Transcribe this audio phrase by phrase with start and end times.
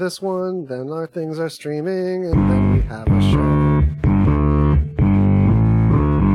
[0.00, 3.86] this one, then our things are streaming, and then we have a show.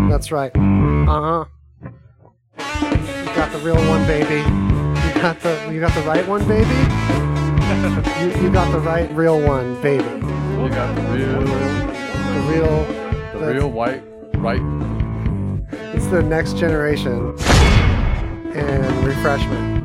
[0.09, 0.51] That's right.
[0.55, 1.45] Uh huh.
[2.59, 4.35] You got the real one, baby.
[4.37, 6.69] You got the you got the right one, baby.
[8.21, 10.03] you, you got the right real one, baby.
[10.03, 12.85] You got the real, The real.
[12.85, 14.03] the That's- real white,
[14.35, 14.61] right?
[15.95, 17.35] It's the next generation
[18.55, 19.83] and refreshment.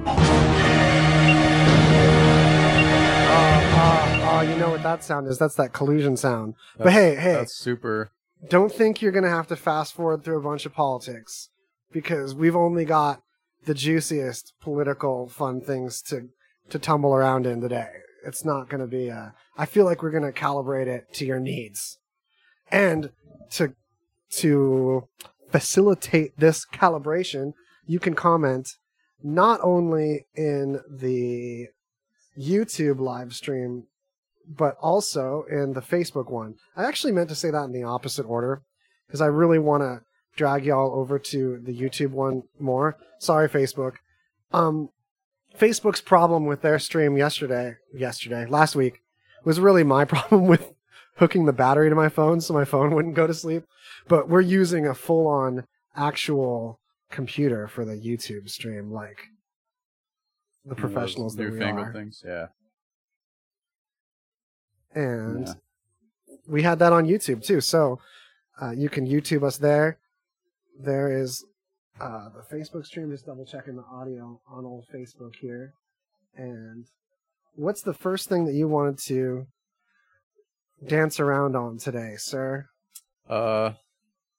[4.40, 5.36] Oh, you know what that sound is?
[5.36, 6.54] That's that collusion sound.
[6.78, 8.10] but hey, hey, That's super.
[8.48, 11.50] don't think you're going to have to fast forward through a bunch of politics
[11.92, 13.20] because we've only got
[13.66, 16.30] the juiciest political fun things to
[16.70, 17.90] to tumble around in today.
[18.24, 21.26] It's not going to be a I feel like we're going to calibrate it to
[21.26, 21.98] your needs.
[22.70, 23.10] And
[23.50, 23.74] to
[24.36, 25.06] to
[25.50, 27.52] facilitate this calibration,
[27.84, 28.70] you can comment
[29.22, 31.66] not only in the
[32.38, 33.84] YouTube live stream
[34.56, 36.54] but also in the Facebook one.
[36.76, 38.62] I actually meant to say that in the opposite order
[39.06, 40.00] because I really want to
[40.36, 42.96] drag y'all over to the YouTube one more.
[43.18, 43.94] Sorry, Facebook.
[44.52, 44.88] Um,
[45.58, 49.00] Facebook's problem with their stream yesterday, yesterday, last week,
[49.44, 50.72] was really my problem with
[51.16, 53.64] hooking the battery to my phone so my phone wouldn't go to sleep.
[54.08, 55.64] But we're using a full on
[55.94, 59.18] actual computer for the YouTube stream, like
[60.64, 61.92] the one of those professionals that we are.
[61.92, 62.22] things.
[62.26, 62.46] Yeah.
[64.94, 65.54] And Yeah.
[66.46, 67.60] we had that on YouTube too.
[67.60, 67.98] So
[68.60, 69.98] uh, you can YouTube us there.
[70.78, 71.44] There is
[72.00, 73.10] uh, the Facebook stream.
[73.10, 75.74] Just double checking the audio on old Facebook here.
[76.36, 76.86] And
[77.54, 79.46] what's the first thing that you wanted to
[80.86, 82.66] dance around on today, sir?
[83.28, 83.72] Uh,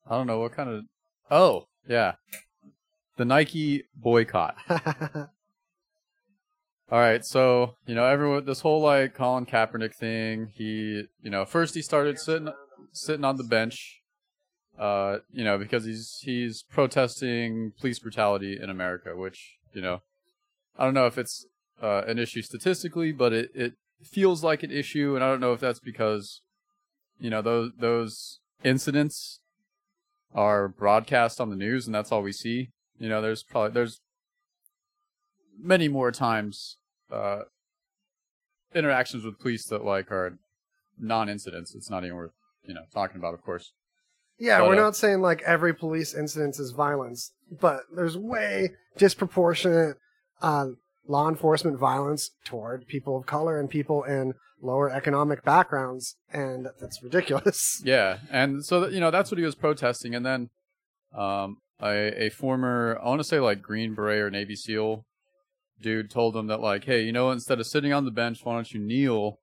[0.09, 0.83] I don't know what kind of.
[1.29, 2.13] Oh, yeah.
[3.17, 4.55] The Nike boycott.
[6.91, 10.51] All right, so you know everyone, this whole like Colin Kaepernick thing.
[10.53, 12.49] He, you know, first he started sitting
[12.91, 14.01] sitting on the bench,
[14.77, 20.01] uh, you know, because he's he's protesting police brutality in America, which you know,
[20.77, 21.45] I don't know if it's
[21.81, 23.73] uh, an issue statistically, but it it
[24.03, 26.41] feels like an issue, and I don't know if that's because,
[27.21, 29.39] you know, those those incidents
[30.35, 32.71] are broadcast on the news, and that's all we see.
[32.99, 34.01] You know, there's probably there's
[35.57, 36.77] many more times
[37.11, 37.41] uh,
[38.73, 40.37] interactions with police that like are
[40.97, 41.75] non-incidents.
[41.75, 42.31] It's not even worth
[42.65, 43.73] you know talking about, of course.
[44.39, 48.71] yeah, But, we're uh, not saying like every police incident is violence, but there's way
[48.97, 49.97] disproportionate
[50.41, 50.67] uh,
[51.07, 57.01] law enforcement violence toward people of color and people in lower economic backgrounds, and that's
[57.03, 57.81] ridiculous.
[57.85, 60.49] Yeah, and so you know that's what he was protesting, and then
[61.17, 65.05] um, a a former I want to say like Green Beret or Navy SEAL
[65.81, 68.53] dude told him that like, hey, you know, instead of sitting on the bench, why
[68.55, 69.39] don't you kneel?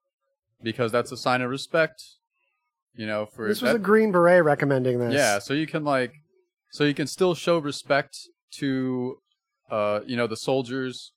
[0.62, 2.03] Because that's a sign of respect.
[2.94, 5.15] You know, for This was that- a Green Beret recommending this.
[5.15, 6.12] Yeah, so you can like,
[6.72, 8.16] so you can still show respect
[8.59, 9.16] to,
[9.71, 11.12] uh, you know, the soldiers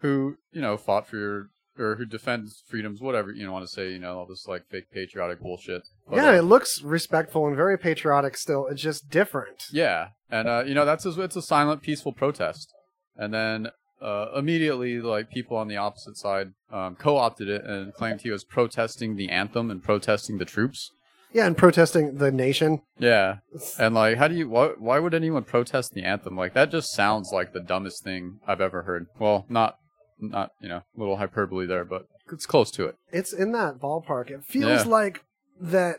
[0.00, 3.70] who you know fought for your or who defend freedoms, whatever you know, want to
[3.72, 3.90] say.
[3.92, 5.82] You know, all this like fake patriotic bullshit.
[6.08, 8.66] But, yeah, uh, it looks respectful and very patriotic still.
[8.66, 9.64] It's just different.
[9.72, 12.70] yeah, and uh, you know that's a, it's a silent, peaceful protest,
[13.16, 13.68] and then
[14.00, 18.44] uh, immediately like people on the opposite side um, co-opted it and claimed he was
[18.44, 20.90] protesting the anthem and protesting the troops.
[21.32, 22.82] Yeah, and protesting the nation.
[22.98, 23.36] Yeah,
[23.78, 24.48] and like, how do you?
[24.48, 26.36] Why, why would anyone protest the anthem?
[26.36, 29.06] Like that just sounds like the dumbest thing I've ever heard.
[29.18, 29.76] Well, not,
[30.18, 32.96] not you know, a little hyperbole there, but it's close to it.
[33.12, 34.30] It's in that ballpark.
[34.30, 34.90] It feels Yeah.
[34.90, 35.22] like
[35.60, 35.98] that.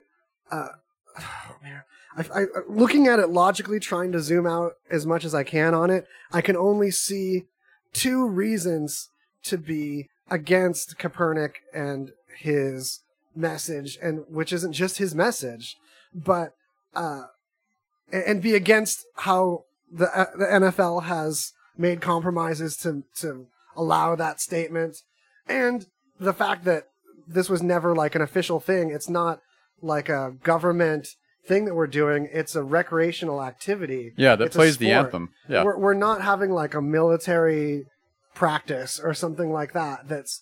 [0.51, 0.69] Uh,
[1.19, 1.83] oh, man.
[2.18, 5.73] I, I, looking at it logically, trying to zoom out as much as I can
[5.73, 7.45] on it, I can only see
[7.94, 9.09] two reasons
[9.44, 13.02] to be against Kaepernick and his
[13.35, 15.75] message, and which isn't just his message,
[16.13, 16.53] but
[16.96, 17.24] uh,
[18.12, 24.40] and, be against how the uh, the NFL has made compromises to to allow that
[24.40, 24.97] statement,
[25.47, 25.88] and
[26.19, 26.88] the fact that
[27.28, 28.89] this was never like an official thing.
[28.89, 29.39] It's not
[29.81, 31.15] like a government
[31.45, 32.30] thing that we're doing.
[32.31, 34.13] It's a recreational activity.
[34.18, 35.30] Yeah, that It's plays the anthem.
[35.48, 37.86] Yeah, We're we're not having like a military
[38.33, 40.42] practice or something like that that's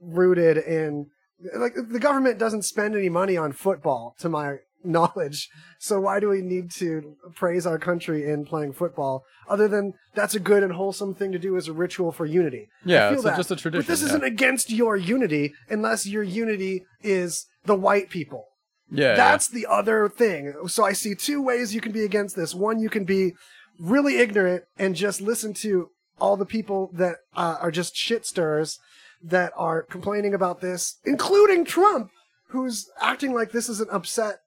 [0.00, 1.06] rooted in
[1.54, 5.48] like the government doesn't spend any money on football to my knowledge.
[5.78, 10.34] So why do we need to praise our country in playing football other than that's
[10.34, 12.68] a good and wholesome thing to do as a ritual for unity?
[12.84, 13.80] Yeah, it's just a tradition.
[13.80, 14.08] But this yeah.
[14.08, 18.46] isn't against your unity unless your unity is the white people.
[18.90, 20.54] yeah, That's the other thing.
[20.68, 22.54] So I see two ways you can be against this.
[22.54, 23.34] One, you can be
[23.78, 28.78] really ignorant and just listen to all the people that uh, are just shit stirrers
[29.22, 32.10] that are complaining about this, including Trump,
[32.48, 34.40] who's acting like this is an upset,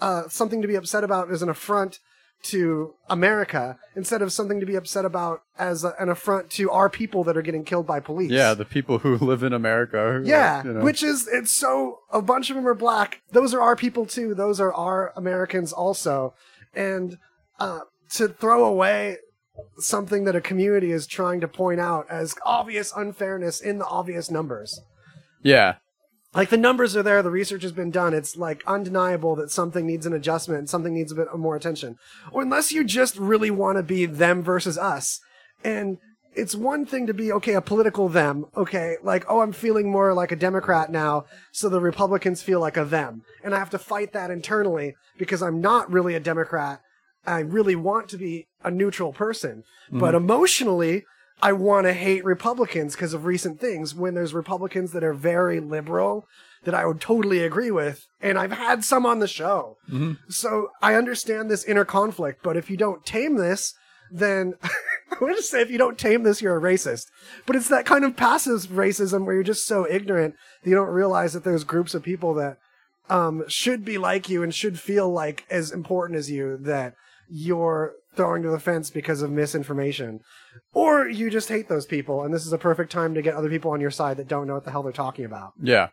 [0.00, 2.00] uh, something to be upset about as an affront
[2.40, 6.88] to America instead of something to be upset about as a, an affront to our
[6.88, 8.30] people that are getting killed by police.
[8.30, 10.22] Yeah, the people who live in America.
[10.24, 10.80] Yeah, you know.
[10.80, 13.22] which is it's so a bunch of them are black.
[13.32, 14.34] Those are our people too.
[14.34, 16.34] Those are our Americans also.
[16.74, 17.18] And
[17.58, 17.80] uh,
[18.10, 19.18] to throw away
[19.78, 24.30] something that a community is trying to point out as obvious unfairness in the obvious
[24.30, 24.80] numbers.
[25.42, 25.76] yeah,
[26.34, 28.14] Like the numbers are there, the research has been done.
[28.14, 31.96] It's like undeniable that something needs an adjustment something needs a bit more attention.
[32.32, 35.20] Or unless you just really want to be them versus us.
[35.64, 35.98] And
[36.34, 38.44] it's one thing to be, okay, a political them.
[38.56, 38.96] Okay.
[39.02, 41.24] Like, oh, I'm feeling more like a Democrat now.
[41.52, 43.22] So the Republicans feel like a them.
[43.42, 46.80] And I have to fight that internally because I'm not really a Democrat.
[47.28, 49.62] I really want to be a neutral person.
[50.00, 51.04] But emotionally,
[51.40, 55.60] I want to hate Republicans because of recent things when there's Republicans that are very
[55.60, 56.26] liberal
[56.64, 58.04] that I would totally agree with.
[58.20, 59.76] And I've had some on the show.
[60.28, 63.74] So I understand this inner conflict, but if you don't tame this,
[64.10, 67.06] then I want to say if you don't tame this, you're a racist.
[67.46, 70.88] But it's that kind of passive racism where you're just so ignorant that you don't
[70.88, 72.58] realize that there's groups of people that
[73.08, 76.94] um, should be like you and should feel like as important as you that
[77.30, 80.20] you're throwing to the fence because of misinformation.
[80.72, 83.48] Or you just hate those people, and this is a perfect time to get other
[83.48, 85.52] people on your side that don't know what the hell they're talking about.
[85.62, 85.88] yeah.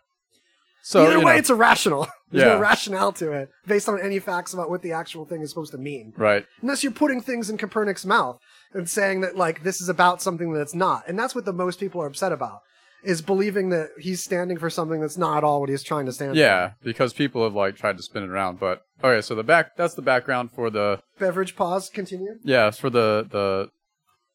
[0.81, 2.07] So Either way, know, it's irrational.
[2.31, 2.53] There's Yeah.
[2.53, 5.71] no rationale to it based on any facts about what the actual thing is supposed
[5.71, 6.13] to mean.
[6.15, 6.45] right.
[6.61, 8.39] Unless you're putting things in Copernicus' mouth
[8.71, 11.03] and saying that, like, this is about something that's not.
[11.07, 12.59] And that's what the most people are upset about,
[13.05, 16.11] is believing that he's standing for something that's not at all what he's trying to
[16.11, 18.59] stand for Yeah, because people have like tried to spin it around.
[18.59, 21.01] But okay, so the back that's the background for the.
[21.19, 22.35] Beverage pause, continue.
[22.43, 23.69] yeah it's for the the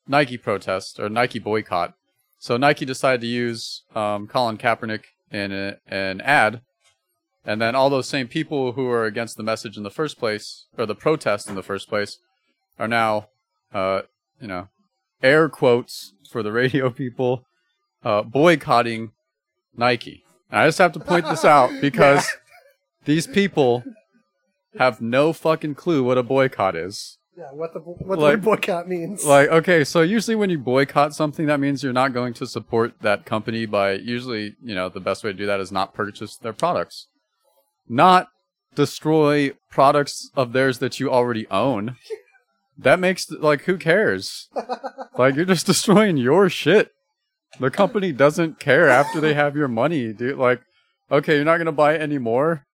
[0.06, 1.94] Nike protest or Nike boycott.
[2.38, 6.62] So Nike decided to use um, Colin Kaepernick in a, an ad,
[7.44, 10.66] and then all those same people who are against the message in the first place
[10.78, 12.18] or the protest in the first place
[12.78, 13.28] are now,
[13.74, 14.02] uh,
[14.40, 14.68] you know,
[15.22, 17.44] air quotes for the radio people,
[18.04, 19.12] uh, boycotting
[19.76, 20.24] Nike.
[20.50, 22.28] And I just have to point this out because
[23.04, 23.84] these people
[24.78, 27.18] have no fucking clue what a boycott is.
[27.36, 29.24] Yeah, what the what Like- the boycott means.
[29.24, 32.94] Like, okay, so usually when you boycott something, that means you're not going to support
[33.00, 36.36] that company by usually, you know, the best way to do that is not purchase
[36.36, 37.06] their products.
[37.88, 38.28] Not
[38.74, 41.96] destroy products of theirs that you already own.
[42.78, 44.48] That makes, like, who cares?
[45.18, 46.92] like, you're just destroying your shit.
[47.60, 50.38] The company doesn't care after they have your money, dude.
[50.38, 50.62] Like,
[51.12, 52.66] okay, you're not going to buy it anymore.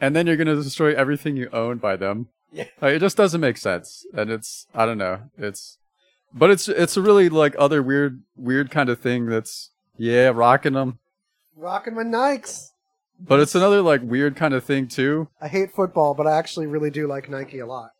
[0.00, 2.28] And then you're going to destroy everything you own by them.
[2.50, 2.64] Yeah.
[2.80, 4.04] Like, it just doesn't make sense.
[4.14, 5.20] And it's, I don't know.
[5.38, 5.78] It's,
[6.34, 10.72] but it's, it's a really, like, other weird, weird kind of thing that's, yeah, rocking
[10.72, 10.98] them.
[11.56, 12.70] Rocking my Nikes.
[13.20, 15.28] But it's another, like, weird kind of thing, too.
[15.40, 17.90] I hate football, but I actually really do like Nike a lot.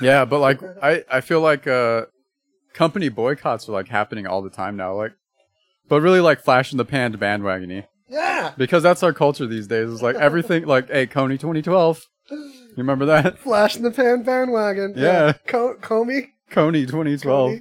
[0.00, 2.06] Yeah, but like I, I feel like uh
[2.72, 4.94] company boycotts are like happening all the time now.
[4.94, 5.12] Like
[5.92, 7.84] but really like flash in the pan to bandwagony.
[8.08, 9.92] Yeah, Because that's our culture these days.
[9.92, 12.02] It's like everything like, hey, Kony twenty twelve.
[12.30, 13.38] You remember that?
[13.40, 14.94] flash in the pan bandwagon.
[14.96, 15.34] Yeah.
[15.46, 16.28] Co- Comey.
[16.50, 17.50] Kony twenty twelve.
[17.52, 17.60] Comey.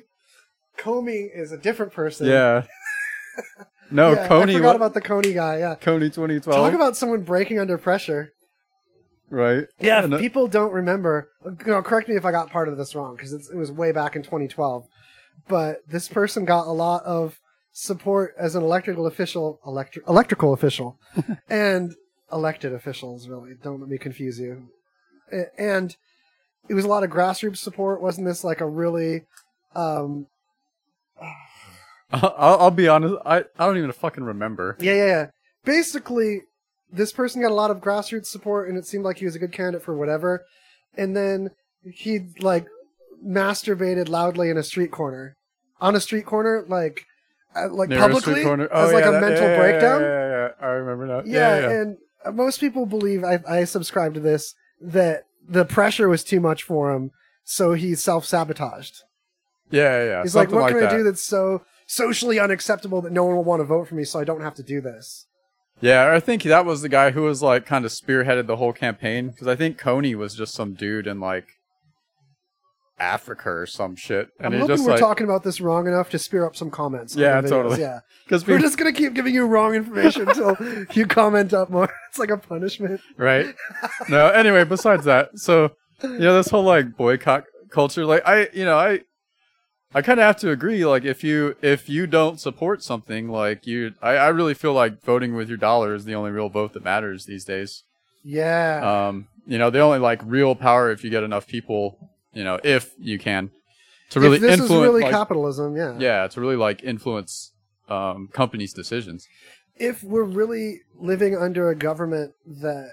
[0.78, 2.28] Comey is a different person.
[2.28, 2.64] Yeah.
[3.94, 5.58] No, Yeah, Kony I forgot what- about the Kony guy.
[5.58, 5.76] Yeah.
[5.76, 6.44] Kony 2012.
[6.46, 8.32] Talk about someone breaking under pressure.
[9.30, 9.66] Right.
[9.82, 11.30] Yeah, And, uh, people don't remember.
[11.46, 13.92] You know, correct me if I got part of this wrong because it was way
[13.92, 14.86] back in 2012.
[15.50, 17.38] But this person got a lot of
[17.72, 21.00] support as an electrical official, electri- electrical official,
[21.50, 21.96] and
[22.32, 23.28] elected officials.
[23.28, 24.70] Really, don't let me confuse you.
[25.58, 25.96] And
[26.68, 28.02] it was a lot of grassroots support.
[28.02, 29.24] Wasn't this like a really?
[29.76, 30.28] Um,
[32.14, 33.16] I'll, I'll be honest.
[33.26, 34.76] I, I don't even fucking remember.
[34.80, 35.28] yeah, yeah, yeah.
[35.64, 36.42] Basically,
[36.92, 39.40] this person got a lot of grassroots support, and it seemed like he was a
[39.40, 40.44] good candidate for whatever.
[40.98, 41.52] And then
[41.84, 42.66] he like
[43.26, 45.38] masturbated loudly in a street corner,
[45.80, 47.06] on a street corner, like
[47.56, 48.44] uh, like publicly.
[48.46, 50.02] Oh, as like yeah, a that- mental yeah, breakdown.
[50.02, 51.22] Yeah, yeah, yeah, I remember now.
[51.26, 56.24] Yeah, and uh, most people believe I, I subscribe to this that the pressure was
[56.24, 57.12] too much for him,
[57.44, 59.04] so he self sabotaged.
[59.70, 60.22] Yeah, yeah.
[60.22, 60.84] He's like, "What can.
[60.84, 64.04] I do that's so socially unacceptable that no one will want to vote for me,
[64.04, 65.28] so I don't have to do this?"
[65.82, 68.74] Yeah, I think that was the guy who was like kind of spearheaded the whole
[68.74, 71.60] campaign because I think Kony was just some dude in like
[73.02, 76.20] Africa or some shit, and I'm hoping we're like talking about this wrong enough to
[76.20, 77.16] spear up some comments.
[77.16, 77.80] Yeah, totally.
[77.82, 80.56] Yeah, because we're just gonna keep giving you wrong information until
[80.94, 81.92] you comment up more.
[82.10, 83.02] It's like a punishment.
[83.18, 83.56] right.
[84.10, 85.72] No, anyway, besides that, so
[86.04, 89.02] you know this whole like boycott culture, like I, you know, I
[89.94, 90.86] I kind of have to agree.
[90.86, 95.04] Like, if you if you don't support something, like you, I, I really feel like
[95.04, 97.84] voting with your dollar is the only real vote that matters these days.
[98.24, 99.08] Yeah.
[99.08, 102.60] Um, you know, the only like real power if you get enough people, you know,
[102.64, 103.52] if you can,
[104.12, 104.72] to really if this influence.
[104.72, 105.98] is really like, capitalism, yeah.
[106.00, 107.52] yeah, to really like influence
[107.90, 109.28] um companies' decisions.
[109.76, 112.92] If we're really living under a government that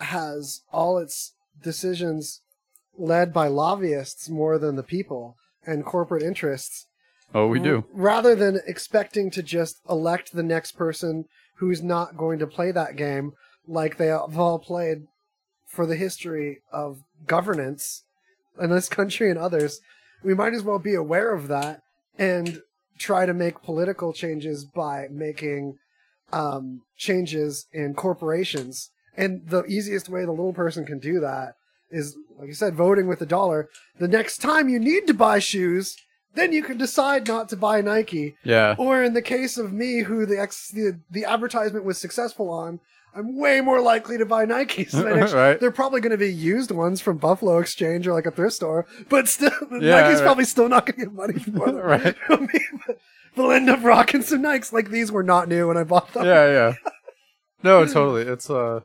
[0.00, 2.40] has all its decisions
[2.96, 5.36] led by lobbyists more than the people
[5.66, 6.86] and corporate interests,
[7.34, 7.84] Oh, we do.
[7.92, 11.24] rather than expecting to just elect the next person
[11.56, 13.32] who's not going to play that game
[13.66, 15.06] like they have all played
[15.66, 18.04] for the history of governance
[18.60, 19.80] in this country and others,
[20.22, 21.82] we might as well be aware of that
[22.18, 22.60] and
[22.98, 25.78] try to make political changes by making
[26.32, 28.90] um, changes in corporations.
[29.16, 31.54] And the easiest way the little person can do that
[31.90, 33.68] is, like you said, voting with the dollar.
[33.98, 35.96] The next time you need to buy shoes,
[36.38, 38.36] then you can decide not to buy Nike.
[38.44, 38.74] Yeah.
[38.78, 42.80] Or in the case of me, who the ex- the, the advertisement was successful on,
[43.14, 44.94] I'm way more likely to buy Nikes.
[44.94, 45.58] actually- Right.
[45.58, 48.86] They're probably going to be used ones from Buffalo Exchange or like a thrift store,
[49.08, 50.24] but still, Yeah, Nike's right.
[50.24, 51.76] probably still not going to get money for them.
[51.76, 52.14] Right.
[52.28, 52.48] I mean,
[52.86, 52.98] but
[53.34, 54.72] they'll end up rocking some Nikes.
[54.72, 56.24] Like these were not new when I bought them.
[56.26, 56.72] yeah, yeah.
[57.62, 58.22] No, totally.
[58.22, 58.80] It's uh,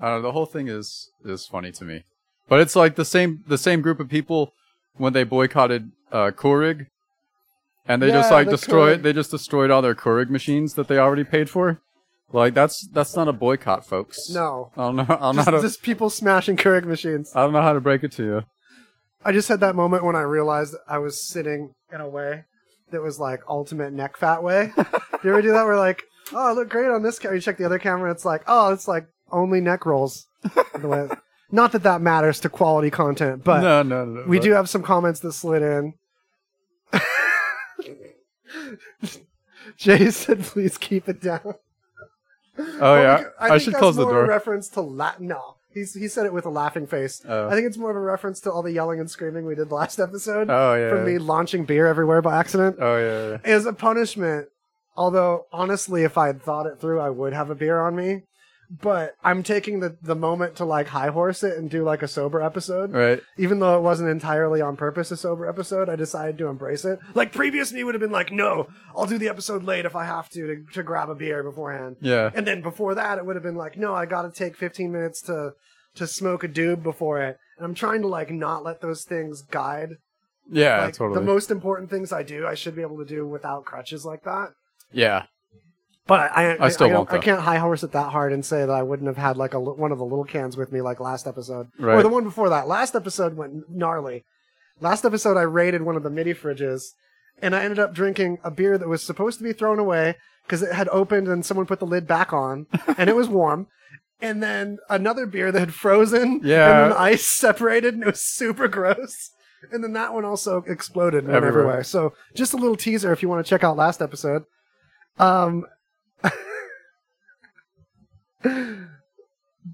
[0.00, 0.22] I don't know.
[0.28, 2.02] The whole thing is is funny to me,
[2.48, 4.52] but it's like the same the same group of people
[4.96, 6.86] when they boycotted uh Keurig,
[7.86, 9.00] and they just like the destroyed.
[9.00, 9.02] Keurig.
[9.02, 11.80] They just destroyed all their Keurig machines that they already paid for.
[12.32, 14.30] Like that's that's not a boycott, folks.
[14.30, 14.70] No.
[14.76, 15.02] I don't know.
[15.08, 15.60] I don't know Just, to.
[15.62, 17.32] just people smashing Keurig machines.
[17.34, 18.42] I don't know how to break it to you.
[19.24, 22.44] I just had that moment when I realized I was sitting in a way
[22.90, 24.72] that was like ultimate neck fat way.
[24.76, 24.84] do
[25.24, 25.64] you ever do that?
[25.66, 27.36] Where like, oh, I look great on this camera.
[27.36, 30.26] You check the other camera, it's like, oh, it's like only neck rolls.
[30.44, 31.08] The way-
[31.52, 34.20] Not that that matters to quality content, but no, no, no.
[34.20, 35.94] no, we but- do have some comments that slid in.
[39.76, 41.54] Jay said, "Please keep it down."
[42.80, 44.24] Oh yeah, I, think should close the door.
[44.24, 47.22] A reference to la- no, he's he said it with a laughing face.
[47.26, 47.48] Oh.
[47.48, 49.70] I think it's more of a reference to all the yelling and screaming we did
[49.70, 50.50] last episode.
[50.50, 53.38] Oh, yeah, from me launching beer everywhere by accident oh yeah, yeah.
[53.44, 54.48] as a punishment.
[54.96, 58.22] Although honestly, if I had thought it through, I would have a beer on me.
[58.70, 62.08] But I'm taking the the moment to like high horse it and do like a
[62.08, 62.92] sober episode.
[62.92, 63.20] right.
[63.36, 67.00] Even though it wasn't entirely on purpose a sober episode, I decided to embrace it.
[67.14, 70.04] Like previous me would have been like, no, I'll do the episode late if I
[70.04, 71.96] have to to, to grab a beer beforehand.
[72.00, 74.56] Yeah, And then before that, it would have been like, no, I got to take
[74.56, 75.54] 15 minutes to
[75.96, 77.38] to smoke a doob before it.
[77.56, 79.96] And I'm trying to like not let those things guide.
[80.50, 81.18] yeah, like totally.
[81.18, 84.22] the most important things I do, I should be able to do without crutches like
[84.22, 84.50] that.
[84.92, 85.24] yeah,
[86.06, 87.20] But I, I, I still won't, I though.
[87.22, 89.60] can't high horse it that hard and say that I wouldn't have had like a
[89.60, 92.66] one of the little cans with me like last episode or the one before that.
[92.66, 94.24] Last episode went gnarly.
[94.80, 96.82] Last episode, I raided one of the midi fridges,
[97.42, 100.16] and I ended up drinking a beer that was supposed to be thrown away
[100.46, 102.66] because it had opened and someone put the lid back on,
[102.98, 103.66] and it was warm.
[104.22, 106.82] And then another beer that had frozen, Yeah.
[106.84, 109.30] and then ice separated, and it was super gross.
[109.70, 111.46] And then that one also exploded Everywhere.
[111.46, 111.84] everywhere.
[111.84, 114.42] So just a little teaser if you want to check out last episode.
[115.18, 115.66] Um,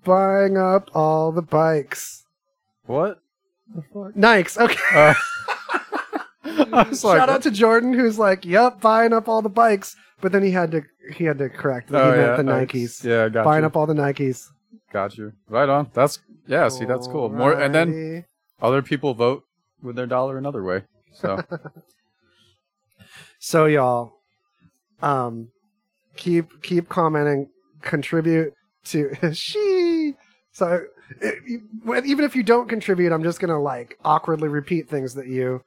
[0.04, 2.25] buying up all the bikes.
[2.87, 3.20] what?
[3.75, 3.82] The
[4.16, 4.56] Nikes.
[4.58, 4.76] Okay.
[4.94, 5.14] Uh,
[6.73, 9.96] I was like, Shout out to Jordan, who's like, "Yep, buying up all the bikes,"
[10.20, 10.82] but then he had to
[11.12, 11.90] he had to correct.
[11.92, 13.02] oh he yeah, the Nikes.
[13.04, 13.66] Yeah, got buying you.
[13.66, 14.46] up all the Nikes.
[14.92, 15.32] Got you.
[15.49, 15.90] Right on.
[15.92, 16.68] That's yeah.
[16.68, 17.28] See, that's cool.
[17.28, 18.25] More, and then
[18.62, 19.44] other people vote
[19.82, 20.82] with their dollar another way.
[21.12, 21.42] So
[23.38, 24.12] So y'all,
[25.02, 25.49] um,
[26.16, 27.49] keep keep commenting,
[27.82, 28.54] contribute
[28.87, 30.14] to she.
[30.52, 30.85] So
[31.21, 35.62] it, even if you don't contribute, I'm just gonna like awkwardly repeat things that you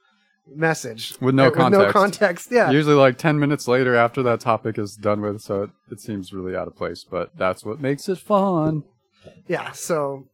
[0.56, 1.94] message With no Uh, With no context.
[1.94, 2.52] context.
[2.52, 2.72] Yeah.
[2.72, 6.34] usually, like ten minutes later, after that topic is done with, so it, it seems
[6.34, 7.06] really out of place.
[7.10, 8.84] But that's what makes it fun.
[9.48, 10.26] Yeah, so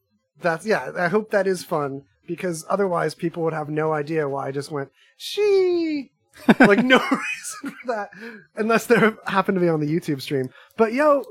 [0.42, 0.92] that's yeah.
[0.98, 4.72] I hope that is fun because otherwise people would have no idea why I just
[4.72, 6.12] went she.
[6.60, 8.10] like no reason for that
[8.58, 10.50] unless they happen to be on the YouTube stream.
[10.76, 11.24] But yo,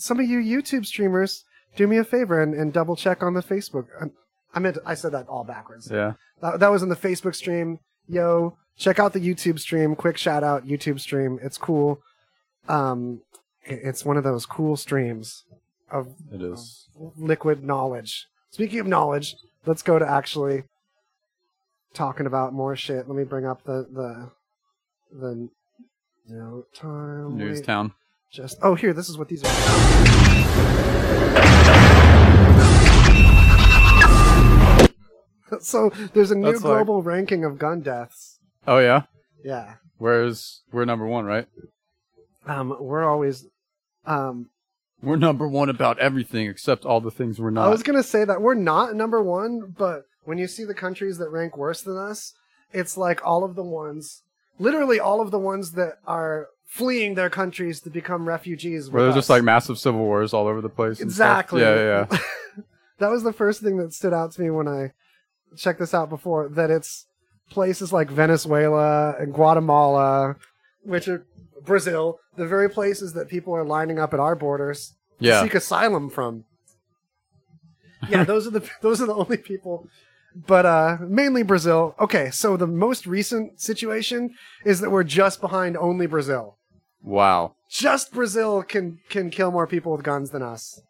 [0.00, 1.44] some of you YouTube streamers,
[1.76, 3.86] do me a favor and, and double check on the Facebook.
[4.54, 5.88] I meant I said that all backwards.
[5.90, 6.14] Yeah.
[6.42, 7.78] That, that was in the Facebook stream.
[8.08, 9.94] Yo, check out the YouTube stream.
[9.94, 11.38] Quick shout out YouTube stream.
[11.42, 12.00] It's cool.
[12.68, 13.20] Um,
[13.64, 15.44] it- it's one of those cool streams
[15.90, 16.88] of It is.
[17.16, 18.26] liquid knowledge.
[18.50, 20.64] Speaking of knowledge, let's go to actually
[21.94, 23.06] talking about more shit.
[23.08, 24.30] Let me bring up the the
[25.12, 25.48] the
[26.74, 27.38] time.
[27.38, 27.92] wait, Newstown.
[28.30, 29.50] Just oh here, this is what these are.
[35.60, 38.38] so there's a new That's like- global ranking of gun deaths.
[38.66, 39.02] Oh yeah.
[39.44, 39.74] Yeah.
[39.98, 41.46] Whereas we're number one, right?
[42.46, 43.46] Um, we're always.
[44.06, 44.48] Um,
[45.02, 47.66] We're number one about everything except all the things we're not.
[47.66, 51.18] I was gonna say that we're not number one, but when you see the countries
[51.18, 52.34] that rank worse than us,
[52.72, 54.22] it's like all of the ones,
[54.58, 58.88] literally all of the ones that are fleeing their countries to become refugees.
[58.90, 61.00] Where there's just like massive civil wars all over the place.
[61.00, 61.62] Exactly.
[61.62, 62.06] Yeah, yeah.
[62.12, 62.18] yeah.
[62.98, 64.92] that was the first thing that stood out to me when I
[65.56, 66.48] checked this out before.
[66.48, 67.06] That it's
[67.50, 70.36] places like Venezuela and Guatemala,
[70.84, 71.26] which are
[71.64, 75.40] Brazil, the very places that people are lining up at our borders Yeah.
[75.40, 76.44] to seek asylum from.
[78.08, 79.86] Yeah, those are the those are the only people.
[80.34, 81.94] But uh mainly Brazil.
[82.00, 84.30] Okay, so the most recent situation
[84.64, 86.56] is that we're just behind only Brazil
[87.02, 87.54] Wow.
[87.70, 90.80] just Brazil can can kill more people with guns than us.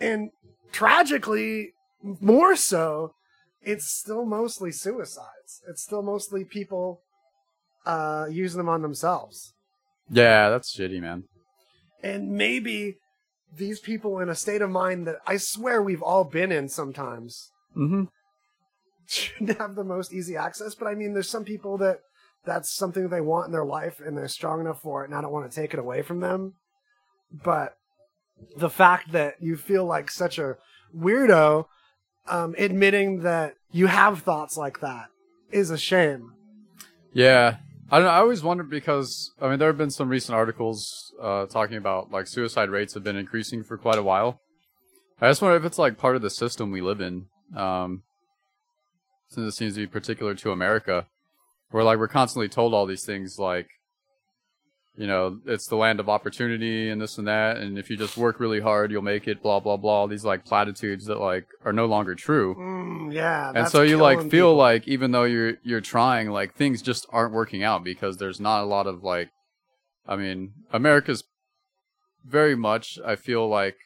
[0.00, 0.30] And
[0.72, 3.12] tragically, more so,
[3.62, 5.62] it's still mostly suicides.
[5.68, 7.00] It's still mostly people
[7.86, 9.54] uh using them on themselves.
[10.10, 11.24] Yeah, that's shitty, man.
[12.02, 12.96] And maybe
[13.56, 17.50] these people in a state of mind that I swear we've all been in sometimes
[17.76, 18.04] Mm-hmm.
[19.06, 22.00] shouldn't have the most easy access, but I mean there's some people that
[22.44, 25.14] that's something that they want in their life and they're strong enough for it and
[25.14, 26.54] I don't want to take it away from them.
[27.30, 27.76] But
[28.56, 30.56] the fact that you feel like such a
[30.96, 31.66] weirdo
[32.26, 35.06] um, admitting that you have thoughts like that
[35.50, 36.32] is a shame.
[37.12, 37.56] Yeah.
[37.90, 41.76] I I always wondered because I mean there have been some recent articles uh, talking
[41.76, 44.40] about like suicide rates have been increasing for quite a while.
[45.20, 47.26] I just wonder if it's like part of the system we live in.
[47.56, 48.02] Um,
[49.28, 51.06] since it seems to be particular to America,
[51.70, 53.68] where like we're constantly told all these things like,
[54.96, 58.16] you know, it's the land of opportunity and this and that, and if you just
[58.16, 59.42] work really hard, you'll make it.
[59.42, 59.92] Blah blah blah.
[59.92, 62.56] all These like platitudes that like are no longer true.
[62.56, 63.52] Mm, yeah.
[63.54, 64.56] and so you like feel people.
[64.56, 68.62] like even though you're you're trying like things just aren't working out because there's not
[68.62, 69.30] a lot of like
[70.06, 71.24] i mean america's
[72.24, 73.76] very much i feel like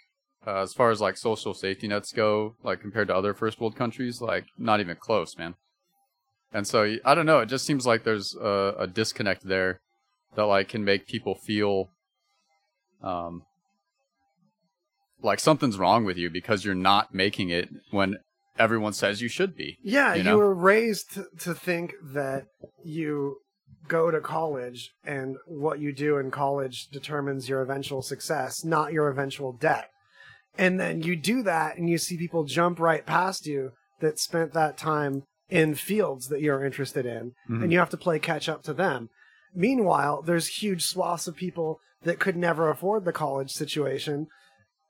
[0.46, 3.76] uh, as far as like social safety nets go like compared to other first world
[3.76, 5.54] countries like not even close man
[6.52, 9.80] and so I don't know it just seems like there's a, a disconnect there
[10.34, 11.90] that like can make people feel
[13.02, 13.42] um
[15.22, 18.18] like something's wrong with you because you're not making it when
[18.58, 22.44] everyone says you should be Yeah, you you, were raised to think that
[22.84, 23.38] you
[23.88, 29.08] go to college and what you do in college determines your eventual success, not your
[29.08, 29.88] eventual debt.
[30.56, 34.52] And then you do that and you see people jump right past you that spent
[34.52, 37.62] that time in fields that you're interested in Mhm.
[37.62, 39.10] and you have to play catch up to them.
[39.54, 44.26] Meanwhile, there's huge swaths of people that could never afford the college situation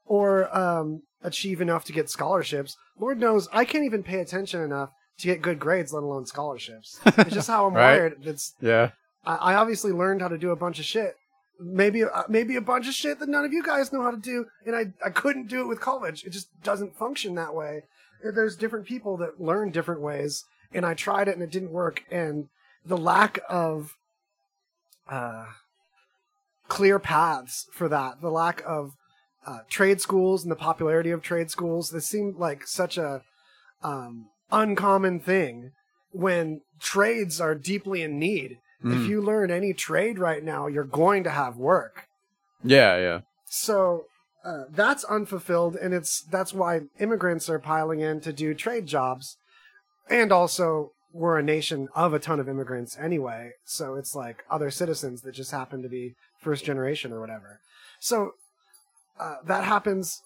[0.06, 2.76] or um, achieve enough to get scholarships.
[2.98, 7.00] Lord knows I can't even pay attention enough to get good grades, let alone scholarships.
[7.06, 7.98] It's just how I'm Right.
[7.98, 8.24] wired.
[8.26, 8.90] It's yeah
[9.24, 11.14] I, I obviously learned how to do a bunch of shit.
[11.60, 14.16] Maybe uh, maybe a bunch of shit that none of you guys know how to
[14.16, 16.24] do, and I I couldn't do it with college.
[16.24, 17.82] It just doesn't function that way.
[18.24, 22.04] There's different people that learn different ways, and I tried it and it didn't work.
[22.10, 22.48] And
[22.84, 23.96] the lack of
[25.08, 25.46] uh,
[26.68, 28.92] clear paths for that, the lack of
[29.46, 33.22] uh, trade schools and the popularity of trade schools, this seemed like such a
[33.82, 35.72] um, uncommon thing
[36.12, 38.58] when trades are deeply in need.
[38.84, 39.02] Mhm.
[39.02, 42.06] If you learn any trade right now, you're going to have work.
[42.64, 44.06] yeah yeah So
[44.44, 49.36] uh, that's unfulfilled, and it's that's why immigrants are piling in to do trade jobs,
[50.10, 53.50] and also we're a nation of a ton of immigrants anyway.
[53.64, 57.60] So it's like other citizens that just happen to be first generation or whatever.
[58.00, 58.32] So
[59.20, 60.22] uh, that happens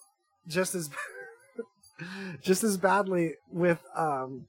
[0.47, 0.89] just as
[2.41, 3.79] just as badly with.
[3.95, 4.47] Um,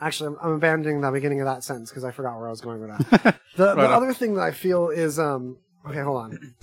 [0.00, 2.60] actually, I'm, I'm abandoning the beginning of that sentence because I forgot where I was
[2.60, 3.40] going with that.
[3.56, 3.92] The, the Right on.
[3.92, 6.54] other thing that I feel is um okay, hold on.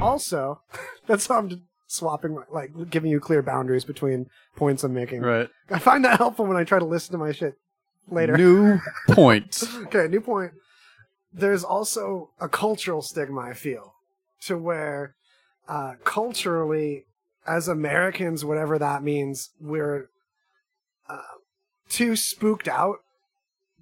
[0.00, 0.60] Also,
[1.08, 5.22] that's how I'm swapping like giving you clear boundaries between points I'm making.
[5.22, 7.54] right I find that helpful when I try to listen to my shit
[8.08, 8.36] later.
[8.36, 10.52] new point okay, new point.
[11.32, 13.94] There's also a cultural stigma I feel
[14.42, 15.14] to where
[15.68, 17.04] uh, culturally,
[17.46, 20.08] as Americans, whatever that means, we're
[21.08, 21.20] uh,
[21.88, 22.98] too spooked out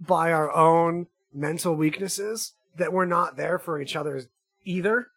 [0.01, 4.23] by our own mental weaknesses that we're not there for each other
[4.65, 5.09] either.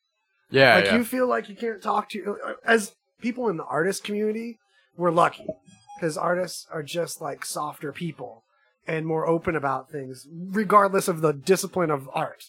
[0.50, 4.04] Yeah like yeah you feel like you can't talk to as people in the artist
[4.04, 4.58] community.
[4.98, 5.48] We're lucky
[5.96, 8.44] because artists are just like softer people
[8.88, 12.46] and more open about things, regardless of the discipline of art.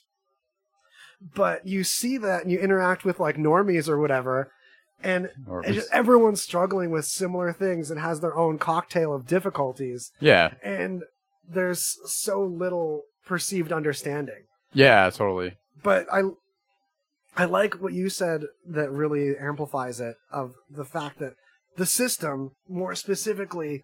[1.35, 4.51] But you see that and you interact with like normies or whatever,
[5.03, 5.29] and
[5.67, 10.13] just everyone's struggling with similar things and has their own cocktail of difficulties.
[10.19, 11.03] yeah And
[11.47, 14.45] there's so little perceived understanding.
[14.73, 15.57] Yeah, totally.
[15.83, 16.23] But I
[17.37, 21.35] I like what you said that really amplifies it of the fact that
[21.77, 23.83] the system, more specifically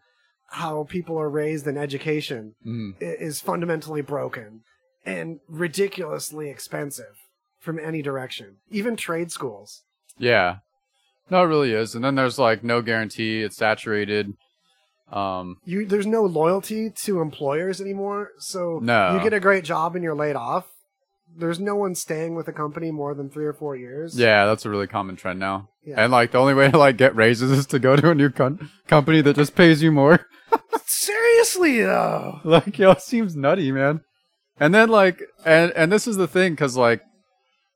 [0.51, 2.95] how people are raised in education, Mm.
[3.01, 4.63] is fundamentally broken
[5.05, 7.15] and ridiculously expensive
[7.61, 8.57] from any direction.
[8.71, 9.83] Even trade schools.
[10.19, 10.59] Yeah.
[11.31, 11.95] No, it really is.
[11.95, 13.43] And then there's like no guarantee.
[13.43, 14.35] It's saturated.
[15.11, 18.31] Um, You there's no loyalty to employers anymore.
[18.39, 19.15] So No.
[19.17, 20.67] you get a great job and you're laid off.
[21.39, 24.19] There's no one staying with a company more than three or four years.
[24.19, 25.69] yeah, that's a really common trend now.
[25.85, 25.97] Yeah.
[25.99, 28.31] And like the only way to like get raises is to go to a new
[28.31, 30.27] con- company that just pays you more.
[30.87, 32.41] Seriously though.
[32.45, 34.01] like, it seems nutty, man.
[34.59, 37.03] And then like, and and this is the thing, because like,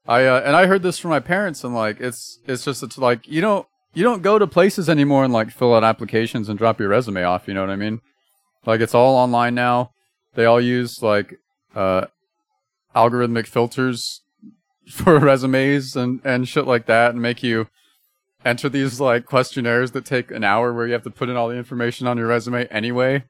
[0.07, 2.97] I uh, and I heard this from my parents, and like, it's it's just it's
[2.97, 6.59] like you don't you don't go to places anymore and like fill out applications and
[6.59, 7.47] drop your resume off.
[7.47, 8.01] You know what I mean?
[8.65, 9.91] Like it's all online now.
[10.35, 11.35] They all use like
[11.75, 12.07] uh
[12.95, 14.23] algorithmic filters
[14.91, 17.69] for resumes and and shit like that, and make you
[18.45, 21.49] enter these like questionnaires that take an hour where you have to put in all
[21.49, 23.23] the information on your resume anyway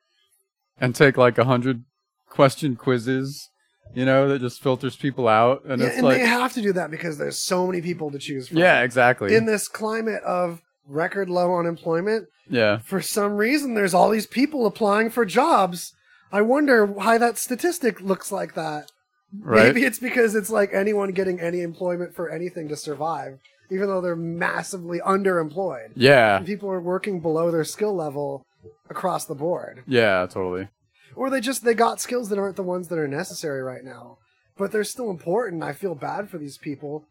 [0.80, 1.84] and take like a hundred
[2.28, 3.50] question quizzes,
[3.94, 5.64] you know, that just filters people out.
[5.64, 8.10] And Yeah, it's and like, they have to do that because there's so many people
[8.10, 8.58] to choose from.
[8.58, 9.34] yeah, exactly.
[9.34, 12.78] In this climate of record low unemployment, yeah.
[12.78, 15.92] for some reason there's all these people applying for jobs.
[16.32, 18.90] I wonder why that statistic looks like that.
[19.38, 19.66] Right.
[19.66, 23.38] Maybe it's because it's like anyone getting any employment for anything to survive,
[23.70, 25.92] even though they're massively underemployed.
[25.94, 26.38] Yeah.
[26.38, 28.44] And people are working below their skill level
[28.88, 29.84] across the board.
[29.86, 30.68] Yeah, totally.
[31.14, 34.18] Or they just they got skills that aren't the ones that are necessary right now.
[34.56, 35.62] But they're still important.
[35.62, 37.06] I feel bad for these people,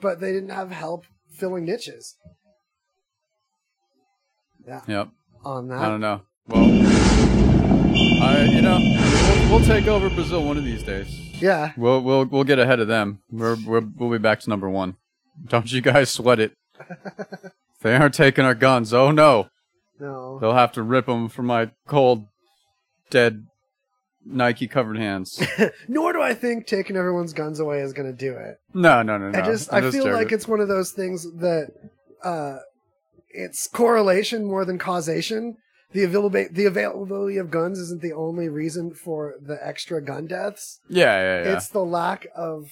[0.00, 2.16] but they didn't have help filling niches.
[4.66, 5.08] Yeah, Yep.
[5.44, 5.78] on that.
[5.78, 6.22] I don't know.
[6.46, 6.68] Well,
[8.20, 11.08] I, you know, we'll, we'll take over Brazil one of these days.
[11.40, 11.72] Yeah.
[11.76, 13.20] We'll, we'll, we'll get ahead of them.
[13.30, 14.96] We're, we're, we'll be back to number one.
[15.46, 16.52] Don't you guys sweat it.
[17.82, 18.92] they aren't taking our guns.
[18.92, 19.48] Oh no.
[20.00, 20.38] No.
[20.38, 22.26] They'll have to rip them from my cold,
[23.10, 23.46] dead,
[24.24, 25.42] Nike covered hands.
[25.88, 28.56] Nor do I think taking everyone's guns away is going to do it.
[28.74, 29.38] No, no, no, no.
[29.38, 31.72] I just I'm I feel like it's one of those things that
[32.22, 32.58] uh,
[33.30, 35.56] it's correlation more than causation.
[35.92, 40.80] The availability the availability of guns isn't the only reason for the extra gun deaths.
[40.88, 41.56] Yeah, yeah, yeah.
[41.56, 42.70] It's the lack of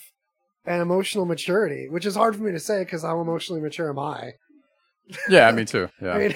[0.67, 3.99] an emotional maturity, which is hard for me to say because how emotionally mature am
[3.99, 4.33] I?
[5.29, 5.89] yeah, me too.
[6.03, 6.13] Yeah.
[6.13, 6.35] I mean,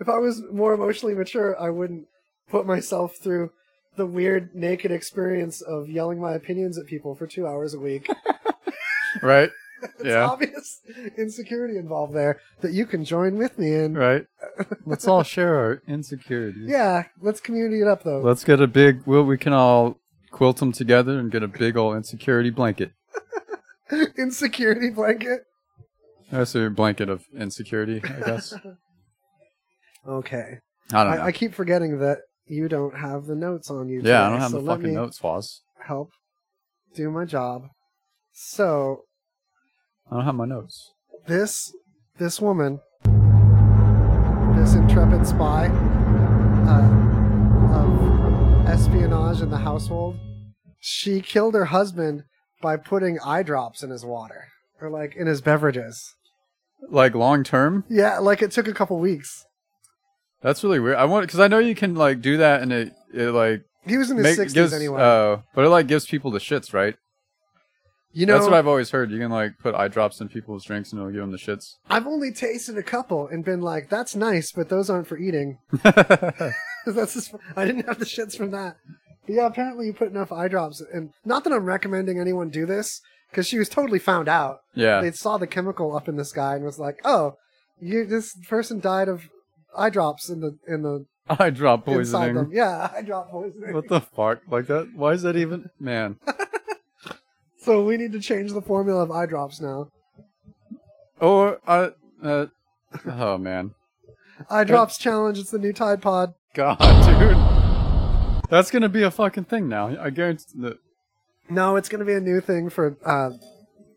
[0.00, 2.06] if I was more emotionally mature, I wouldn't
[2.48, 3.50] put myself through
[3.96, 8.08] the weird naked experience of yelling my opinions at people for two hours a week.
[9.22, 9.50] right?
[10.00, 10.26] It's Yeah.
[10.28, 10.80] obvious
[11.16, 13.94] insecurity involved there that you can join with me in.
[13.94, 14.26] Right.
[14.86, 16.68] Let's all share our insecurities.
[16.68, 18.20] Yeah, let's community it up though.
[18.20, 19.02] Let's get a big.
[19.06, 19.98] Well, we can all
[20.30, 22.92] quilt them together and get a big old insecurity blanket.
[24.18, 25.40] insecurity blanket.
[26.30, 28.54] That's a blanket of insecurity, I guess.
[30.06, 30.58] Okay.
[30.92, 31.22] I don't know.
[31.22, 34.00] I, I keep forgetting that you don't have the notes on you.
[34.02, 35.60] yeah, I don't have so the fucking notes, Foz.
[35.86, 36.10] Help
[36.94, 37.68] do my job.
[38.32, 39.02] So
[40.10, 40.92] I don't have my notes.
[41.26, 41.72] this
[42.18, 42.80] this woman,
[44.56, 45.68] this intrepid spy
[46.68, 50.16] uh, of espionage in the household,
[50.80, 52.24] she killed her husband
[52.60, 54.48] by putting eye drops in his water
[54.80, 56.14] or like in his beverages.
[56.90, 59.44] Like long term, Yeah, like it took a couple weeks.
[60.42, 60.96] that's really weird.
[60.96, 63.96] I want because I know you can like do that and it it like He
[63.96, 65.00] was in his sixties anyway.
[65.00, 66.96] oh, but it like gives people the shits, right?
[68.12, 69.10] You know, That's what I've always heard.
[69.10, 71.76] You can like put eye drops in people's drinks and it'll give them the shits.
[71.88, 75.58] I've only tasted a couple and been like, "That's nice, but those aren't for eating."
[76.86, 78.76] That's just, I didn't have the shits from that.
[79.26, 82.66] But yeah, apparently you put enough eye drops, and not that I'm recommending anyone do
[82.66, 84.58] this because she was totally found out.
[84.74, 87.34] yeah, They saw the chemical up in the sky and was like, "Oh,
[87.80, 89.28] you this person died of
[89.76, 92.56] eye drops in the in the eye drop inside them." poisoning.
[92.56, 93.74] Yeah, eye drop poisoning.
[93.74, 94.40] What the fuck?
[94.48, 94.88] Like that?
[94.96, 95.70] Why is that even?
[95.78, 96.16] Man.
[97.62, 99.88] So we need to change the formula of eye drops now.
[101.20, 101.90] Or uh,
[102.22, 102.46] uh
[103.06, 103.74] oh man.
[104.48, 105.38] Eye drops challenge.
[105.38, 106.34] It's the new Tide Pod.
[106.54, 108.50] God, dude.
[108.50, 109.96] That's gonna be a fucking thing now.
[110.00, 110.78] I guarantee that.
[111.48, 113.30] No, it's to be a new thing for uh,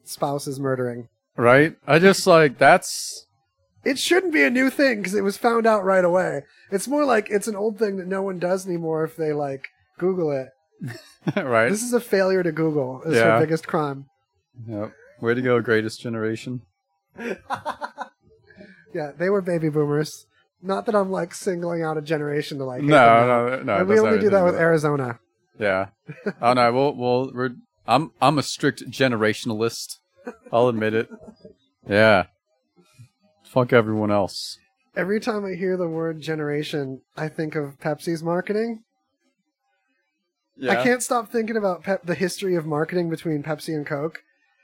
[0.03, 1.07] spouses murdering.
[1.35, 1.75] Right?
[1.87, 3.25] I just like that's
[3.83, 6.43] It shouldn't be a new thing because it was found out right away.
[6.71, 9.67] It's more like it's an old thing that no one does anymore if they like
[9.97, 10.49] Google it.
[11.35, 11.69] right.
[11.69, 13.01] This is a failure to Google.
[13.05, 13.35] It's Yeah.
[13.35, 14.05] her biggest crime.
[14.67, 14.91] Yep.
[15.21, 16.61] Way to go, greatest generation.
[18.93, 20.25] Yeah, they were baby boomers.
[20.61, 22.83] Not that I'm like singling out a generation to like.
[22.83, 23.25] No,
[23.57, 23.77] no, no.
[23.77, 25.19] And we only do that with to Arizona.
[25.59, 25.87] Yeah.
[26.41, 27.49] Oh no, we'll we'll we're
[27.87, 29.97] I'm I'm a strict generationalist.
[30.51, 31.09] I'll admit it.
[31.89, 32.27] Yeah.
[33.43, 34.57] Fuck everyone else.
[34.95, 38.83] Every time I hear the word generation, I think of Pepsi's marketing.
[40.55, 40.71] Yeah.
[40.71, 44.23] I can't stop thinking about pep- the history of marketing between Pepsi and Coke.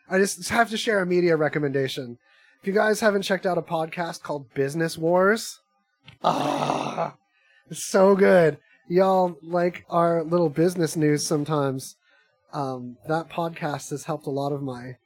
[0.09, 2.17] I just have to share a media recommendation.
[2.61, 5.59] If you guys haven't checked out a podcast called Business Wars,
[6.23, 7.15] ah,
[7.69, 8.57] it's so good.
[8.87, 11.95] Y'all like our little business news sometimes.
[12.51, 14.97] Um, that podcast has helped a lot of my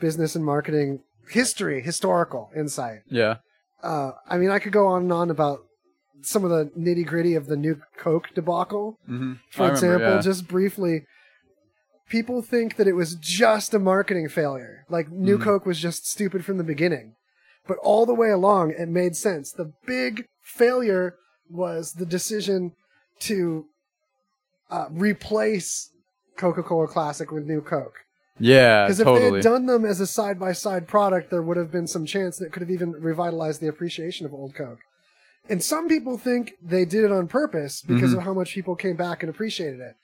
[0.00, 3.00] business and marketing history, historical insight.
[3.10, 3.36] Yeah.
[3.82, 5.60] Uh, I mean, I could go on and on about
[6.22, 8.98] some of the nitty gritty of the new Coke debacle.
[9.08, 9.34] Mm-hmm.
[9.50, 11.04] For example, just briefly,
[12.08, 14.84] people think that it was just a marketing failure.
[14.88, 15.42] Like New Mhm.
[15.44, 17.14] Coke was just stupid from the beginning.
[17.66, 19.52] But all the way along, it made sense.
[19.52, 21.16] The big failure
[21.50, 22.72] was the decision
[23.20, 23.66] to
[24.70, 25.90] uh, replace
[26.36, 28.00] Coca Cola Classic with New Coke.
[28.38, 31.56] yeah, Because if they had done them as a side by side product, there would
[31.56, 34.78] have been some chance that it could have even revitalized the appreciation of old Coke.
[35.48, 38.18] And some people think they did it on purpose because Mhm.
[38.18, 39.94] of how much people came back and appreciated it.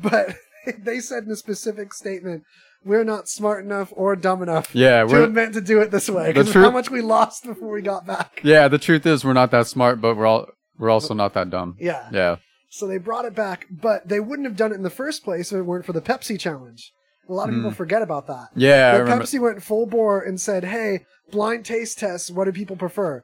[0.00, 0.36] But
[0.82, 2.44] they said in a specific statement,
[2.84, 5.90] we're not smart enough or dumb enough yeah, to we're have meant to do it
[5.90, 8.40] this way because of how much we lost before we got back.
[8.42, 8.68] yeah.
[8.68, 10.46] The truth is, we're not that smart, but we're all
[10.78, 11.76] we're also not that dumb.
[11.78, 12.08] Yeah.
[12.12, 12.36] Yeah.
[12.68, 15.52] So they brought it back, but they wouldn't have done it in the first place
[15.52, 16.92] if it weren't for the Pepsi challenge.
[17.28, 18.48] A lot of people forget about that.
[18.56, 18.88] Yeah.
[18.88, 19.24] I But remember.
[19.24, 22.30] Pepsi went full bore and said, "Hey, blind taste tests.
[22.30, 23.22] What do people prefer?"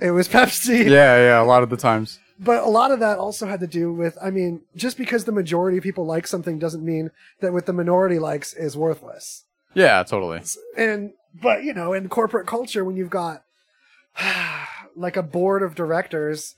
[0.00, 0.84] It was Pepsi.
[0.90, 1.42] Yeah, yeah.
[1.42, 2.18] A lot of the times.
[2.38, 5.32] But a lot of that also had to do with, I mean, just because the
[5.32, 7.10] majority of people like something doesn't mean
[7.40, 9.44] that what the minority likes is worthless.
[9.74, 10.40] Yeah, totally.
[10.76, 13.44] And but you know, in corporate culture, when you've got
[14.96, 16.54] like a board of directors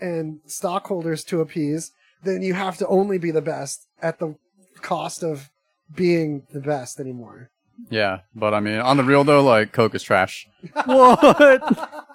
[0.00, 4.36] and stockholders to appease, then you have to only be the best at the
[4.80, 5.50] cost of
[5.94, 7.50] being the best anymore.
[7.90, 10.46] Yeah, but I mean, on the real though, like Coke is trash.
[10.84, 12.08] what?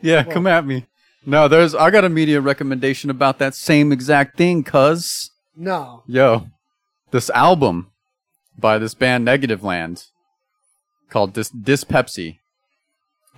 [0.00, 0.86] Yeah, come at me.
[1.24, 1.74] No, there's.
[1.74, 5.30] I got a media recommendation about that same exact thing, cuz.
[5.56, 6.02] No.
[6.06, 6.48] Yo,
[7.10, 7.90] this album
[8.58, 10.04] by this band Negative Land
[11.10, 12.38] called Dispepsi.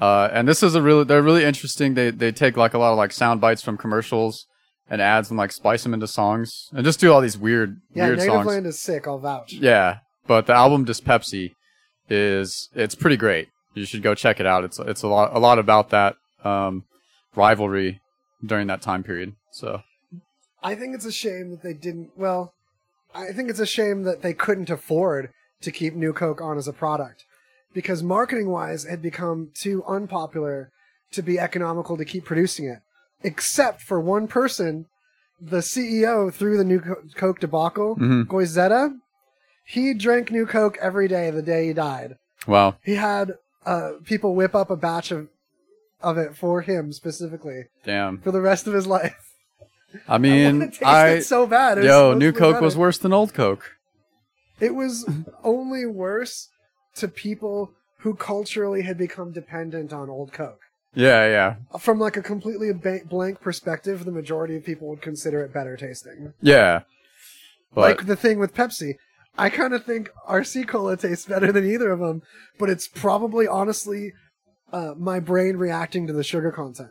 [0.00, 1.94] Uh, and this is a really, they're really interesting.
[1.94, 4.46] They, they take like a lot of like sound bites from commercials
[4.88, 8.06] and ads and like spice them into songs and just do all these weird, Yeah,
[8.06, 8.46] weird Native songs.
[8.46, 9.06] Land is sick.
[9.08, 9.52] I'll vouch.
[9.52, 11.54] Yeah, but the album Dispepsi
[12.08, 13.48] is it's pretty great.
[13.74, 14.64] You should go check it out.
[14.64, 16.84] It's it's a lot a lot about that um,
[17.34, 18.00] rivalry
[18.44, 19.34] during that time period.
[19.52, 19.82] So
[20.62, 22.10] I think it's a shame that they didn't.
[22.16, 22.52] Well,
[23.14, 25.30] I think it's a shame that they couldn't afford
[25.62, 27.24] to keep New Coke on as a product
[27.74, 30.70] because marketing wise, it had become too unpopular
[31.12, 32.78] to be economical to keep producing it.
[33.22, 34.86] Except for one person,
[35.40, 36.80] the CEO through the New
[37.16, 38.26] Coke debacle, Mhm.
[38.26, 38.98] Goizueta.
[39.64, 42.16] He drank New Coke every day the day he died.
[42.46, 43.34] wow, He had
[43.66, 45.28] uh, people whip up a batch of
[46.00, 48.18] of it for him specifically damn.
[48.18, 49.32] for the rest of his life.
[50.06, 51.78] I I mean, to taste I, it so bad.
[51.78, 52.64] It yo, New Coke better.
[52.64, 53.76] was worse than Old Coke.
[54.60, 55.08] It was
[55.44, 56.48] only worse
[56.96, 60.60] to people who culturally had become dependent on old Coke.
[60.94, 65.52] Yeah, yeah, From like a completely blank perspective, the majority of people would consider it
[65.52, 66.32] better tasting.
[66.40, 66.82] yeah.
[67.74, 68.94] But like the thing with Pepsi.
[69.36, 72.22] I kind of think RC Cola tastes better than either of them,
[72.58, 74.12] but it's probably honestly
[74.72, 76.90] uh, my brain reacting to the sugar content.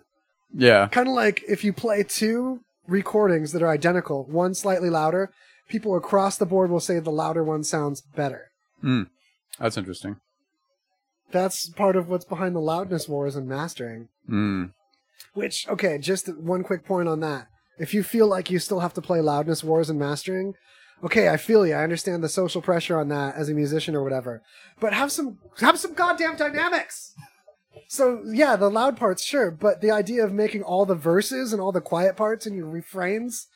[0.54, 5.32] yeah, Kind of like if you play two recordings that are identical, one slightly louder,
[5.68, 8.52] people across the board will say the louder one sounds better.
[9.60, 10.18] that's interesting.
[11.32, 14.08] That's part of what's behind the loudness wars and mastering.
[14.30, 14.72] Mm.
[15.34, 17.48] Which, okay, just one quick point on that.
[17.78, 20.54] If you feel like you still have to play loudness wars and mastering,
[21.04, 21.74] okay, I feel you.
[21.74, 24.42] I understand the social pressure on that as a musician or whatever.
[24.80, 27.14] But have some have some goddamn dynamics.
[27.88, 31.62] So yeah, the loud parts, sure, but the idea of making all the verses and
[31.62, 33.48] all the quiet parts and your refrains,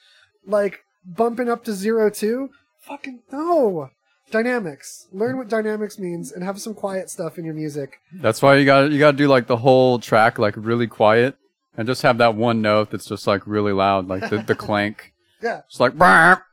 [0.45, 3.89] like bumping up to zero two, fucking no.
[4.31, 5.07] Dynamics.
[5.11, 7.99] Learn what dynamics means and have some quiet stuff in your music.
[8.13, 11.35] That's why you got you got to do like the whole track like really quiet
[11.77, 15.11] and just have that one note that's just like really loud, like the the clank.
[15.41, 15.61] Yeah.
[15.67, 16.43] It's like, "Brrr."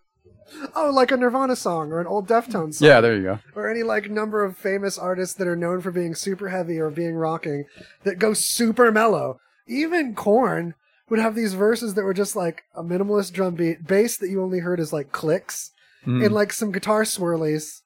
[0.75, 2.89] Oh, like a Nirvana song or an old Deftones song.
[2.89, 3.39] yeah, there you go.
[3.55, 6.91] or any like number of famous artists that are known for being super heavy or
[6.91, 7.65] being rocking
[8.05, 9.39] that go super mellow.
[9.67, 10.75] Even Korn
[11.11, 14.43] would have these verses that were just like a minimalist drum beat, bass that you
[14.43, 15.71] only heard as like clicks,
[16.07, 16.25] Mm.
[16.25, 17.81] and like some guitar swirlies,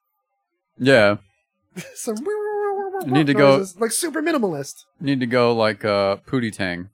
[0.79, 1.17] Yeah,
[1.95, 4.85] some you need to go- like super minimalist.
[5.01, 6.91] need to go like uh Pootie Tang.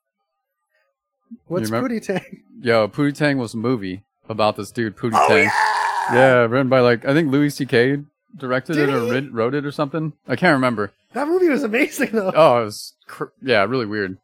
[1.46, 2.42] What's Pootie Tang?
[2.62, 5.44] Yo, Pootie Tang was a movie about this dude, Pootie Oh Tang.
[5.44, 6.14] yeah!
[6.14, 7.98] Yeah, written by like I think Louis C.K.
[8.36, 9.28] directed Did it or he?
[9.28, 10.12] wrote it or something.
[10.26, 10.92] I can't remember.
[11.14, 12.32] That movie was amazing though.
[12.34, 14.18] Oh, it was cr- yeah, really weird.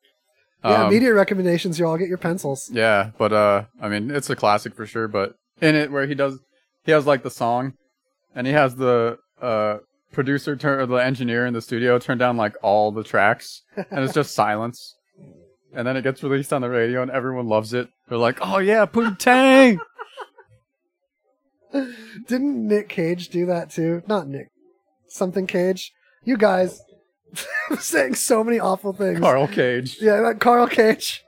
[0.65, 1.79] yeah, Um, media recommendations.
[1.79, 2.71] You all get your pencils.
[2.73, 5.09] Yeah, but uh, I mean, it's a classic for sure.
[5.09, 6.39] But in it, where he does,
[6.85, 7.75] he has like the song,
[8.35, 9.79] and he has the uh
[10.13, 14.05] producer turn or the engineer in the studio turn down like all the tracks, and
[14.05, 14.95] it's just silence.
[15.77, 17.89] And then it gets released on the radio, and everyone loves it.
[18.09, 19.79] They're like, "Oh yeah, Pootie Tang!"
[22.29, 24.03] Didn't Nick Cage do that too?
[24.07, 24.49] Not Nick.
[25.09, 25.93] Something Cage.
[26.25, 26.81] You guys
[27.79, 29.21] saying so many awful things.
[29.21, 31.23] Carl Cage, Yeah, that Carl Cage.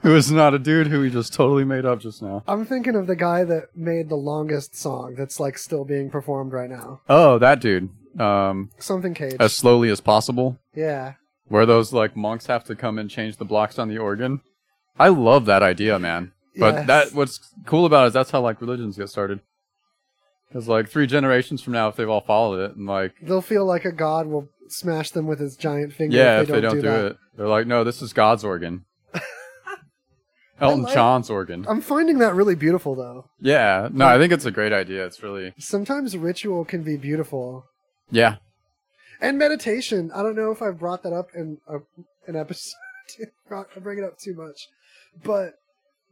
[0.00, 2.42] who is not a dude who he just totally made up just now.
[2.48, 6.52] I'm thinking of the guy that made the longest song that's like still being performed
[6.52, 7.00] right now.
[7.08, 7.90] Oh, that dude.
[8.18, 9.36] Um, Something Cage.
[9.40, 10.58] as slowly as possible.
[10.74, 11.14] yeah.
[11.48, 14.40] where those like monks have to come and change the blocks on the organ.
[14.98, 16.32] I love that idea, man.
[16.56, 16.86] But Yes.
[16.86, 19.40] that what's cool about it is that's how like religions get started.
[20.48, 23.64] Because like three generations from now, if they've all followed it, and like They'll feel
[23.66, 26.82] like a god will smash them with his giant finger yeah, if they don't, do,
[26.82, 27.04] that.
[27.06, 28.84] it, they're like, no, this is God's organ.
[30.60, 31.66] Elton like- John's organ.
[31.68, 33.28] I'm finding that really beautiful though.
[33.40, 35.04] Yeah, no, I think it's a great idea.
[35.04, 37.66] It's really Sometimes ritual can be beautiful.
[38.10, 38.36] yeah,
[39.20, 40.12] And meditation.
[40.14, 41.78] I don't know if I've brought that up in a,
[42.28, 42.74] an episode.
[43.50, 44.68] I bring it up too much.
[45.24, 45.54] But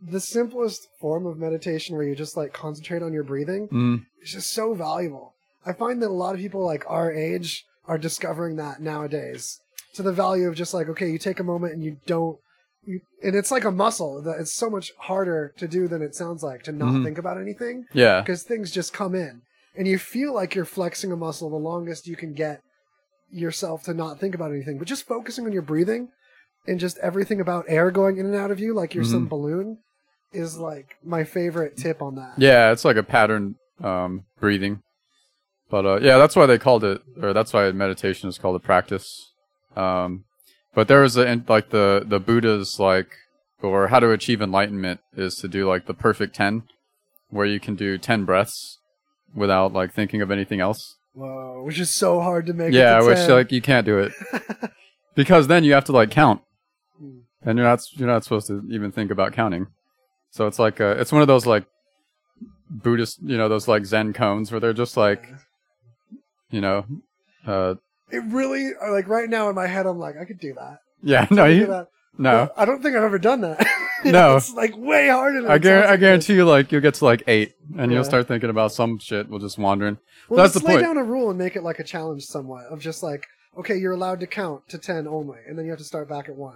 [0.05, 4.33] the simplest form of meditation where you just like concentrate on your breathing mm, is
[4.33, 5.35] just so valuable.
[5.65, 9.61] I find that a lot of people like our age are discovering that nowadays.
[9.95, 12.39] To the value of just like, okay, you take a moment and you don't
[12.85, 16.17] you, and it's like a muscle that it's so much harder to do than it
[16.17, 17.05] sounds like to not Mhm.
[17.05, 19.43] think about anything yeah, because things just come in
[19.77, 22.61] and you feel like you're flexing a muscle the longest you can get
[23.31, 26.09] yourself to not think about anything but just focusing on your breathing
[26.67, 29.79] and just everything about air going in and out of you like you're some balloon
[30.33, 32.73] is like my favorite tip on that yeah.
[32.73, 34.83] It's like a pattern um, breathing.
[35.71, 38.61] But uh, yeah, that's why they called it, or that's why meditation is called a
[38.61, 39.33] practice.
[39.75, 40.25] Um,
[40.75, 43.09] but there was a like the the Buddha's like,
[43.63, 46.65] or how to achieve enlightenment is to do like the perfect ten,
[47.31, 48.79] where you can do ten breaths
[49.35, 50.97] without like thinking of anything else.
[51.15, 53.31] whoa which is so hard to make it yeah, to which 10.
[53.31, 54.13] like you can't do it
[55.15, 56.43] because then you have to like count,
[56.99, 57.21] Hmm.
[57.43, 59.69] and you're not you're not supposed to even think about counting.
[60.33, 61.65] So it's like uh, it's one of those like
[62.71, 65.29] Buddhist, you know, those like Zen koans where they're just like,
[66.51, 66.85] you know,
[67.47, 67.75] uh,
[68.11, 71.27] it really like right now in my head i'm like i could do that yeah,
[71.31, 71.89] no, you, that.
[72.19, 72.51] no.
[72.55, 73.67] But i don't think i've ever done that
[74.05, 74.37] No.
[74.37, 77.05] it's like way harder than I, it guar- I guarantee you, like you'll get to
[77.05, 77.97] like eight, and Yeah.
[77.99, 79.29] you'll start thinking about some shit.
[79.29, 79.97] We'll just wandering.
[80.29, 80.85] Well, That's let's lay point.
[80.85, 83.93] down a rule and make it like a challenge somewhat of just like, okay, you're
[83.93, 86.55] allowed to count to 10 only, and then you have to start back at 1.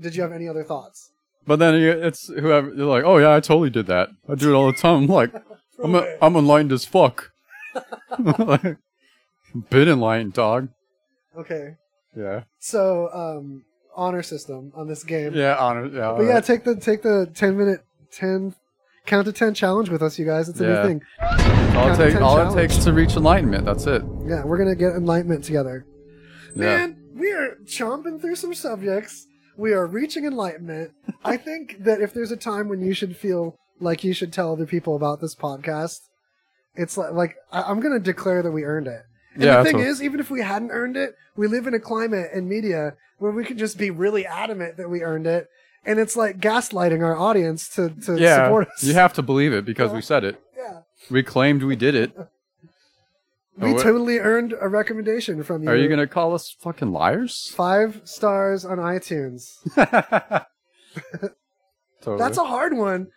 [0.00, 1.10] Did you have any other thoughts?
[1.48, 4.10] But then you, it's whoever you're like, oh yeah, I totally did that.
[4.28, 5.04] I do it all the time.
[5.04, 5.32] I'm like,
[5.82, 7.32] I'm a, I'm enlightened as fuck.
[8.18, 8.62] like,
[9.70, 10.68] been enlightened, dog.
[11.36, 11.76] Okay.
[12.16, 13.64] Yeah, So, um,
[13.96, 15.34] honor system on this game.
[15.34, 16.14] yeah, honor, yeah.
[16.16, 17.80] But yeah, take the take the 10 minute
[18.12, 18.54] 10
[19.06, 20.48] count to 10 challenge with us you guys.
[20.48, 20.82] It's a Yeah.
[20.82, 21.02] new thing.
[21.76, 23.64] all it, take, 10 all it takes to reach enlightenment.
[23.64, 24.02] That's it.
[24.26, 25.86] Yeah, we're going to get enlightenment together.
[26.54, 26.64] Yeah.
[26.76, 29.26] Man, we are chomping through some subjects.
[29.56, 30.92] We are reaching enlightenment.
[31.24, 34.52] I think that if there's a time when you should feel like you should tell
[34.52, 35.98] other people about this podcast,
[36.74, 39.02] it's like, like I, I'm going to declare that we earned it.
[39.34, 41.74] And Yeah, the thing what- is, even if we hadn't earned it, we live in
[41.74, 45.48] a climate and media where we can just be really adamant that we earned it.
[45.84, 48.82] And it's like gaslighting our audience to, to Yeah, support us.
[48.84, 50.40] you have to believe it because we said it.
[50.56, 50.80] yeah.
[51.10, 52.12] We claimed we did it.
[53.60, 55.70] We Oh, totally earned a recommendation from you.
[55.70, 57.52] Are you gonna call us fucking liars?
[57.56, 59.56] Five stars on iTunes.
[62.00, 62.18] totally.
[62.18, 63.08] That's a hard one,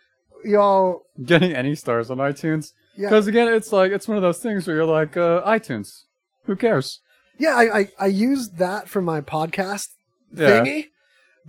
[0.44, 1.02] y'all.
[1.24, 2.72] Getting any stars on iTunes?
[2.96, 6.02] Yeah, Because again, it's like it's one of those things where you're like, uh, iTunes.
[6.44, 7.00] Who cares?
[7.38, 7.54] yeah.
[7.56, 9.88] I, I I used that for my podcast
[10.34, 10.60] Yeah.
[10.60, 10.86] thingy,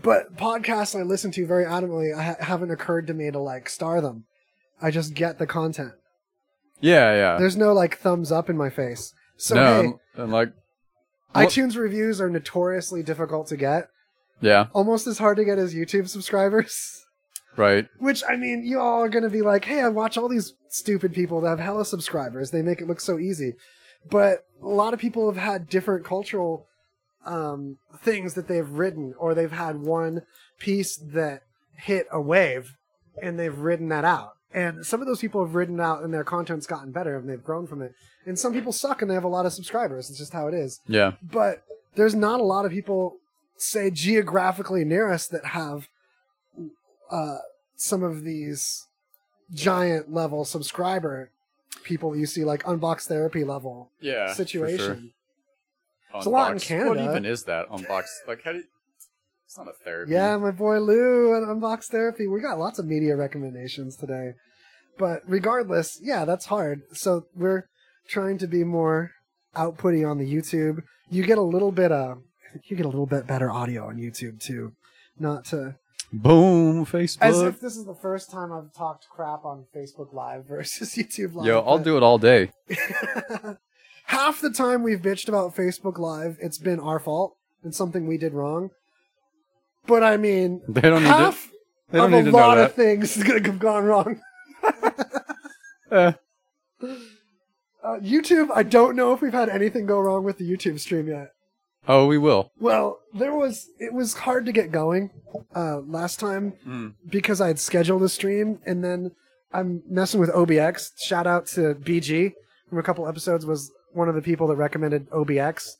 [0.01, 3.67] but podcasts I listen to very adamantly, I ha- haven't occurred to me to like
[3.69, 4.25] star them.
[4.81, 5.93] I just get the content.
[6.79, 7.37] Yeah, yeah.
[7.37, 9.13] There's no like thumbs up in my face.
[9.37, 9.81] So no,
[10.15, 10.53] hey, and like,
[11.33, 13.87] iTunes reviews are notoriously difficult to get.
[14.43, 17.05] Yeah, Almost as hard to get as YouTube subscribers.
[17.57, 17.87] right.
[17.99, 21.13] Which I mean, you all are gonna be like, "Hey, I watch all these stupid
[21.13, 22.51] people that have hella subscribers.
[22.51, 23.53] They make it look so easy."
[24.09, 26.67] But a lot of people have had different cultural
[27.25, 30.23] um, things that they've written, or they've had one
[30.59, 31.43] piece that
[31.77, 32.75] hit a wave,
[33.21, 34.33] and they've ridden that out.
[34.53, 37.43] And some of those people have ridden out, and their content's gotten better, and they've
[37.43, 37.93] grown from it.
[38.25, 40.09] And some people suck, and they have a lot of subscribers.
[40.09, 41.63] It's just how it is Yeah, but
[41.95, 43.17] there's not a lot of people
[43.57, 45.87] say geographically near us that have
[47.09, 47.37] uh,
[47.75, 48.87] some of these
[49.53, 51.29] giant level subscriber
[51.83, 54.33] people you see, like Unbox Therapy level Yeah.
[54.33, 54.77] situation.
[54.77, 54.97] Sure.
[56.15, 56.89] It's a lot in Canada.
[56.89, 57.67] What even is that?
[57.69, 58.03] Unbox.
[58.27, 58.63] Like, how do you.
[59.45, 60.11] It's not a therapy.
[60.11, 62.27] Yeah, my boy Lou and Unbox Therapy.
[62.27, 64.33] We got lots of media recommendations today.
[64.97, 66.81] But regardless, yeah, that's hard.
[66.93, 67.67] So we're
[68.07, 69.11] trying to be more
[69.55, 70.83] outputty on the YouTube.
[71.09, 71.91] You get a little bit
[72.65, 74.73] you get a little bit better audio on YouTube too.
[75.19, 75.75] Not to
[76.11, 77.21] Boom, Facebook.
[77.21, 81.33] as if this is the first time I've talked crap on Facebook Live versus YouTube
[81.33, 81.45] Live.
[81.47, 82.51] Yo, I'll do it all day.
[84.05, 88.17] Half the time we've bitched about Facebook Live, it's been our fault and something we
[88.17, 88.69] did wrong.
[89.87, 91.13] But I mean, They don't need to.
[91.15, 91.49] half
[91.89, 93.83] They don't of need a to know lot of things is going to have gone
[93.85, 94.21] wrong.
[95.91, 96.13] Eh,
[97.83, 101.07] Uh, YouTube, I don't know if we've had anything go wrong with the YouTube stream
[101.07, 101.31] yet.
[101.87, 102.51] Oh, we will.
[102.59, 105.09] Well, there was it was hard to get going
[105.55, 106.93] uh, last time Mm.
[107.09, 109.11] because I had scheduled a stream and then
[109.51, 110.93] I'm messing with OBS.
[110.97, 112.33] Shout out to BG
[112.69, 115.77] from a couple episodes was one of the people that recommended OBS.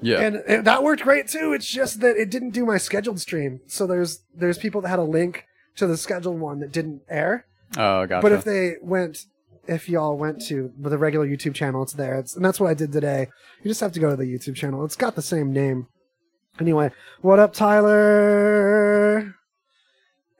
[0.00, 0.20] Yeah.
[0.20, 1.52] And it, that worked great too.
[1.52, 3.60] It's just that it didn't do my scheduled stream.
[3.66, 5.44] So there's there's people that had a link
[5.76, 7.46] to the scheduled one that didn't air.
[7.76, 8.22] oh, gotcha.
[8.22, 9.18] But if they went,
[9.68, 12.14] if y'all went to the regular YouTube channel, it's there.
[12.18, 13.28] It's, and that's what I did today.
[13.62, 14.84] You just have to go to the YouTube channel.
[14.84, 15.86] It's got the same name.
[16.58, 16.90] Anyway,
[17.20, 19.34] what up, Tyler?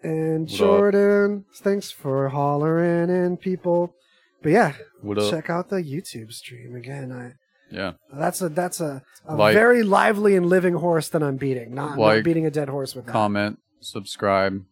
[0.03, 0.49] And?
[0.49, 1.45] Jordan.
[1.57, 3.95] Thanks for hollering in, people.
[4.43, 4.73] But yeah,
[5.03, 5.31] what up?
[5.31, 7.11] check out the YouTube stream again.
[7.13, 7.33] I
[7.75, 7.93] Yeah.
[8.13, 11.75] that's a that's a, a Like- very lively and living horse that I'm beating.
[11.75, 13.13] Not, not beating a dead horse with that.
[13.13, 14.63] Comment, subscribe,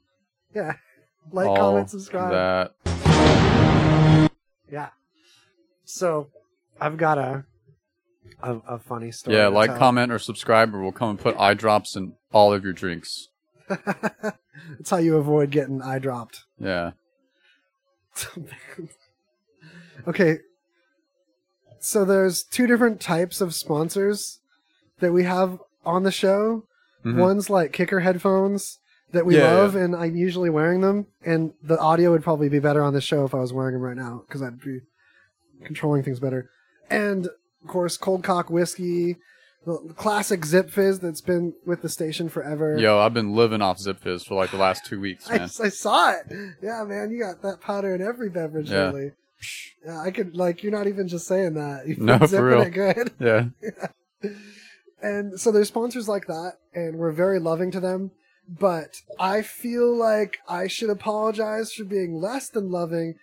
[0.54, 0.74] yeah,
[1.32, 2.30] like, all comment, subscribe.
[2.32, 3.05] that.
[4.70, 4.90] Yeah.
[5.84, 6.28] So,
[6.80, 7.44] I've got a
[8.42, 9.36] a, a funny story.
[9.36, 9.78] Yeah, to like, tell.
[9.78, 13.28] comment, or subscribe, or we'll come and put eye drops in all of your drinks.
[13.68, 16.44] That's how you avoid getting eye dropped.
[16.58, 16.92] Yeah.
[20.08, 20.38] okay.
[21.78, 24.40] So there's two different types of sponsors
[25.00, 26.64] that we have on the show.
[27.04, 27.16] Mhm.
[27.16, 28.78] One's like kicker headphones
[29.16, 31.06] that we Yeah, love, and I'm usually wearing them.
[31.24, 33.82] And the audio would probably be better on this show if I was wearing them
[33.82, 34.80] right now because I'd be
[35.64, 36.48] controlling things better.
[36.88, 39.16] And of course, Cold Cock whiskey,
[39.66, 42.78] the classic Zip Fizz that's been with the station forever.
[42.78, 45.50] Yo, I've been living off Zip Fizz for like the last two weeks, I, man.
[45.60, 46.26] I saw it.
[46.62, 48.86] Yeah, man, you got that powder in every beverage, Yeah.
[48.90, 49.10] really.
[49.84, 50.62] Yeah, I could like.
[50.62, 51.82] You're not even just saying that.
[51.88, 52.62] You've No, for real.
[52.62, 53.12] it good.
[53.18, 53.46] Yeah.
[55.02, 58.12] And so there's sponsors like that, and we're very loving to them.
[58.48, 63.14] But I feel like I should apologize for being less than loving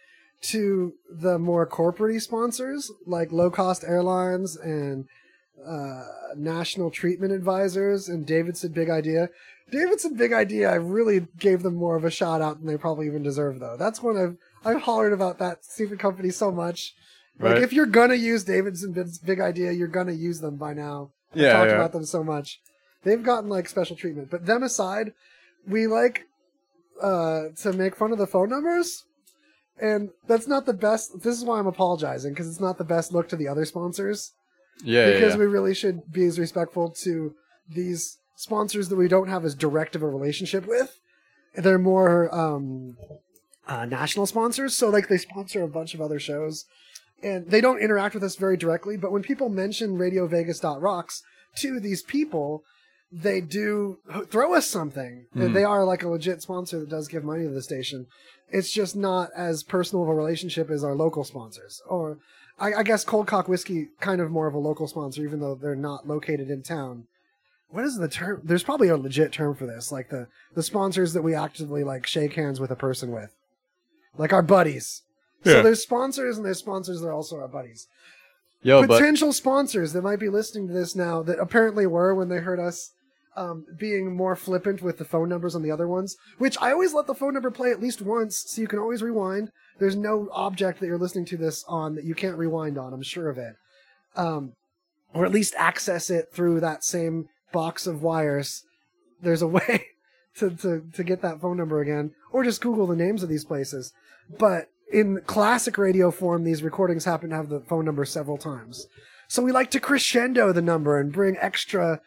[0.42, 5.06] to the more corporate sponsors like low cost airlines and
[5.66, 6.04] uh,
[6.36, 9.30] national treatment advisors and Davidson Big Idea.
[9.72, 13.06] Davidson Big Idea, I really gave them more of a shout out than they probably
[13.08, 13.78] even deserve, though.
[13.78, 16.94] That's when I've I've hollered about that stupid company so much.
[17.40, 21.12] Like if you're gonna use Davidson Big- Big Idea, you're gonna use them by now.
[21.34, 21.76] I've Yeah, talked yeah.
[21.76, 22.60] about them so much.
[23.04, 24.30] They've gotten like special treatment.
[24.30, 25.14] But them aside,
[25.68, 26.26] we like
[27.02, 29.06] uh to make fun of the phone numbers.
[29.82, 31.24] And that's not the best.
[31.24, 34.34] This is why I'm apologizing because it's not the best look to the other sponsors.
[34.84, 35.40] Yeah, yeah, because yeah.
[35.40, 37.36] we really should be as respectful to
[37.70, 41.00] these sponsors that we don't have as direct of a relationship with.
[41.56, 42.98] They're more um,
[43.68, 46.66] uh, national sponsors, so like they sponsor a bunch of other shows,
[47.22, 48.98] and they don't interact with us very directly.
[48.98, 51.24] But when people mention Radio Vegas Rocks
[51.58, 52.64] to these people,
[53.16, 54.00] they do
[54.30, 55.28] throw us something.
[55.36, 55.54] Mhm.
[55.54, 58.08] They are like a legit sponsor that does give money to the station.
[58.50, 61.82] It's just not as personal of a relationship as our local sponsors.
[61.88, 62.18] Or
[62.60, 65.56] I, I guess Cold Cock Whiskey kind of more of a local sponsor, even though
[65.56, 67.06] they're not located in town.
[67.70, 68.42] What is the term?
[68.44, 72.06] There's probably a legit term for this, like the the sponsors that we actively like
[72.06, 73.32] shake hands with a person with,
[74.18, 75.02] like our buddies.
[75.44, 77.88] So there's sponsors and there's sponsors that are also our buddies.
[78.62, 82.30] Yo, but Potential sponsors that might be listening to this now that apparently were when
[82.30, 82.92] they heard us
[83.36, 86.94] um, being more flippant with the phone numbers on the other ones, which I always
[86.94, 89.50] let the phone number play at least once so you can always rewind.
[89.80, 93.04] There's no object that you're listening to this on that you can't rewind on, I'm
[93.04, 93.56] sure of it.
[94.16, 94.54] Um,
[95.14, 98.64] or at least access it through that same box of wires.
[99.22, 99.88] There's a way
[100.38, 103.46] to, to, to get that phone number again, or just Google the names of these
[103.46, 103.94] places.
[104.38, 108.88] But in classic radio form, these recordings happen to have the phone number several times.
[109.28, 112.02] So we like to crescendo the number and bring extra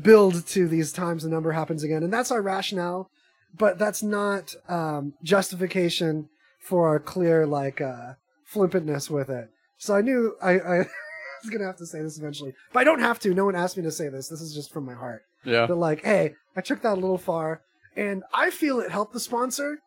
[0.00, 2.02] build to these times the number happens again.
[2.02, 3.10] And that's our rationale,
[3.56, 6.28] but that's not um, justification
[6.60, 8.14] for our clear, like, uh,
[8.44, 9.50] flippantness with it.
[9.78, 10.76] So I knew I, I
[11.42, 12.54] was going to have to say this eventually.
[12.72, 13.34] But I don't have to.
[13.34, 14.28] No one asked me to say this.
[14.28, 15.22] This is just from my heart.
[15.44, 17.60] yeah, But, like, hey, I took that a little far.
[17.96, 19.78] And I feel it helped the sponsor,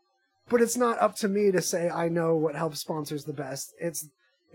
[0.48, 3.74] but it's not up to me to say I know what helps sponsors the best.
[3.82, 4.08] It's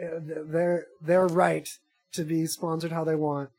[0.02, 1.68] uh, they're they're right
[2.12, 3.50] to be sponsored how they want,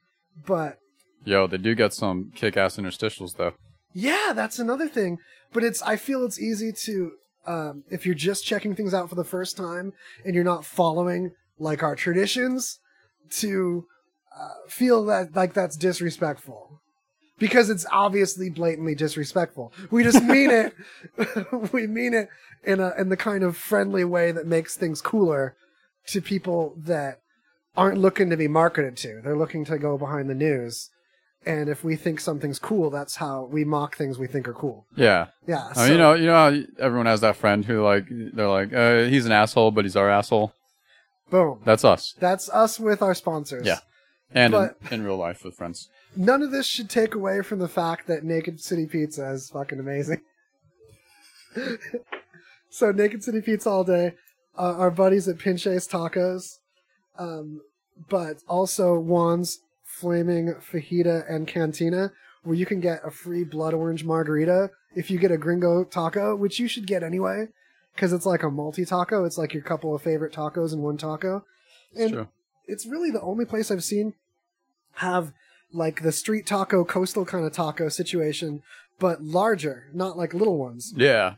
[0.48, 0.80] but
[1.26, 3.54] Yo, they do get some kick-ass interstitials though.
[3.94, 5.20] yeah, that's another thing.
[5.52, 7.12] But it's I feel it's easy to
[7.46, 9.94] um, if you're just checking things out for the first time
[10.26, 12.80] and you're not following like our traditions
[13.40, 13.86] to
[14.38, 16.80] uh, feel that like that's disrespectful
[17.38, 19.72] because it's obviously blatantly disrespectful.
[19.92, 20.74] We just mean it.
[21.72, 22.30] we mean it
[22.64, 25.56] in a in the kind of friendly way that makes things cooler
[26.08, 27.20] to people that
[27.76, 29.22] aren't looking to be marketed to.
[29.24, 30.90] They're looking to go behind the news.
[31.46, 34.86] And if we think something's cool, that's how we mock things we think are cool.
[34.96, 35.28] Yeah.
[35.48, 35.70] Yeah.
[35.76, 38.74] I mean, you know, you know how everyone has that friend who like they're like,
[38.74, 40.54] uh, he's an asshole, but he's our asshole.
[41.30, 41.60] boom.
[41.66, 42.16] That's us.
[42.20, 43.66] That's us with our sponsors.
[43.66, 43.80] Yeah.
[44.34, 45.90] And But- in, in real life with friends.
[46.16, 49.80] None of this should take away from the fact that Naked City Pizza is fucking
[49.80, 50.22] amazing.
[52.70, 54.14] so Naked City Pizza all day.
[54.58, 56.58] Uh, our buddies at Pinche's Tacos,
[57.18, 57.62] um,
[58.10, 59.60] but also Juan's
[60.00, 62.12] Flaming Fajita and Cantina,
[62.44, 66.36] where you can get a free blood orange margarita if you get a Gringo taco,
[66.36, 67.48] which you should get anyway,
[67.94, 69.24] because it's like a multi taco.
[69.24, 71.46] It's like your couple of favorite tacos in one taco.
[71.96, 72.28] And
[72.66, 74.16] it's really the only place I've seen
[74.94, 75.32] have
[75.72, 78.64] like the street taco, coastal kind of taco situation,
[79.00, 80.94] but larger, not like little ones.
[80.96, 81.36] Yeah.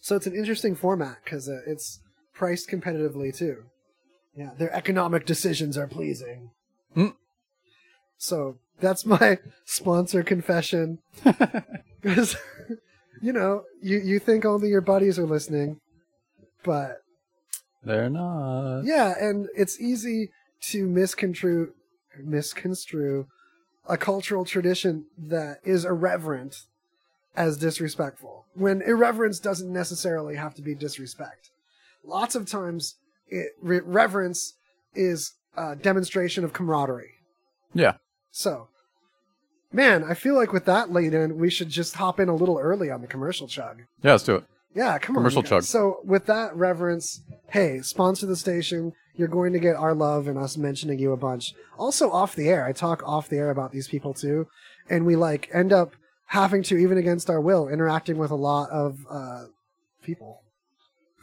[0.00, 2.00] So it's an interesting format because uh, it's
[2.34, 3.64] priced competitively too.
[4.34, 6.50] Yeah, their economic decisions are pleasing.
[6.94, 7.08] Hmm.
[8.18, 10.98] So that's my sponsor confession.
[12.02, 12.34] Because
[13.22, 15.78] you know, you you think only your buddies are listening,
[16.64, 16.96] but
[17.84, 18.82] They're not.
[18.82, 20.30] yeah, and it's easy
[20.62, 21.72] to misconstrue
[22.18, 23.26] misconstrue
[23.88, 26.56] a cultural tradition that is irreverent
[27.36, 31.50] as disrespectful when irreverence doesn't necessarily have to be disrespect.
[32.04, 32.96] Lots of times,
[33.28, 34.54] it, re- reverence
[34.92, 37.14] is a demonstration of camaraderie.
[37.74, 37.94] Yeah.
[38.30, 38.68] So,
[39.72, 42.58] man, I feel like with that laid in, we should just hop in a little
[42.58, 43.82] early on the commercial chug.
[44.02, 44.44] Yeah, let's do it.
[44.74, 45.42] Yeah, come Commercial on.
[45.44, 45.50] guys.
[45.50, 45.62] chug.
[45.64, 48.92] So with that reverence, hey, sponsor the station.
[49.14, 51.52] You're going to get our love and us mentioning you a bunch.
[51.78, 54.46] Also off the air, I talk off the air about these people too,
[54.88, 55.92] and we like end up
[56.28, 59.44] having to, even against our will, interacting with a lot of uh,
[60.02, 60.41] people.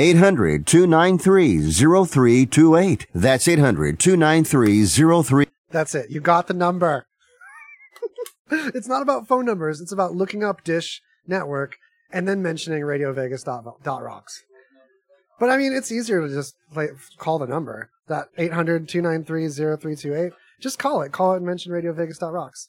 [0.00, 3.06] 800 293 0328.
[3.14, 5.48] That's 800 293 0328.
[5.70, 6.10] That's it.
[6.10, 7.06] You got the number.
[8.50, 9.78] it's not about phone numbers.
[9.80, 11.76] It's about looking up Dish Network
[12.10, 14.42] and then mentioning Radio Vegas dot, dot rocks.
[15.38, 20.32] But I mean, it's easier to just like, call the number that 800 293 0328.
[20.62, 21.12] Just call it.
[21.12, 22.68] Call it and mention Radio Vegas dot rocks.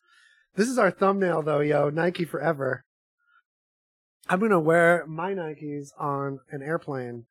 [0.55, 1.89] This is our thumbnail though, yo.
[1.89, 2.83] Nike forever.
[4.31, 7.25] I'm gonna wear my Nikes on an airplane.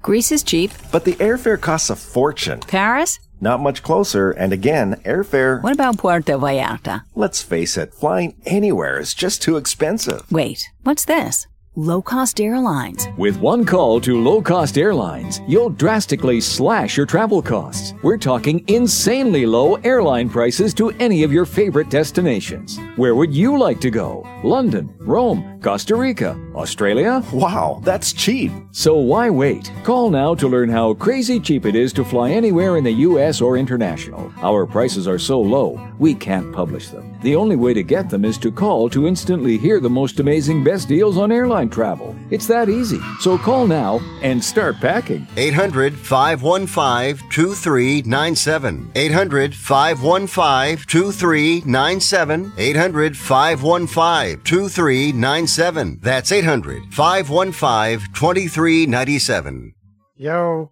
[0.00, 0.70] Greece is cheap.
[0.92, 2.60] But the airfare costs a fortune.
[2.60, 3.18] Paris?
[3.40, 7.02] Not much closer, and again, airfare, What about Puerto Vallarta?
[7.16, 10.30] let's face it, flying anywhere is just too expensive.
[10.30, 11.48] Wait, what's this?
[11.76, 13.06] Low cost airlines.
[13.16, 17.94] With one call to low cost airlines, you'll drastically slash your travel costs.
[18.02, 22.80] We're talking insanely low airline prices to any of your favorite destinations.
[22.96, 24.26] Where would you like to go?
[24.42, 27.22] London, Rome, Costa Rica, Australia?
[27.32, 28.50] Wow, that's cheap.
[28.72, 29.70] So why wait?
[29.84, 33.40] Call now to learn how crazy cheap it is to fly anywhere in the US
[33.40, 34.32] or international.
[34.42, 37.16] Our prices are so low, we can't publish them.
[37.22, 40.64] The only way to get them is to call to instantly hear the most amazing
[40.64, 42.16] best deals on airline travel.
[42.30, 42.98] It's that easy.
[43.20, 45.26] So call now and start packing.
[45.36, 48.92] 800 515 2397.
[48.94, 52.52] 800 515 2397.
[52.56, 55.98] 800 515 2397.
[56.00, 59.74] That's 800 515 2397.
[60.16, 60.70] Yo,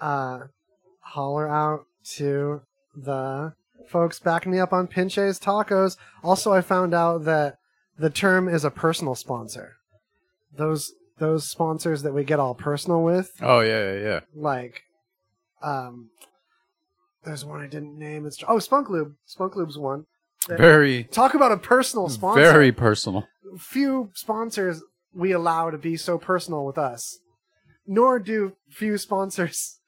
[0.00, 0.40] uh,
[1.00, 1.86] holler out
[2.16, 2.62] to
[2.94, 3.54] the
[3.88, 5.96] folks backing me up on Pinche's Tacos.
[6.22, 7.58] Also, I found out that
[7.98, 9.76] the term is a personal sponsor.
[10.56, 14.20] Those those sponsors that we get all personal with, Oh yeah, yeah, yeah.
[14.34, 14.82] like,
[15.62, 16.10] um,
[17.24, 18.24] there's one I didn't name.
[18.26, 19.14] It's oh Spunk Lube.
[19.26, 20.06] Spunk Lube's one.
[20.48, 22.40] Very, Talk about a personal sponsor.
[22.40, 23.26] very personal.
[23.58, 24.82] few sponsors
[25.12, 27.18] we allow to be so personal with us.
[27.86, 29.80] Nor do few sponsors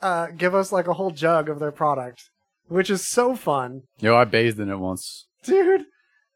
[0.00, 2.30] uh, give us like a whole jug of their product,
[2.68, 3.82] which is so fun.
[3.98, 5.26] Yo, I bathed in it once.
[5.42, 5.86] Dude,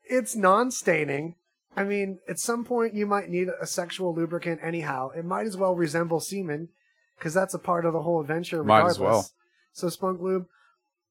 [0.04, 1.36] it's non staining.
[1.76, 5.10] I mean, at some point you might need a sexual lubricant anyhow.
[5.10, 6.68] It might as well resemble semen,
[7.16, 9.28] because that's a part of the whole adventure Might as well.
[9.72, 10.46] So Spunk Lube,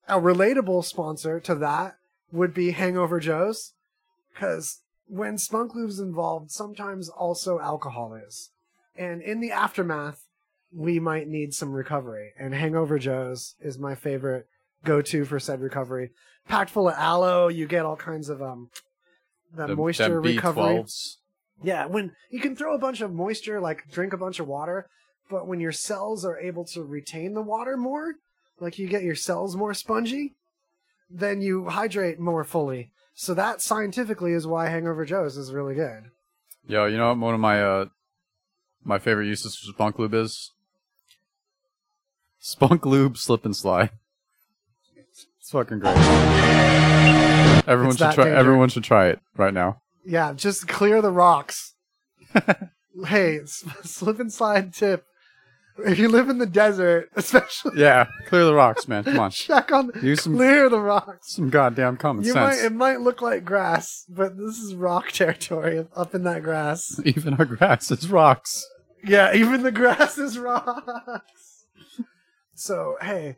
[0.07, 1.95] a relatable sponsor to that
[2.31, 3.73] would be Hangover Joe's,
[4.33, 8.51] because when Spunk Lube's involved, sometimes also alcohol is.
[8.95, 10.25] And in the aftermath,
[10.71, 12.33] we might need some recovery.
[12.37, 14.47] And Hangover Joe's is my favorite
[14.83, 16.11] go-to for said recovery.
[16.47, 18.69] Packed full of aloe, you get all kinds of um
[19.55, 20.63] that The- moisture them recovery.
[20.79, 21.15] B12s.
[21.61, 24.87] Yeah, when you can throw a bunch of moisture, like drink a bunch of water,
[25.29, 28.13] but when your cells are able to retain the water more,
[28.59, 30.35] like you get your cells more spongy,
[31.09, 32.91] then you hydrate more fully.
[33.13, 36.05] So that scientifically is why Hangover Joe's is really good.
[36.67, 37.85] Yo, you know what one of my uh
[38.83, 40.51] my favorite uses for Spunk Lube is?
[42.39, 43.89] Spunk Lube Slip and Slide.
[45.49, 45.97] It's fucking great.
[47.67, 48.25] Everyone It's should that try.
[48.25, 48.37] danger.
[48.37, 49.81] Everyone should try it right now.
[50.05, 51.73] Yeah, just clear the rocks.
[53.07, 55.05] hey, s- slip and slide tip.
[55.79, 59.05] If you live in the desert, especially Yeah, clear the rocks, man.
[59.05, 61.33] Come on, check on Use some- clear the rocks.
[61.33, 62.65] some goddamn common You might sense.
[62.65, 67.01] it might look like grass, but this is rock territory up in that grass.
[67.05, 68.63] Even our grass is rocks.
[69.03, 71.65] Yeah, even the grass is rocks.
[72.53, 73.37] So hey,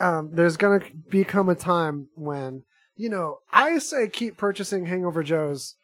[0.00, 2.64] um, there's gonna become a time when
[2.96, 5.74] you know I say keep purchasing Hangover Joes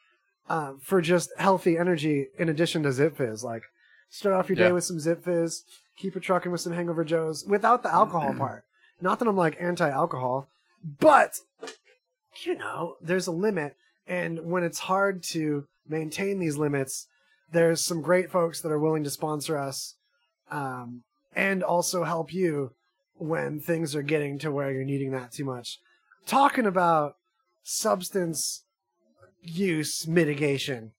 [0.48, 3.44] uh, for just healthy energy in addition to Zip Fizz.
[3.44, 3.62] Like
[4.10, 4.72] start off your day Yeah.
[4.72, 5.64] with some Zip Fizz,
[5.96, 8.64] keep it trucking with some Hangover Joes without the alcohol part.
[9.00, 10.48] Not that I'm like anti-alcohol,
[11.00, 11.38] but
[12.44, 17.06] you know there's a limit, and when it's hard to maintain these limits,
[17.52, 19.94] there's some great folks that are willing to sponsor us
[20.50, 21.02] um,
[21.34, 22.72] and also help you
[23.18, 25.78] when things are getting to where you're needing that too much.
[26.26, 27.16] Talking about
[27.62, 28.64] substance
[29.42, 30.92] use mitigation.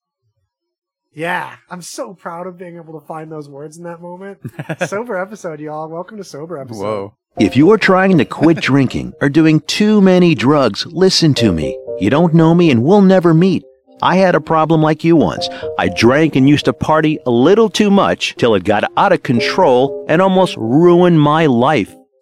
[1.13, 4.39] Yeah, I'm so proud of being able to find those words in that moment.
[4.87, 5.89] sober episode, y'all.
[5.89, 6.81] Welcome to Sober episode.
[6.81, 7.17] Whoa.
[7.39, 11.77] If you are trying to quit drinking or doing too many drugs, listen to me.
[11.99, 13.63] You don't know me and we'll never meet.
[14.01, 15.49] I had a problem like you once.
[15.79, 19.23] I drank and used to party a little too much till it got out of
[19.23, 21.95] control and almost ruined my life.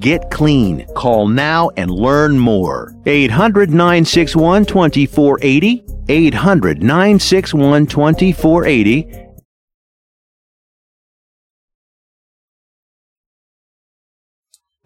[0.00, 0.86] Get clean.
[0.94, 2.94] Call now and learn more.
[3.04, 5.84] 800 961 2480.
[6.08, 9.26] 800 961 2480.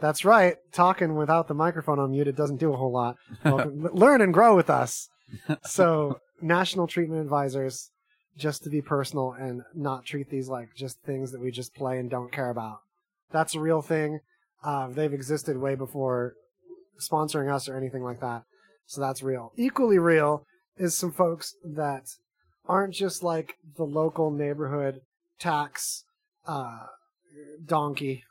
[0.00, 0.56] That's right.
[0.72, 3.16] Talking without the microphone on mute, it doesn't do a whole lot.
[3.44, 5.08] Welcome, learn and grow with us.
[5.62, 7.90] So, national treatment advisors,
[8.36, 11.98] just to be personal and not treat these like just things that we just play
[11.98, 12.80] and don't care about.
[13.30, 14.20] That's a real thing.
[14.64, 16.34] Uh, they've existed way before
[17.00, 18.42] sponsoring us or anything like that.
[18.86, 19.52] So that's real.
[19.56, 20.44] Equally real
[20.76, 22.04] is some folks that
[22.66, 25.00] aren't just like the local neighborhood
[25.38, 26.04] tax
[26.46, 26.86] uh,
[27.64, 28.24] donkey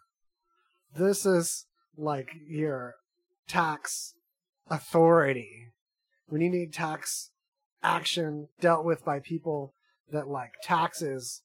[0.96, 1.66] this is
[1.98, 2.96] like your
[3.48, 4.14] tax
[4.70, 5.72] authority.
[6.28, 7.32] When you need tax
[7.82, 9.74] action dealt with by people
[10.12, 11.42] that like taxes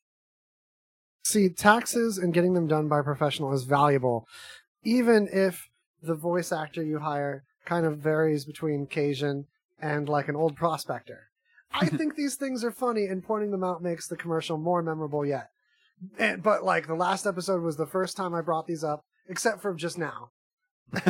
[1.33, 4.27] See, taxes and getting them done by a professional is valuable,
[4.83, 5.67] even if
[5.99, 9.47] the voice actor you hire kind of varies between Cajun
[9.81, 11.21] and like an old prospector.
[11.71, 15.25] I think these things are funny, and pointing them out makes the commercial more memorable
[15.25, 15.47] yet.
[16.19, 19.59] And, but like the last episode was the first time I brought these up, except
[19.59, 20.29] for just now.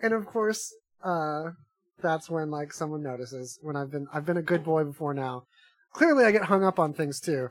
[0.00, 1.50] and of course, uh,
[2.00, 5.42] that's when like someone notices when I've been I've been a good boy before now.
[5.92, 7.48] Clearly, I get hung up on things too.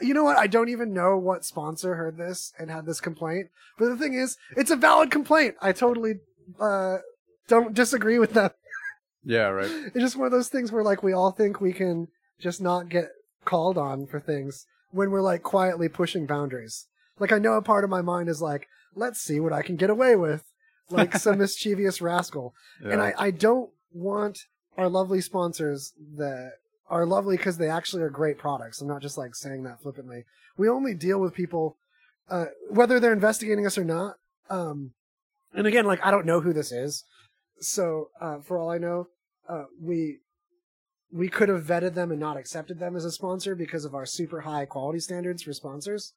[0.00, 0.36] You know what?
[0.36, 3.48] I don't even know what sponsor heard this and had this complaint.
[3.78, 5.56] But the thing is, it's a valid complaint.
[5.60, 6.14] I totally
[6.60, 6.98] uh,
[7.48, 8.54] don't disagree with that.
[9.24, 9.70] Yeah, right.
[9.86, 12.08] It's just one of those things where like we all think we can
[12.40, 13.10] just not get
[13.44, 16.86] called on for things when we're like quietly pushing boundaries.
[17.18, 19.76] Like I know a part of my mind is like, let's see what I can
[19.76, 20.44] get away with,
[20.90, 22.54] like some mischievous rascal.
[22.82, 24.38] And I, I don't want
[24.76, 26.52] our lovely sponsors that
[26.90, 28.80] are lovely because they actually are great products.
[28.80, 30.24] I'm not just like saying that flippantly.
[30.56, 31.76] We only deal with people,
[32.28, 34.16] uh, whether they're investigating us or not.
[34.50, 34.92] Um,
[35.54, 37.04] and again, like I don't know who this is,
[37.60, 39.08] so uh, for all I know,
[39.48, 40.18] uh, we
[41.12, 44.04] we could have vetted them and not accepted them as a sponsor because of our
[44.04, 46.12] super high quality standards for sponsors.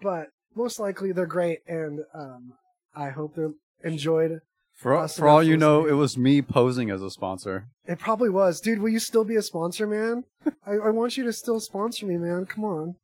[0.00, 2.54] But most likely they're great, and um,
[2.94, 3.52] I hope they're
[3.82, 4.40] enjoyed.
[4.74, 7.68] For, us for all you know, it was me posing as a sponsor.
[7.86, 8.80] It probably was, dude.
[8.80, 10.24] Will you still be a sponsor, man?
[10.66, 12.44] I, I want you to still sponsor me, man.
[12.46, 12.96] Come on,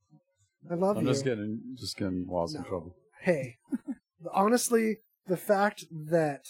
[0.70, 1.00] I love you.
[1.00, 1.12] I'm you.
[1.12, 2.68] just getting just getting lost in No.
[2.68, 2.96] trouble.
[3.22, 3.56] hey,
[4.34, 6.44] honestly, the fact that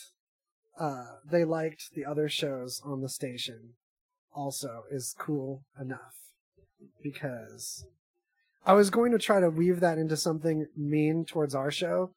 [0.79, 3.75] uh, they liked the other shows on the station
[4.33, 6.15] also is cool enough
[7.03, 7.85] because
[8.65, 12.13] I was going to try to weave that into something mean towards our show,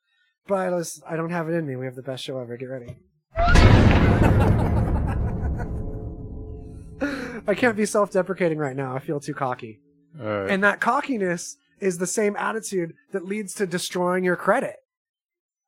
[0.48, 0.74] but
[1.08, 1.76] I, don't have it in me.
[1.76, 2.58] We have the best show ever.
[2.58, 2.98] Get ready.
[7.46, 8.96] I can't be self-deprecating right now.
[8.96, 9.80] I feel too cocky.
[10.20, 10.50] All right.
[10.50, 14.76] And that cockiness is the same attitude that leads to destroying your credit,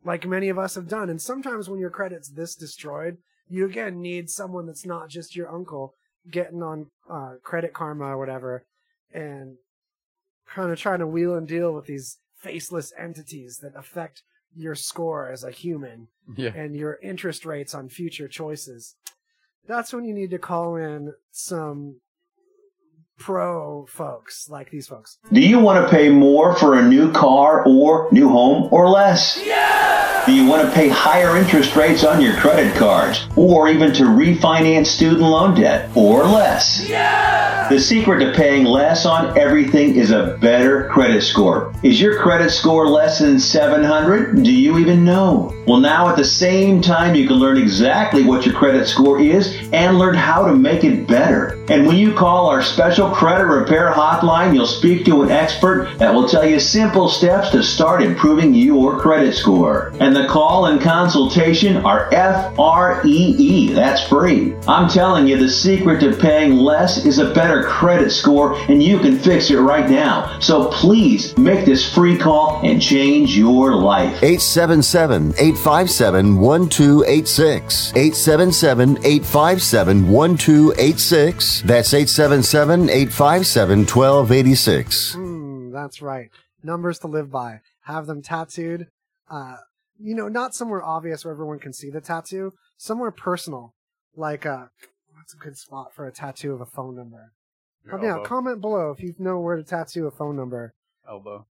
[0.04, 1.10] like many of us have done.
[1.10, 3.18] And sometimes when your credit's this destroyed,
[3.50, 5.94] you again need someone that's not just your uncle
[6.30, 8.66] getting on uh, credit karma or whatever
[9.14, 9.58] and
[10.48, 14.24] kind of trying to wheel and deal with these faceless entities that affect
[14.56, 16.51] your score as a human yeah.
[16.56, 18.95] and your interest rates on future choices.
[19.68, 22.01] That's when you need to call in some
[23.18, 25.18] pro folks like these folks.
[25.32, 29.41] Do you want to pay more for a new car or new home or less?
[29.43, 30.24] Yeah!
[30.26, 34.03] Do you want to pay higher interest rates on your credit cards or even to
[34.03, 36.88] refinance student loan debt or less?
[37.70, 41.74] The secret to paying less on everything is a better credit score.
[41.82, 44.43] Is your credit score less than 700?
[44.43, 45.51] Do you even know?
[45.66, 49.57] Well, now at the same time, you can learn exactly what your credit score is
[49.74, 51.59] and learn how to make it better.
[51.68, 56.13] And when you call our special credit repair hotline, you'll speak to an expert that
[56.13, 59.91] will tell you simple steps to start improving your credit score.
[59.99, 63.74] And the call and consultation are F-R-E-E.
[63.74, 64.53] That's free.
[64.68, 68.99] I'm telling you, the secret to paying less is a better credit score, and you
[68.99, 70.39] can fix it right now.
[70.39, 74.22] So please make this free call and change your life.
[74.24, 77.93] 877 857 1286.
[77.95, 81.62] 877 857 1286.
[81.62, 85.14] That's 877 857 1286.
[85.14, 86.30] Hmm, that's right.
[86.64, 87.62] Numbers to live by.
[87.84, 88.88] Have them tattooed.
[89.30, 89.58] Uh,
[89.99, 92.51] you know, not somewhere obvious where everyone can see the tattoo.
[92.78, 93.74] Somewhere personal,
[94.16, 94.66] like uh,
[95.14, 97.32] what's a good spot for a tattoo of a phone number?
[97.90, 98.24] Help me out.
[98.26, 100.74] Comment below if you know where to tattoo a phone number.
[101.08, 101.46] elbow.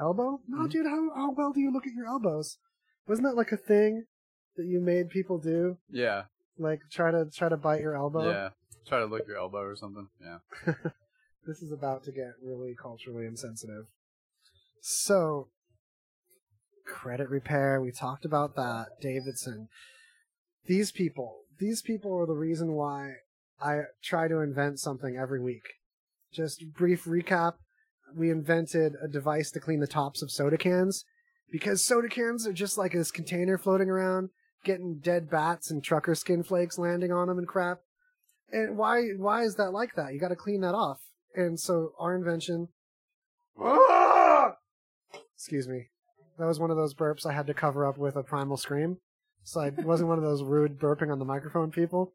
[0.00, 0.40] Elbow?
[0.48, 0.68] No, Mm-hmm.
[0.68, 0.86] dude.
[0.86, 2.58] How how well do you look at your elbows?
[3.06, 4.04] Wasn't that like a thing
[4.56, 5.76] that you made people do?
[5.90, 6.24] Yeah.
[6.58, 8.30] Like try to try to bite your elbow.
[8.30, 8.48] Yeah.
[8.86, 10.08] Try to lick your elbow or something.
[10.20, 10.38] Yeah.
[11.46, 13.84] this is about to get really culturally insensitive.
[14.80, 15.48] So,
[16.86, 17.80] credit repair.
[17.80, 18.86] We talked about that.
[19.00, 19.68] Davidson.
[20.66, 23.14] These people, these people are the reason why
[23.62, 25.74] I try to invent something every week.
[26.32, 27.54] Just brief recap.
[28.14, 31.04] We invented a device to clean the tops of soda cans
[31.50, 34.30] because soda cans are just like this container floating around,
[34.64, 37.78] getting dead bats and trucker skin flakes landing on them and crap.
[38.50, 40.12] And why why is that like that?
[40.12, 40.98] You got to clean that off.
[41.34, 42.68] And so our invention.
[45.34, 45.88] Excuse me.
[46.38, 48.98] That was one of those burps I had to cover up with a primal scream.
[49.44, 52.14] So I wasn't one of those rude burping on the microphone people.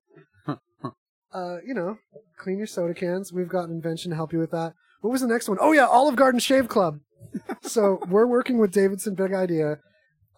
[1.34, 1.97] Uh, you know,
[2.38, 3.34] clean your soda cans.
[3.34, 4.73] We've got an invention to help you with that.
[5.01, 5.57] What was the next one?
[5.61, 6.99] Oh yeah, Olive Garden Shave Club.
[7.61, 9.80] so we're working with Davidson Big Idea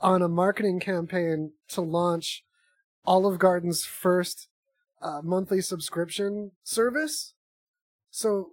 [0.02, 2.44] on a marketing campaign to launch
[3.06, 4.48] Olive Garden's first
[5.02, 7.34] uh, monthly subscription service.
[8.10, 8.50] So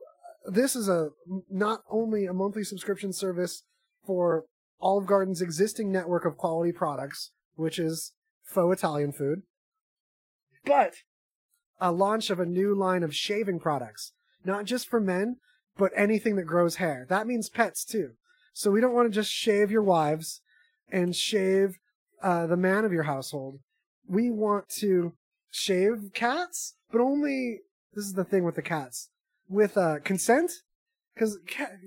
[0.47, 1.11] this is a
[1.51, 3.65] not only a monthly subscription service
[4.05, 4.45] for
[4.81, 8.13] Olive Garden's existing network of quality products, which is
[8.45, 9.43] faux Italian food,
[10.65, 10.95] but
[11.81, 14.13] a launch of a new line of shaving products,
[14.45, 15.37] not just for men,
[15.77, 17.07] but anything that grows hair.
[17.09, 18.13] That means pets too.
[18.53, 20.41] So we don't want to just shave your wives
[20.91, 21.79] and shave
[22.23, 23.61] uh, the man of your household.
[24.09, 25.13] We want to
[25.51, 27.61] shave cats, but only
[27.95, 29.11] this is the thing with the cats
[29.49, 30.51] with uh, consent.
[31.15, 31.39] Because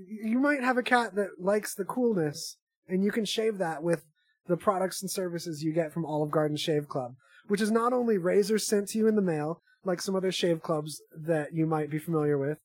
[0.08, 4.06] you might have a cat that likes the coolness, and you can shave that with
[4.48, 7.14] the products and services you get from Olive Garden Shave Club,
[7.48, 10.62] which is not only razors sent to you in the mail, like some other shave
[10.62, 12.58] clubs that you might be familiar with,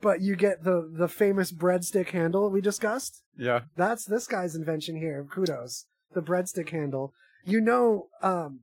[0.00, 3.22] but you get the the famous breadstick handle we discussed.
[3.36, 3.62] Yeah.
[3.76, 5.26] That's this guy's invention here.
[5.30, 5.86] Kudos.
[6.14, 7.12] The breadstick handle.
[7.44, 8.60] You know um,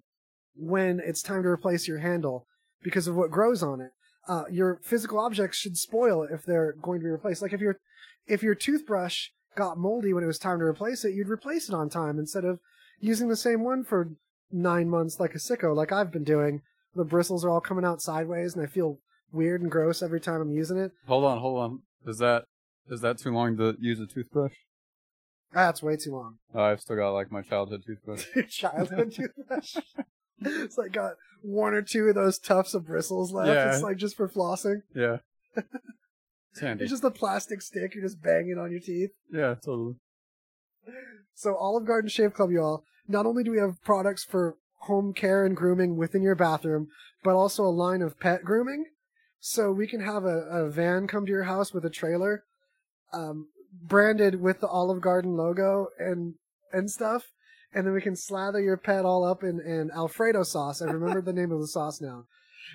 [0.56, 2.48] when it's time to replace your handle
[2.84, 3.92] because of what grows on it.
[4.28, 7.42] Uh, your physical objects should spoil if they're going to be replaced.
[7.42, 7.78] Like if your
[8.28, 11.76] if your toothbrush got moldy when it was time to replace it, you'd replace it
[11.76, 12.60] on time instead of
[13.00, 14.12] using the same one for
[14.52, 16.62] nine months like a sicko, like I've been doing.
[16.96, 19.00] The bristles are all coming out sideways, and I feel
[19.32, 20.92] weird and gross every time I'm using it.
[21.08, 21.80] Hold on, hold on.
[22.08, 22.46] Is that
[22.90, 24.54] is that too long to use a toothbrush?
[25.54, 26.36] That's way too long.
[26.54, 28.26] Oh, I've still got like my childhood toothbrush.
[28.50, 29.76] childhood toothbrush.
[30.40, 33.50] it's like got one or two of those tufts of bristles left.
[33.50, 33.74] Yeah.
[33.74, 34.82] It's like just for flossing.
[34.94, 35.18] Yeah.
[36.56, 36.86] It's handy.
[36.86, 37.94] It's just a plastic stick.
[37.94, 39.10] You're just banging on your teeth.
[39.30, 39.96] Yeah, totally.
[41.34, 42.86] So Olive Garden Shave Club, y'all.
[43.10, 44.56] Not only do we have products for
[44.86, 46.88] home care and grooming within your bathroom,
[47.24, 48.86] but also a line of pet grooming.
[49.40, 52.44] So we can have a, a van come to your house with a trailer,
[53.14, 56.36] um, branded with the Olive Garden logo and
[56.72, 57.32] and stuff,
[57.74, 60.82] and then we can slather your pet all up in, in Alfredo sauce.
[60.82, 62.26] I remember the name of the sauce now.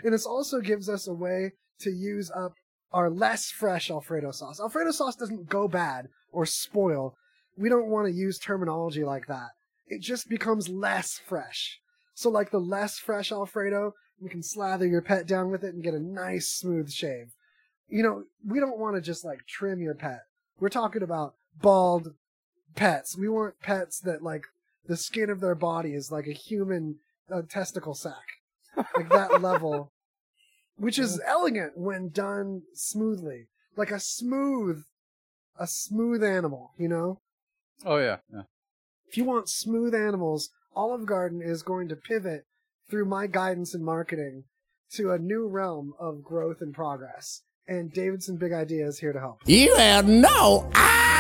[0.04, 2.52] And this also gives us a way to use up
[2.92, 4.61] our less fresh Alfredo sauce.
[4.61, 7.14] Alfredo sauce doesn't go bad or spoil.
[7.56, 9.50] We don't want to use terminology like that.
[9.86, 11.80] It just becomes less fresh.
[12.20, 15.82] So like the less fresh Alfredo, you can slather your pet down with it and
[15.82, 17.32] get a nice smooth shave.
[17.88, 20.20] You know, we don't want to just like trim your pet.
[20.58, 22.08] We're talking about bald
[22.74, 23.16] pets.
[23.16, 24.44] We want pets that like
[24.86, 26.96] the skin of their body is like a human
[27.32, 28.26] uh, testicle sack.
[28.76, 29.90] Like that level
[30.76, 34.82] which is elegant when done smoothly, like a smooth,
[35.58, 36.72] a smooth animal.
[36.76, 37.20] You know,
[37.86, 38.42] Oh yeah, yeah.
[39.08, 42.44] if you want smooth animals, Olive Garden is going to pivot
[42.88, 44.44] through my guidance and marketing
[44.92, 47.42] to a new realm of growth and progress.
[47.66, 49.40] And Davidson Big Idea is here to help.
[49.46, 51.19] You have no idea.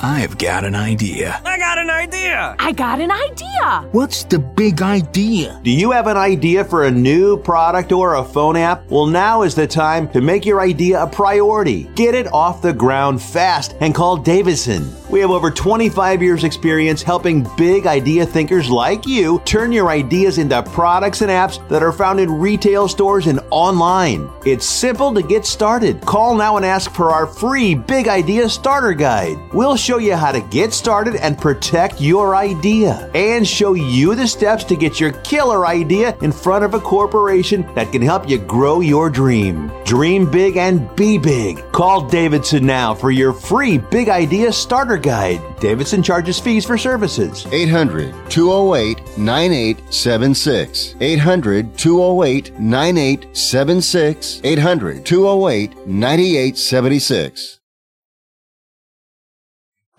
[0.00, 1.40] I've got an idea.
[1.44, 2.54] I got an idea.
[2.58, 3.88] I got an idea.
[3.92, 5.58] What's the big idea?
[5.62, 8.88] Do you have an idea for a new product or a phone app?
[8.90, 11.84] Well, now is the time to make your idea a priority.
[11.94, 14.92] Get it off the ground fast and call Davison.
[15.10, 20.36] We have over 25 years experience helping big idea thinkers like you turn your ideas
[20.36, 24.28] into products and apps that are found in retail stores and online.
[24.44, 26.02] It's simple to get started.
[26.02, 29.37] Call now and ask for our free big idea starter guide.
[29.52, 34.26] We'll show you how to get started and protect your idea and show you the
[34.26, 38.38] steps to get your killer idea in front of a corporation that can help you
[38.38, 39.70] grow your dream.
[39.84, 41.62] Dream big and be big.
[41.72, 45.40] Call Davison now for your free big idea starter guide.
[45.60, 47.46] Davison charges fees for services.
[47.52, 50.94] 800 208 9876.
[51.00, 54.40] 800 208 9876.
[54.44, 57.57] 800 208 9876.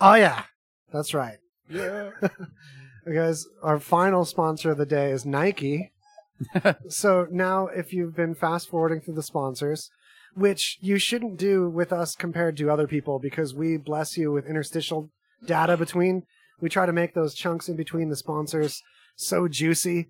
[0.02, 0.44] Oh yeah,
[0.92, 1.38] that's right.
[1.70, 2.12] Yeah.
[3.06, 5.92] because our final sponsor of the day is Nike.
[6.90, 9.90] so now, if you've been fast forwarding through the sponsors,
[10.36, 14.48] which you shouldn't do with us compared to other people because we bless you with
[14.48, 15.10] interstitial
[15.46, 16.24] data between,
[16.62, 18.82] we try to make those chunks in between the sponsors
[19.16, 20.10] so juicy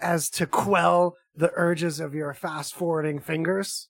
[0.00, 3.88] as to quell the urges of your fast forwarding fingers.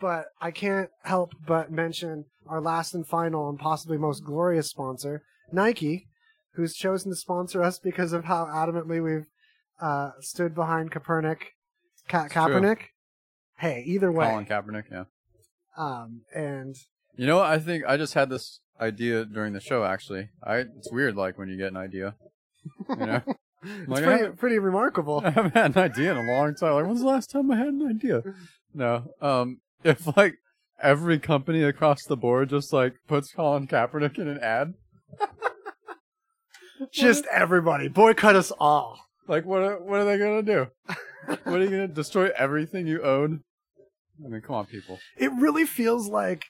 [0.00, 5.22] But I can't help but mention our last and final and possibly most glorious sponsor,
[5.50, 6.08] Nike,
[6.54, 9.26] who's chosen to sponsor us because of how adamantly we've
[9.80, 11.54] uh, stood behind Copernic,
[12.08, 12.42] Ka- true.
[12.42, 12.78] Kaepernick.
[13.58, 15.04] Hey, either way, Colin Kaepernick, yeah.
[15.76, 16.76] um, and
[17.16, 17.46] You know what?
[17.46, 19.84] I think I just had this idea during the show.
[19.84, 22.14] Actually, I it's weird like when you get an idea.
[22.88, 23.22] You know,
[23.64, 25.22] it's Like, pretty, pretty remarkable.
[25.24, 26.74] I haven't had an idea in a long time.
[26.74, 28.22] Like, when's the last time I had an idea?
[28.74, 29.04] No.
[29.20, 30.34] Um, if like
[30.82, 34.74] every company across the board just like puts Colin Kaepernick in an ad,
[36.92, 38.98] Just everybody boycott us all.
[39.28, 39.62] like what?
[39.62, 40.66] Are, what are they gonna do?
[41.44, 43.42] what are you gonna destroy everything you own?
[44.24, 44.98] I mean, come on, people.
[45.16, 46.46] It really feels like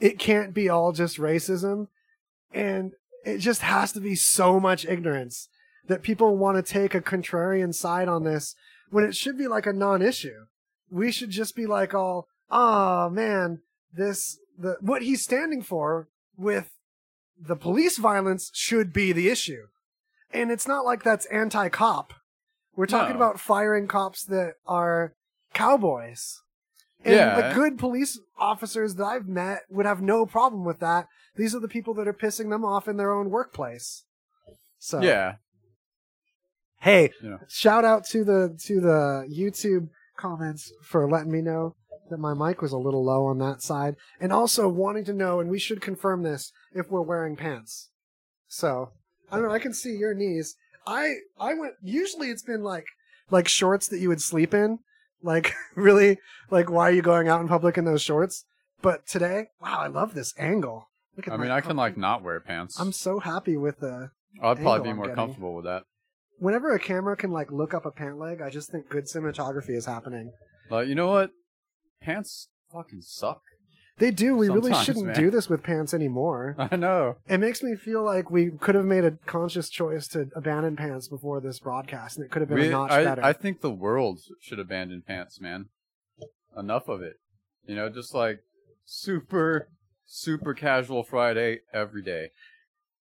[0.00, 1.86] it can't be all just racism,
[2.52, 2.92] and
[3.24, 5.48] it just has to be so much ignorance
[5.86, 8.54] that people want to take a contrarian side on this
[8.90, 10.46] when it should be like a non-issue.
[10.90, 13.60] We should just be like all, oh man,
[13.92, 16.70] this the what he's standing for with
[17.38, 19.66] the police violence should be the issue.
[20.32, 22.12] And it's not like that's anti-cop.
[22.74, 23.22] We're talking No.
[23.22, 25.14] about firing cops that are
[25.54, 26.40] cowboys.
[27.04, 27.48] And Yeah.
[27.48, 31.06] the good police officers that I've met would have no problem with that.
[31.36, 34.04] These are the people that are pissing them off in their own workplace.
[34.78, 35.36] So Yeah.
[36.80, 37.38] Hey, Yeah.
[37.48, 41.74] shout out to the to the YouTube comments for letting me know
[42.10, 45.40] that my mic was a little low on that side, and also wanting to know,
[45.40, 47.90] and we should confirm this if we're wearing pants.
[48.48, 48.90] So
[49.30, 49.52] I don't know.
[49.54, 50.56] I can see your knees.
[50.86, 51.74] I I went.
[51.82, 52.86] Usually it's been like
[53.30, 54.78] like shorts that you would sleep in.
[55.22, 56.18] Like really,
[56.50, 58.44] like why are you going out in public in those shorts?
[58.82, 60.90] But today, wow, I love this angle.
[61.16, 62.78] Look at I mean, I can like not wear pants.
[62.78, 64.10] I'm so happy with the
[64.42, 65.84] I'd probably be more comfortable with that.
[66.38, 69.70] whenever a camera can like look up a pant leg, I just think good cinematography
[69.70, 70.32] is happening.
[70.70, 71.30] Like, you know what?
[72.06, 73.42] Pants fucking suck.
[73.98, 74.36] They do.
[74.36, 75.16] We really Sometimes, shouldn't man.
[75.16, 76.54] do this with pants anymore.
[76.70, 77.16] I know.
[77.28, 81.08] It makes me feel like we could have made a conscious choice to abandon pants
[81.08, 83.24] before this broadcast, and it could have been We- a notch I, better.
[83.24, 85.66] I think the world should abandon pants, man.
[86.56, 87.16] Enough of it.
[87.66, 88.38] You know, just like
[88.84, 89.68] super,
[90.04, 92.30] super casual Friday every day.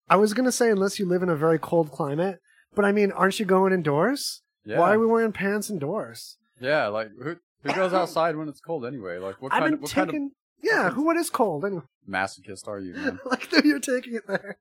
[0.10, 2.39] I was gonna say unless you live in a very cold climate,
[2.74, 4.41] but I mean, aren't you going indoors?
[4.66, 4.80] Yeah.
[4.80, 6.38] Why are we wearing pants indoors?
[6.60, 7.36] Yeah, like who
[7.66, 9.18] who goes outside when it's cold anyway?
[9.18, 10.16] Like what I've kind been of what kind of.
[10.61, 11.03] Yeah, who?
[11.05, 11.84] What is cold anyway?
[12.09, 13.20] masochist are you, man?
[13.26, 14.57] like you're taking it there.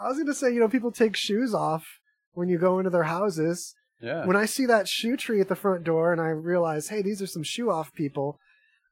[0.00, 1.84] I was gonna say, you know, people take shoes off
[2.32, 3.74] when you go into their houses.
[4.00, 4.24] Yeah.
[4.26, 7.22] When I see that shoe tree at the front door and I realize, hey, these
[7.22, 8.38] are some shoe off people,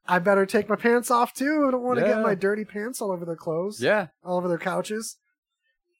[0.07, 1.65] I better take my pants off too.
[1.67, 2.13] I don't want to Yeah.
[2.15, 4.07] get my dirty pants all over their clothes, yeah.
[4.23, 5.17] all over their couches.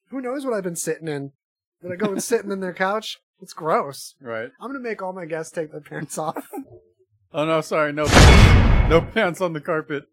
[0.10, 1.32] Who knows what I've been sitting in?
[1.82, 3.20] Did I go and sitting in their couch?
[3.42, 4.16] It's gross.
[4.22, 4.50] Right.
[4.60, 6.48] I'm gonna make all my guests take their pants off.
[7.36, 8.90] Oh no, sorry, no pants.
[8.90, 10.06] no pants on the carpet.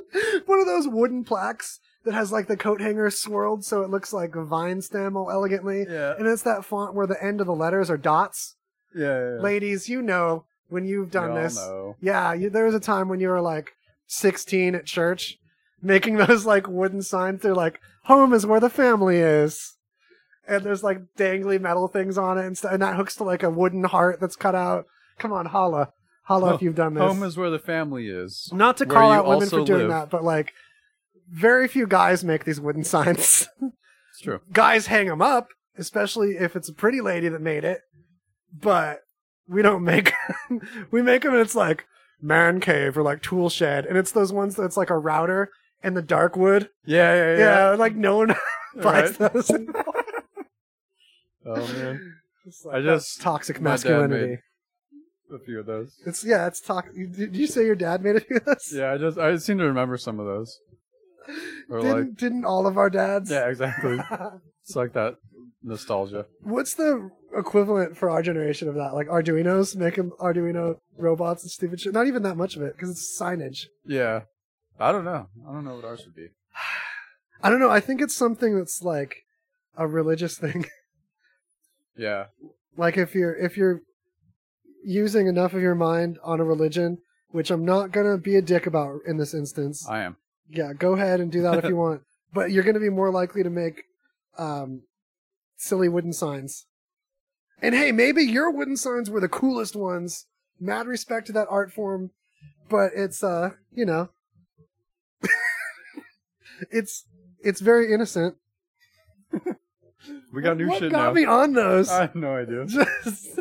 [0.47, 4.15] One of those wooden plaques that has like the coat hanger swirled so it looks
[4.15, 5.85] like a vine stem all elegantly.
[5.87, 6.15] Yeah.
[6.19, 8.57] And it's that font where the end of the letters are dots.
[8.97, 9.07] Yeah.
[9.07, 9.43] yeah, yeah.
[9.43, 11.57] Ladies, you know when you've done this.
[11.57, 11.97] know.
[12.01, 13.73] Yeah, you, there was a time when you were like
[14.07, 15.39] 16 at church
[15.83, 17.43] making those like wooden signs.
[17.43, 19.77] They're like, home is where the family is.
[20.49, 22.73] And there's like dangly metal things on it and stuff.
[22.73, 24.87] And that hooks to like a wooden heart that's cut out.
[25.19, 25.93] Come on, holla.
[26.25, 27.03] Holla if you've done this.
[27.03, 28.49] Home is where the family is.
[28.53, 29.91] Not to call out women for doing live.
[29.91, 30.53] that, but like
[31.31, 33.49] very few guys make these wooden signs.
[33.61, 34.41] It's true.
[34.53, 37.81] guys hang them up, especially if it's a pretty lady that made it.
[38.53, 39.01] But
[39.49, 40.13] we don't make
[40.91, 41.87] we make them and it's like
[42.21, 45.51] man cave or like tool shed and it's those ones that's like a router
[45.83, 46.69] and the dark wood.
[46.85, 47.77] Yeah, yeah, Yeah, yeah.
[47.77, 48.35] like no one
[48.81, 49.33] buys Right.
[49.33, 49.51] those.
[51.45, 52.15] Oh man,
[52.65, 54.39] like, I just toxic masculinity.
[55.33, 55.95] A few of those.
[56.07, 56.87] It's yeah, it's talk.
[56.95, 58.73] Did you say your dad made a few of those?
[58.73, 60.59] Yeah, I just I seem to remember some of those.
[61.71, 63.31] Or Didn't, like, didn't all of our dads?
[63.31, 63.99] yeah, exactly.
[64.65, 65.17] It's like that
[65.65, 66.27] nostalgia.
[66.43, 68.95] What's the equivalent for our generation of that?
[68.95, 71.93] Like Arduinos, making Arduino robots and stupid shit.
[71.93, 73.67] Not even that much of it because it's signage.
[73.85, 74.21] Yeah,
[74.79, 75.27] I don't know.
[75.49, 76.29] I don't know what ours would be.
[77.43, 77.71] I don't know.
[77.71, 79.25] I think it's something that's like
[79.77, 80.67] a religious thing.
[81.97, 82.27] Yeah,
[82.77, 83.81] like if you're if you're
[84.85, 86.99] using enough of your mind on a religion,
[87.31, 89.87] which I'm not gonna be a dick about in this instance.
[89.89, 90.17] I am.
[90.49, 92.03] yeah, go ahead and do that if you want.
[92.33, 93.85] But you're gonna be more likely to make
[94.39, 94.83] um,
[95.57, 96.67] silly wooden signs.
[97.61, 100.27] And hey, maybe your wooden signs were the coolest ones.
[100.59, 102.11] Mad respect to that art form,
[102.69, 104.11] but it's uh, you know,
[106.71, 107.05] it's
[107.41, 108.37] it's very innocent.
[110.33, 111.13] We got new what shit got now.
[111.13, 111.89] me on those?
[111.89, 112.67] I have no idea.
[112.67, 113.39] Just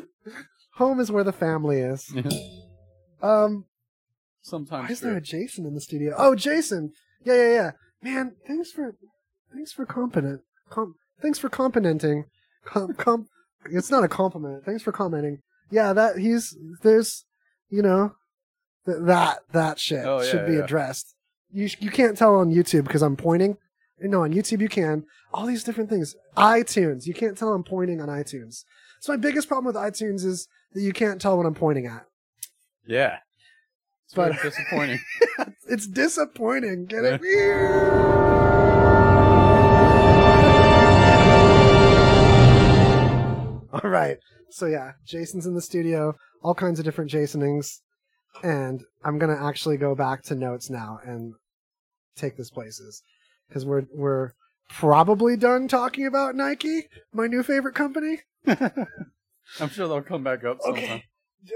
[0.75, 2.13] home is where the family is.
[3.23, 3.65] Um,
[4.41, 4.87] Sometimes.
[4.87, 6.15] why is there a Jason in the studio?
[6.17, 6.91] Oh, Jason.
[7.23, 7.71] Yeah, yeah, yeah.
[8.01, 8.95] Man, thanks for
[9.53, 10.41] thanks for competent.
[10.71, 12.25] Com- thanks for complimenting.
[12.65, 13.27] Com- com-
[13.65, 14.65] it's not a compliment.
[14.65, 15.37] Thanks for commenting.
[15.69, 17.25] Yeah, that he's there's
[17.69, 18.13] you know
[18.87, 20.63] th- that that shit Oh, yeah, should be yeah.
[20.63, 21.13] addressed.
[21.51, 23.57] You sh- you can't tell on YouTube because I'm pointing.
[23.99, 25.03] No, on YouTube you can.
[25.31, 26.15] All these different things.
[26.35, 28.63] iTunes, you can't tell I'm pointing on iTunes.
[28.99, 32.05] So my biggest problem with iTunes is you can't tell what I'm pointing at.
[32.85, 33.17] Yeah.
[34.05, 34.99] It's But- disappointing.
[35.67, 36.85] It's disappointing.
[36.85, 37.21] Get it?
[43.73, 44.17] All right.
[44.49, 46.13] So yeah, Jason's in the studio,
[46.43, 47.81] all kinds of different Jasonings,
[48.43, 51.33] and I'm gonna actually go back to notes now and
[52.17, 53.01] take this places
[53.47, 54.31] because we're we're
[54.69, 58.19] probably done talking about Nike, my new favorite company.
[59.59, 60.83] I'm sure they'll come back up sometime.
[60.83, 61.03] Okay.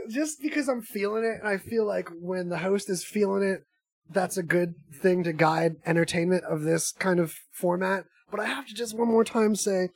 [0.09, 3.61] Just because I'm feeling it, and I feel like when the host is feeling it,
[4.09, 8.05] that's a good thing to guide entertainment of this kind of format.
[8.31, 9.89] But I have to just one more time say,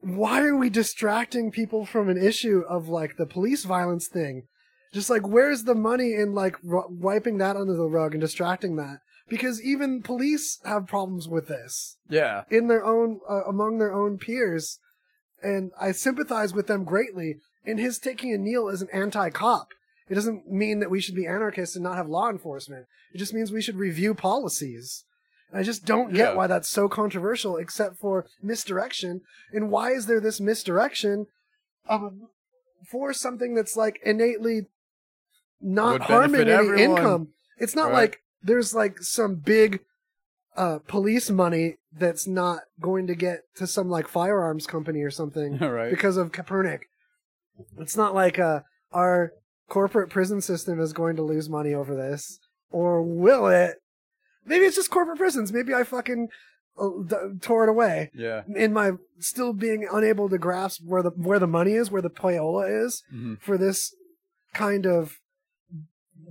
[0.00, 4.44] why are we distracting people from an issue of like the police violence thing?
[4.92, 8.76] Just like, where's the money in like r- wiping that under the rug and distracting
[8.76, 8.98] that?
[9.28, 12.42] Because even police have problems with this Yeah.
[12.50, 14.78] in their own uh, among their own peers
[15.42, 17.36] and i sympathize with them greatly
[17.66, 19.68] and his taking a kneel is an anti-cop
[20.08, 23.34] it doesn't mean that we should be anarchists and not have law enforcement it just
[23.34, 25.04] means we should review policies
[25.50, 26.34] and i just don't get Yeah.
[26.34, 29.20] why that's so controversial except for misdirection
[29.52, 31.26] and why is there this misdirection
[31.88, 32.28] um,
[32.90, 34.66] for something that's like innately
[35.60, 36.96] not harming benefit any everyone.
[36.98, 37.28] income
[37.58, 37.94] it's not Right.
[37.94, 39.80] like there's like some big
[40.56, 45.58] uh, police money that's not going to get to some like firearms company or something
[45.60, 45.90] right.
[45.90, 46.80] because of Kaepernick.
[47.78, 48.60] It's not like uh,
[48.92, 49.32] our
[49.68, 52.38] corporate prison system is going to lose money over this,
[52.70, 53.76] or will it?
[54.44, 55.52] Maybe it's just corporate prisons.
[55.52, 56.28] Maybe I fucking
[56.80, 58.42] uh, d- tore it away Yeah.
[58.56, 62.10] in my still being unable to grasp where the where the money is, where the
[62.10, 63.94] payola is hmm for this
[64.54, 65.18] kind of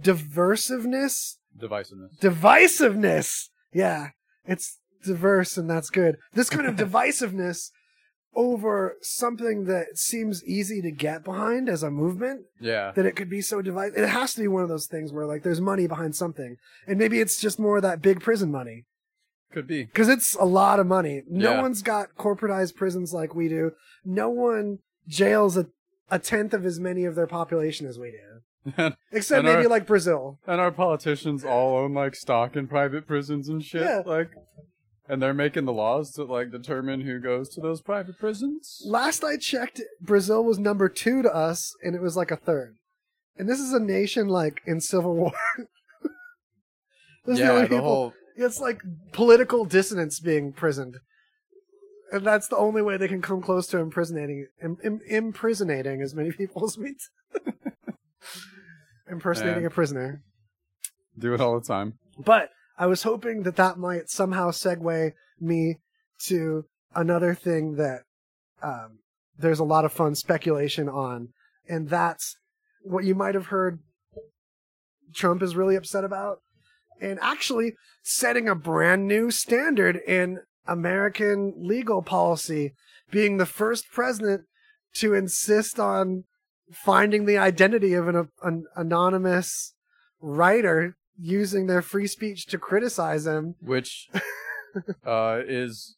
[0.02, 2.20] diversiveness Divisiveness.
[2.22, 3.50] divisiveness.
[3.74, 4.10] Yeah,
[4.46, 6.18] it's diverse and that's good.
[6.34, 7.70] This kind of divisiveness
[8.36, 12.92] over something that seems easy to get behind as a movement Yeah.
[12.92, 13.98] that it could be so divisive.
[13.98, 16.58] It has to be one of those things where like there's money behind something,
[16.88, 18.86] and maybe it's just more of that big prison money
[19.52, 19.86] Could be.
[19.86, 21.24] because it's a lot of money.
[21.28, 21.62] No Yeah.
[21.62, 23.72] one's got corporatized prisons like we do.
[24.06, 25.68] No one jails a
[26.12, 28.42] a tenth of as many of their population as we do,
[28.78, 30.40] and except And maybe our- like Brazil.
[30.48, 33.82] And our politicians all own like stock in private prisons and shit.
[33.82, 34.02] Yeah.
[34.06, 34.32] Like,
[35.08, 38.82] and they're making the laws to like determine who goes to those private prisons.
[38.86, 42.76] Last I checked, Brazil was number two to us, and it was like a third.
[43.38, 45.32] And this is a nation like in civil war.
[47.26, 47.50] The yeah.
[47.52, 48.14] only The people- whole.
[48.36, 50.96] It's like political dissonance being prisoned,
[52.14, 56.16] and that's the only way they can come close to imprisonating im, im, imprisonating as
[56.16, 56.96] many people as we.
[59.10, 60.22] Impersonating a prisoner.
[61.18, 61.94] Do it all the time.
[62.18, 65.76] But I was hoping that that might somehow segue me
[66.28, 68.02] to another thing that
[68.62, 69.00] um,
[69.38, 71.30] there's a lot of fun speculation on,
[71.68, 72.38] and that's
[72.82, 73.80] what you might have heard
[75.14, 76.40] Trump is really upset about,
[77.02, 82.74] and actually setting a brand new standard in American legal policy,
[83.12, 84.44] being the first president
[84.96, 86.26] to insist on
[86.72, 89.74] finding the identity of an, an anonymous
[90.22, 93.56] writer using their free speech to criticize him.
[93.62, 94.08] which
[95.06, 95.96] uh, is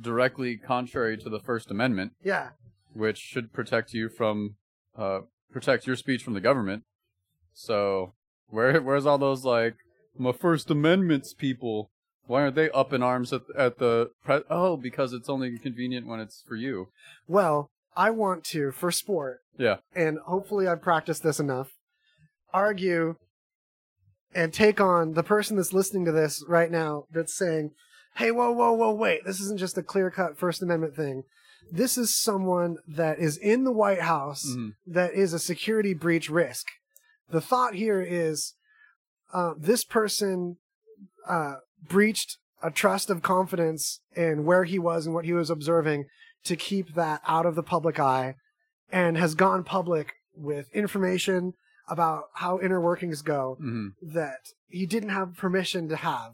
[0.00, 2.50] directly contrary to the First Amendment, Yeah.
[2.92, 4.56] which should protect you from
[4.96, 5.20] uh,
[5.52, 6.84] protect your speech from the government.
[7.52, 8.14] So
[8.48, 9.74] where where's all those like
[10.18, 11.90] my First Amendments people?
[12.26, 16.06] Why aren't they up in arms at at the pre- oh because it's only convenient
[16.06, 16.88] when it's for you.
[17.26, 19.76] Well, I want to, for sport, Yeah.
[19.94, 21.70] and hopefully I've practiced this enough,
[22.52, 23.16] argue
[24.34, 27.72] and take on the person that's listening to this right now that's saying,
[28.16, 31.24] hey, whoa, whoa, whoa, wait, this isn't just a clear cut First Amendment thing.
[31.70, 34.72] This is someone that is in the White House Mhm.
[34.86, 36.66] that is a security breach risk.
[37.30, 38.54] The thought here is
[39.32, 40.56] uh, this person
[41.26, 46.04] uh, breached a trust of confidence in where he was and what he was observing
[46.44, 48.34] to keep that out of the public eye
[48.90, 51.54] and has gone public with information
[51.88, 56.32] about how inner workings go hmm that he didn't have permission to have.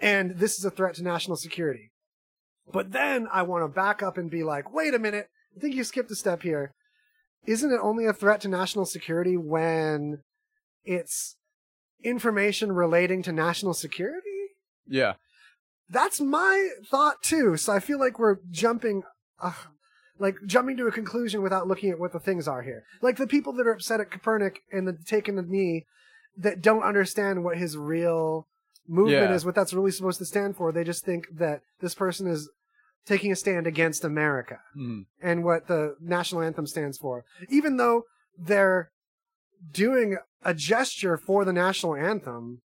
[0.00, 1.90] And this is a threat to national security.
[2.72, 5.74] But then I want to back up and be like, wait a minute, I think
[5.74, 6.72] you skipped a step here.
[7.46, 10.22] Isn't it only a threat to national security when
[10.84, 11.36] it's
[12.02, 14.28] information relating to national security?
[14.86, 15.14] Yeah.
[15.92, 17.56] That's my thought too.
[17.56, 19.02] So I feel like we're jumping,
[19.40, 19.52] uh,
[20.18, 22.84] like jumping to a conclusion without looking at what the things are here.
[23.02, 25.84] Like the people that are upset at Kaepernick and the taking the knee
[26.36, 28.46] that don't understand what his real
[28.88, 29.34] movement Yeah.
[29.34, 30.72] is, what that's really supposed to stand for.
[30.72, 32.50] They just think that this person is
[33.04, 35.06] taking a stand against America Mhm.
[35.20, 37.24] and what the national anthem stands for.
[37.48, 38.04] Even though
[38.38, 38.90] they're
[39.72, 42.62] doing a gesture for the national anthem,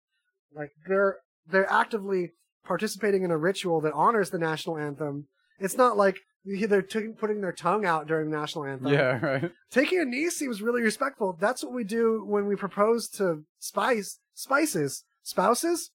[0.55, 2.33] like they're they're actively
[2.65, 5.27] participating in a ritual that honors the national anthem.
[5.59, 8.93] It's not like they're t- putting their tongue out during the national anthem.
[8.93, 9.51] Yeah, right.
[9.71, 11.37] Taking a knee seems really respectful.
[11.41, 15.91] That's what we do when we propose to spice spices spouses.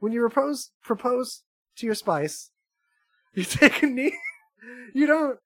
[0.00, 1.42] When you propose propose
[1.76, 2.50] to your spice,
[3.34, 4.16] you take a knee.
[4.94, 5.38] You don't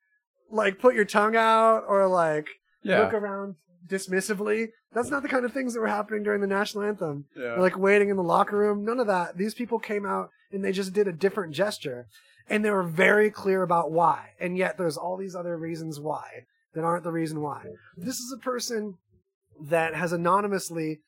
[0.49, 2.47] like put your tongue out or like
[2.85, 3.01] Yeah.
[3.01, 3.57] look around
[3.89, 4.69] dismissively.
[4.93, 7.25] That's not the kind of things that were happening during the national anthem.
[7.37, 7.55] Yeah.
[7.55, 8.85] Or, like waiting in the locker room.
[8.85, 9.37] None of that.
[9.37, 12.07] These people came out and they just did a different gesture.
[12.51, 14.31] And they were very clear about why.
[14.41, 17.65] And yet there's all these other reasons why that aren't the reason why.
[17.97, 18.95] This is a person
[19.61, 21.01] that has anonymously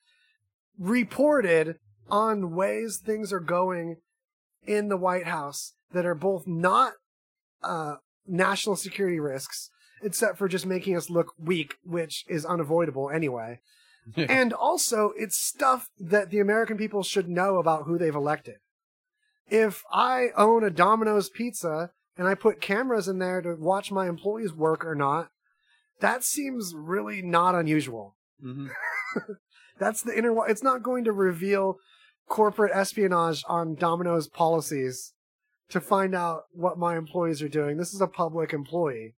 [0.77, 1.77] reported
[2.09, 3.97] on ways things are going
[4.65, 6.93] in the White House that are both not
[7.63, 7.95] uh,
[8.27, 9.69] national security risks,
[10.03, 13.59] except for just making us look weak, which is unavoidable anyway.
[14.15, 18.55] and also, it's stuff that the American people should know about who they've elected.
[19.51, 24.07] If I own a Domino's pizza and I put cameras in there to watch my
[24.07, 25.29] employees work or not,
[25.99, 28.15] that seems really not unusual.
[28.43, 28.69] Mhm.
[29.77, 30.47] That's the inner.
[30.47, 31.77] It's not going to reveal
[32.29, 35.13] corporate espionage on Domino's policies
[35.69, 37.77] to find out what my employees are doing.
[37.77, 39.15] This is a public employee.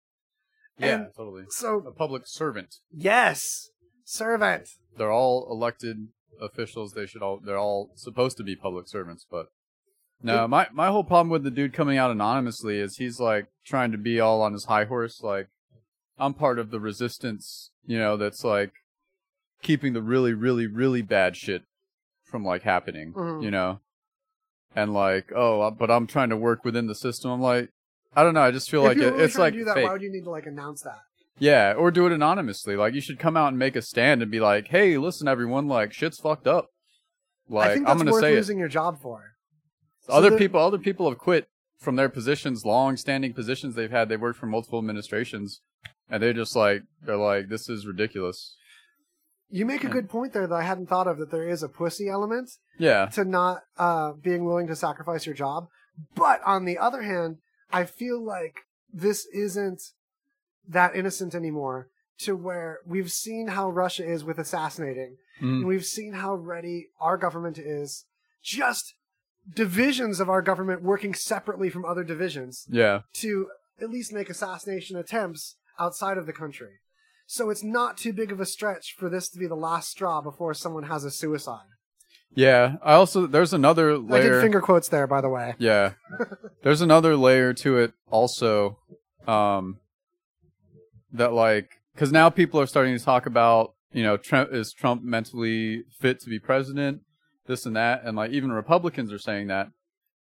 [0.80, 1.44] Yeah, And totally.
[1.50, 2.78] So A public servant.
[2.92, 3.70] yes,
[4.04, 4.70] servant.
[4.98, 6.08] They're all elected
[6.42, 6.94] officials.
[6.94, 7.40] They should all.
[7.40, 9.48] They're all supposed to be public servants, but.
[10.24, 13.92] No, my my whole problem with the dude coming out anonymously is he's like trying
[13.92, 15.22] to be all on his high horse.
[15.22, 15.48] Like,
[16.18, 18.72] I'm part of the resistance, you know, that's like
[19.62, 21.64] keeping the really, really, really bad shit
[22.24, 23.44] from like happening, Mhm.
[23.44, 23.80] you know.
[24.76, 27.30] And like, oh, uh, but I'm trying to work within the system.
[27.30, 27.70] I'm like,
[28.16, 28.42] I don't know.
[28.42, 29.86] I just feel if like it, really it's like to do that, fake.
[29.86, 31.00] why would you need to like announce that?
[31.40, 32.76] Yeah, or do it anonymously.
[32.76, 35.68] Like you should come out and make a stand and be like, "Hey, listen, everyone,
[35.68, 36.70] like shit's fucked up."
[37.50, 39.33] Like I think that's I'm gonna worth say losing your job for.
[40.08, 40.12] It.
[40.12, 41.48] Other people, other people have quit
[41.80, 44.10] from their positions, long-standing positions they've had.
[44.10, 45.62] They've worked for multiple administrations,
[46.10, 48.56] and they're just like they're like, "This is ridiculous."
[49.50, 51.18] You make a good point there that I hadn't thought of.
[51.20, 52.50] That there is a pussy element
[52.80, 55.68] Yeah, to not uh, being willing to sacrifice your job.
[56.16, 57.38] But on the other hand,
[57.72, 58.62] I feel like
[58.92, 59.82] this isn't
[60.68, 61.90] that innocent anymore.
[62.20, 65.60] To where we've seen how Russia is with assassinating, Mm.
[65.62, 68.06] and we've seen how ready our government is.
[68.42, 68.94] Just
[69.52, 73.48] divisions of our government working separately from other divisions yeah, to
[73.82, 76.80] at least make assassination attempts outside of the country.
[77.26, 80.22] So it's not too big of a stretch for this to be the last straw
[80.22, 81.66] before someone has a suicide.
[82.36, 82.76] yeah.
[82.84, 84.22] I also there's another layer.
[84.22, 85.56] I did finger quotes there, by the way.
[85.58, 85.94] Yeah.
[86.64, 88.78] There's another layer to it also
[89.28, 89.80] um
[91.12, 95.04] that like cuz now people are starting to talk about, you know, Trump is Trump
[95.04, 97.02] mentally fit to be president,
[97.46, 99.68] this and that and like even Republicans are saying that.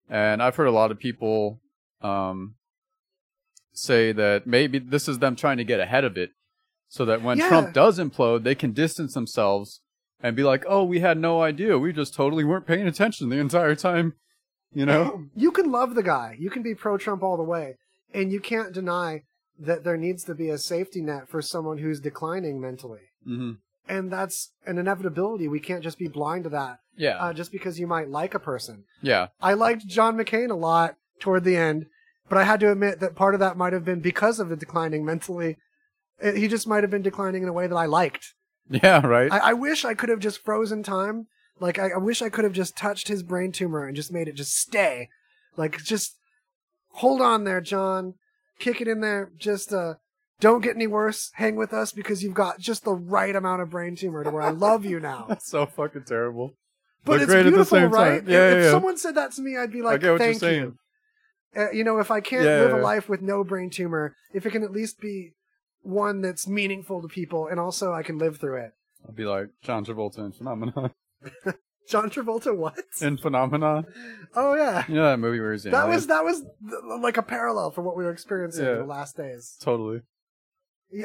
[0.08, 1.60] And I've heard a lot of people
[2.02, 2.54] um
[3.72, 6.30] say that maybe this is them trying to get ahead of it
[6.88, 7.48] so that when Yeah.
[7.48, 9.80] Trump does implode, they can distance themselves
[10.20, 11.78] and be like, "Oh, we had no idea.
[11.78, 14.14] We just totally weren't paying attention the entire time."
[14.72, 15.26] You know?
[15.34, 16.36] You can love the guy.
[16.38, 17.76] You can be pro Trump all the way.
[18.14, 19.22] And you can't deny
[19.58, 23.08] that there needs to be a safety net for someone who's declining mentally.
[23.24, 23.52] hmm
[23.88, 25.48] And that's an inevitability.
[25.48, 27.16] We can't just be blind to that Yeah.
[27.18, 28.84] uh, just because you might like a person.
[29.02, 29.28] yeah.
[29.40, 31.86] I liked John McCain a lot toward the end,
[32.28, 34.56] but I had to admit that part of that might have been because of the
[34.56, 35.56] declining mentally.
[36.22, 38.34] Uh, He just might have been declining in a way that I liked.
[38.68, 39.30] Yeah, right.
[39.30, 41.26] I, I wish I could have just frozen time.
[41.60, 44.28] Like I, I wish I could have just touched his brain tumor and just made
[44.28, 45.08] it just stay.
[45.56, 46.16] Like just
[46.94, 48.14] hold on there, John.
[48.58, 49.30] Kick it in there.
[49.38, 49.94] Just uh
[50.40, 51.30] don't get any worse.
[51.34, 54.42] Hang with us because you've got just the right amount of brain tumor to where
[54.42, 55.24] I love you now.
[55.28, 56.52] That's so fucking terrible.
[57.06, 58.22] But it's great at the beautiful, right?
[58.26, 60.20] Yeah, if yeah, if someone said that to me, I'd be like, I get what
[60.20, 60.76] "Thank you."
[61.56, 64.44] Uh, you know, if I can't Yeah, live a life with no brain tumor, if
[64.44, 65.32] it can at least be
[65.82, 68.72] one that's meaningful to people, and also I can live through it.
[69.06, 70.90] I'll be like John Travolta in Phenomenon.
[71.88, 72.76] John Travolta, what?
[73.00, 73.84] in Phenomena.
[74.34, 75.94] Oh yeah, You know that movie where he's the that alien?
[75.94, 79.16] was that was th- like a parallel for what we were experiencing in the last
[79.16, 79.56] days.
[79.60, 80.00] totally.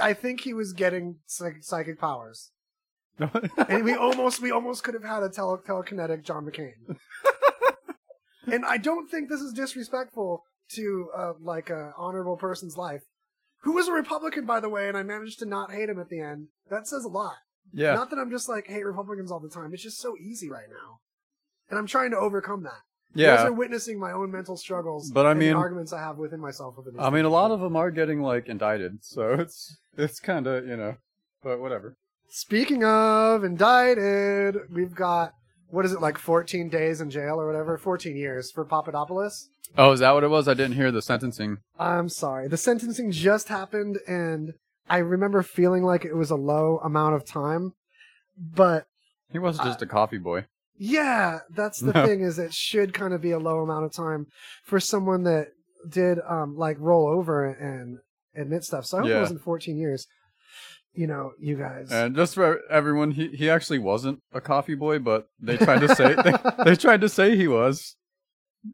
[0.01, 2.51] I think he was getting psych- psychic powers,
[3.69, 6.73] and we almost we almost could have had a tele- telekinetic John McCain.
[8.51, 10.43] and I don't think this is disrespectful
[10.73, 13.01] to uh, like a honorable person's life,
[13.61, 16.09] who was a Republican by the way, and I managed to not hate him at
[16.09, 16.47] the end.
[16.69, 17.35] That says a lot.
[17.73, 17.93] yeah.
[17.93, 19.73] Not that I'm just like hate Republicans all the time.
[19.73, 20.99] It's just so easy right now,
[21.69, 22.81] and I'm trying to overcome that.
[23.13, 23.47] You guys yeah.
[23.47, 26.39] are witnessing my own mental struggles, But I and the mean- arguments I have within
[26.39, 26.99] myself over these.
[27.01, 30.65] I mean, a lot of them are getting like indicted, so it's it's kind of
[30.65, 30.95] you know,
[31.43, 31.97] but whatever.
[32.41, 35.33] Speaking of indicted, we've got
[35.69, 39.49] what is it like 14 days in jail or whatever, 14 years for Papadopoulos.
[39.77, 40.47] Oh, is that what it was?
[40.47, 41.57] I didn't hear the sentencing.
[41.77, 44.53] I'm sorry, the sentencing just happened, and
[44.89, 47.73] I remember feeling like it was a low amount of time,
[48.37, 48.85] but
[49.33, 50.45] He wasn't just a coffee boy.
[50.77, 52.05] Yeah, that's the No.
[52.07, 54.27] thing is it should kind of be a low amount of time
[54.63, 55.47] for someone that
[55.89, 57.97] did um like roll over and
[58.37, 58.85] admit stuff.
[58.85, 60.07] So I hope it wasn't 14 years.
[60.93, 61.89] You know, you guys.
[61.91, 65.95] And just for everyone, he he actually wasn't a coffee boy, but they tried to
[65.95, 66.33] say they,
[66.65, 67.95] they tried to say he was,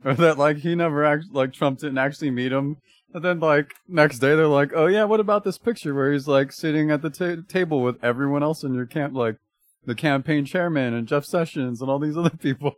[0.03, 2.77] or that like he never act like Trump didn't actually meet him.
[3.14, 6.27] And then like next day they're like, oh yeah, what about this picture where he's
[6.27, 9.38] like sitting at the ta- table with everyone else in your camp, like
[9.85, 12.73] the campaign chairman and Jeff Sessions and all these other people.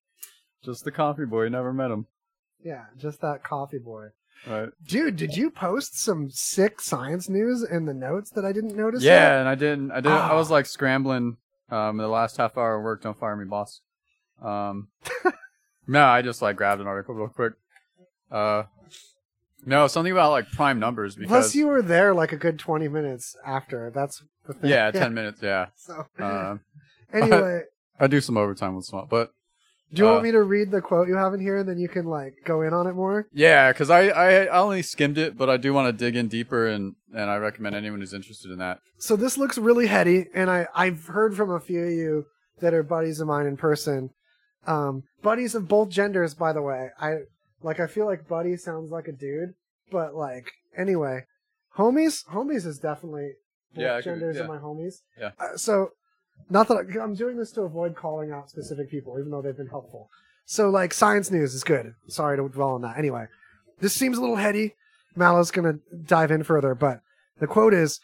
[0.64, 2.06] Just the coffee boy, never met him.
[2.62, 4.08] yeah, just that coffee boy.
[4.46, 4.68] Right.
[4.86, 9.02] Dude, did you post some sick science news in the notes that I didn't notice?
[9.02, 9.40] Yeah, yet?
[9.40, 9.90] and I didn't.
[9.92, 10.12] I didn't.
[10.18, 10.36] I Ah.
[10.36, 11.36] was like scrambling.
[11.70, 13.02] Um, the last half hour of work.
[13.02, 13.80] Don't fire me, boss.
[14.42, 14.88] Um,
[15.86, 17.54] no, I just like grabbed an article real quick.
[18.30, 18.64] Uh,
[19.64, 22.86] no, something about like prime numbers because Plus, you were there like a good 20
[22.88, 23.90] minutes after.
[23.94, 24.70] That's the thing.
[24.70, 25.40] yeah, ten minutes.
[25.42, 25.68] Yeah.
[25.74, 26.60] So, Um,
[27.12, 27.62] anyway,
[27.98, 29.32] I do some overtime with small, but
[29.92, 31.78] do you uh, want me to read the quote you have in here and then
[31.78, 33.26] you can like go in on it more?
[33.32, 36.28] yeah, because I, I I only skimmed it, but I do want to dig in
[36.28, 38.78] deeper, and and I recommend anyone who's interested in that.
[38.98, 42.24] so this looks really heady, and I I've heard from a few of you
[42.60, 44.10] that are buddies of mine in person,
[44.66, 46.88] um, buddies of both genders, by the way.
[46.98, 47.18] I
[47.62, 49.54] like I feel like buddy sounds like a dude,
[49.90, 51.24] but like anyway,
[51.78, 53.32] homies, homies is definitely
[53.74, 54.42] both Yeah, genders yeah.
[54.42, 54.96] are my homies.
[55.18, 55.30] Yeah.
[55.38, 55.90] Uh, so
[56.50, 59.56] not that I, I'm doing this to avoid calling out specific people, even though they've
[59.56, 60.10] been helpful.
[60.46, 61.94] So like science news is good.
[62.08, 62.98] Sorry to dwell on that.
[62.98, 63.26] Anyway,
[63.80, 64.74] this seems a little heady.
[65.16, 67.00] Mallow's gonna dive in further, but
[67.38, 68.00] the quote is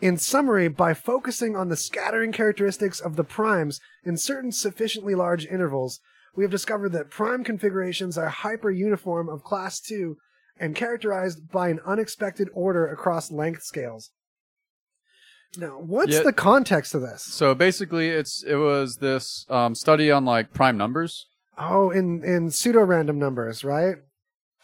[0.00, 5.44] in summary, by focusing on the scattering characteristics of the primes in certain sufficiently large
[5.44, 6.00] intervals,
[6.34, 10.16] we have discovered that prime configurations are hyper-uniform of class 2
[10.58, 14.10] and characterized by an unexpected order across length scales.
[15.56, 16.22] Now, what's Yeah.
[16.22, 17.22] the context of this?
[17.22, 21.26] So basically, it's it was this um, study on like prime numbers.
[21.58, 23.96] Oh, in in pseudo random numbers, right?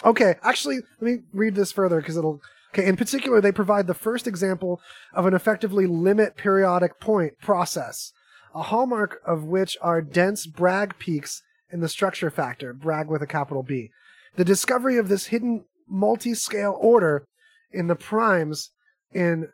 [0.05, 2.41] Okay, actually, let me read this further because it'll.
[2.75, 4.81] Okay, in particular, they provide the first example
[5.15, 8.13] of an effectively limit periodic point process,
[8.55, 11.43] a hallmark of which are dense Bragg peaks
[11.73, 13.91] in the structure factor, Bragg with a capital B.
[14.37, 17.27] The discovery of this hidden multi-scale order
[17.73, 18.71] in the primes
[19.13, 19.49] in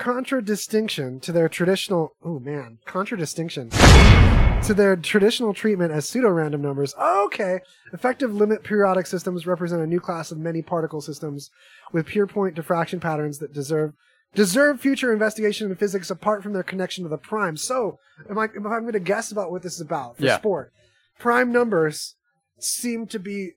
[0.00, 7.60] contradistinction to their traditional oh man contradistinction to their traditional treatment as pseudo-random numbers okay
[7.92, 11.50] effective limit periodic systems represent a new class of many particle systems
[11.92, 13.92] with pure point diffraction patterns that deserve
[14.34, 17.98] deserve future investigation in physics apart from their connection to the prime so
[18.30, 20.38] am i if i'm going to guess about what this is about for Yeah.
[20.38, 20.72] sport
[21.18, 22.14] prime numbers
[22.58, 23.50] seem to be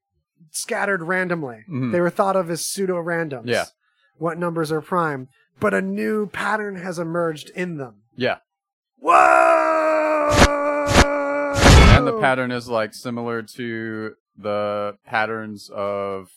[0.52, 1.94] scattered randomly Mhm.
[1.94, 3.65] they were thought of as pseudo-randoms Yeah.
[4.18, 8.38] what numbers are prime but a new pattern has emerged in them Yeah,
[8.99, 10.30] Whoa!
[11.97, 16.30] and the pattern is like similar to the patterns of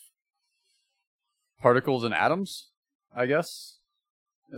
[1.61, 2.69] particles and atoms.
[3.15, 3.79] I guess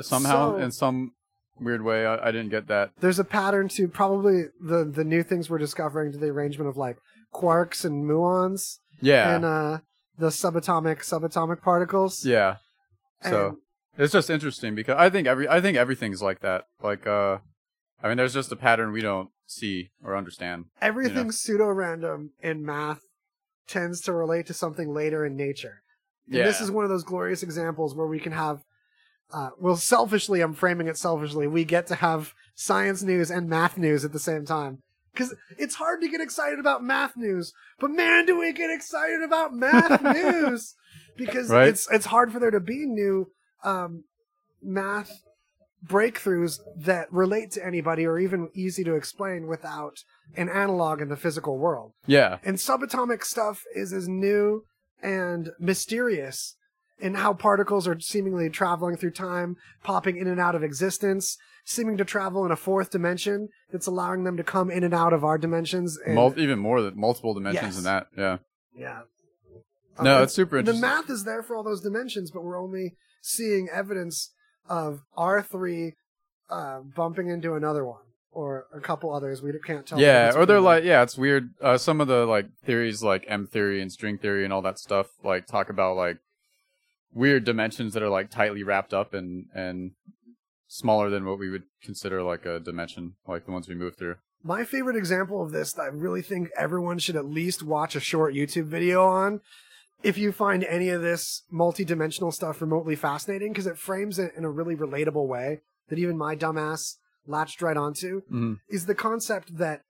[0.01, 1.13] somehow So- in some
[1.59, 2.05] weird way.
[2.05, 2.91] I, I didn't get that.
[2.99, 6.77] There's a pattern to probably the the new things we're discovering to the arrangement of
[6.77, 6.97] like
[7.33, 9.79] quarks and muons Yeah, and uh
[10.17, 12.25] the subatomic subatomic particles.
[12.25, 12.57] yeah.
[13.23, 13.57] So And-
[13.99, 16.65] it's just interesting because I think every I think everything's like that.
[16.81, 17.37] Like uh,
[18.01, 20.65] I mean, there's just a pattern we don't see or understand.
[20.81, 23.01] Everything pseudo random in math
[23.67, 25.83] tends to relate to something later in nature.
[26.27, 26.45] And Yeah.
[26.45, 28.63] this is one of those glorious examples where we can have
[29.31, 31.45] uh, well selfishly I'm framing it selfishly.
[31.47, 34.81] We get to have science news and math news at the same time.
[35.15, 39.21] Cuz it's hard to get excited about math news, but man do we get excited
[39.21, 40.75] about math news
[41.17, 41.67] because Right.
[41.67, 43.31] it's it's hard for there to be new
[43.63, 44.03] um
[44.61, 45.11] math
[45.85, 50.03] breakthroughs that relate to anybody or even easy to explain without
[50.35, 51.93] an analog in the physical world.
[52.05, 52.39] Yeah.
[52.43, 54.65] And subatomic stuff is as new
[55.01, 56.55] and mysterious
[56.99, 61.95] in how particles are seemingly traveling through time, popping in and out of existence, seeming
[61.95, 65.23] to travel in a fourth dimension that's allowing them to come in and out of
[65.23, 65.97] our dimensions.
[66.05, 67.75] And, Mul- even more than multiple dimensions Yes.
[67.75, 68.07] than that.
[68.17, 68.37] Yeah.
[68.77, 69.01] yeah.
[70.01, 70.81] No, it's super interesting.
[70.81, 74.31] The math is there for all those dimensions, but we're only seeing evidence
[74.67, 75.93] of R3
[76.49, 78.01] uh, bumping into another one
[78.31, 79.41] or a couple others.
[79.41, 79.99] We can't tell.
[79.99, 81.49] yeah, or they're like, yeah, it's weird.
[81.61, 84.79] Uh, some of the like theories, like M theory and string theory and all that
[84.79, 86.17] stuff, like talk about like
[87.13, 89.91] weird dimensions that are like tightly wrapped up and and
[90.67, 94.15] smaller than what we would consider like a dimension, like the ones we move through.
[94.43, 97.99] My favorite example of this that I really think everyone should at least watch a
[97.99, 99.41] short YouTube video on
[100.03, 104.45] if you find any of this multi-dimensional stuff remotely fascinating because it frames it in
[104.45, 106.95] a really relatable way that even my dumbass
[107.27, 108.59] latched right onto Mhm.
[108.69, 109.81] is the concept that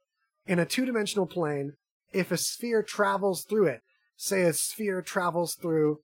[0.48, 1.74] in a two-dimensional plane
[2.12, 3.82] if a sphere travels through it
[4.18, 6.00] say a sphere travels through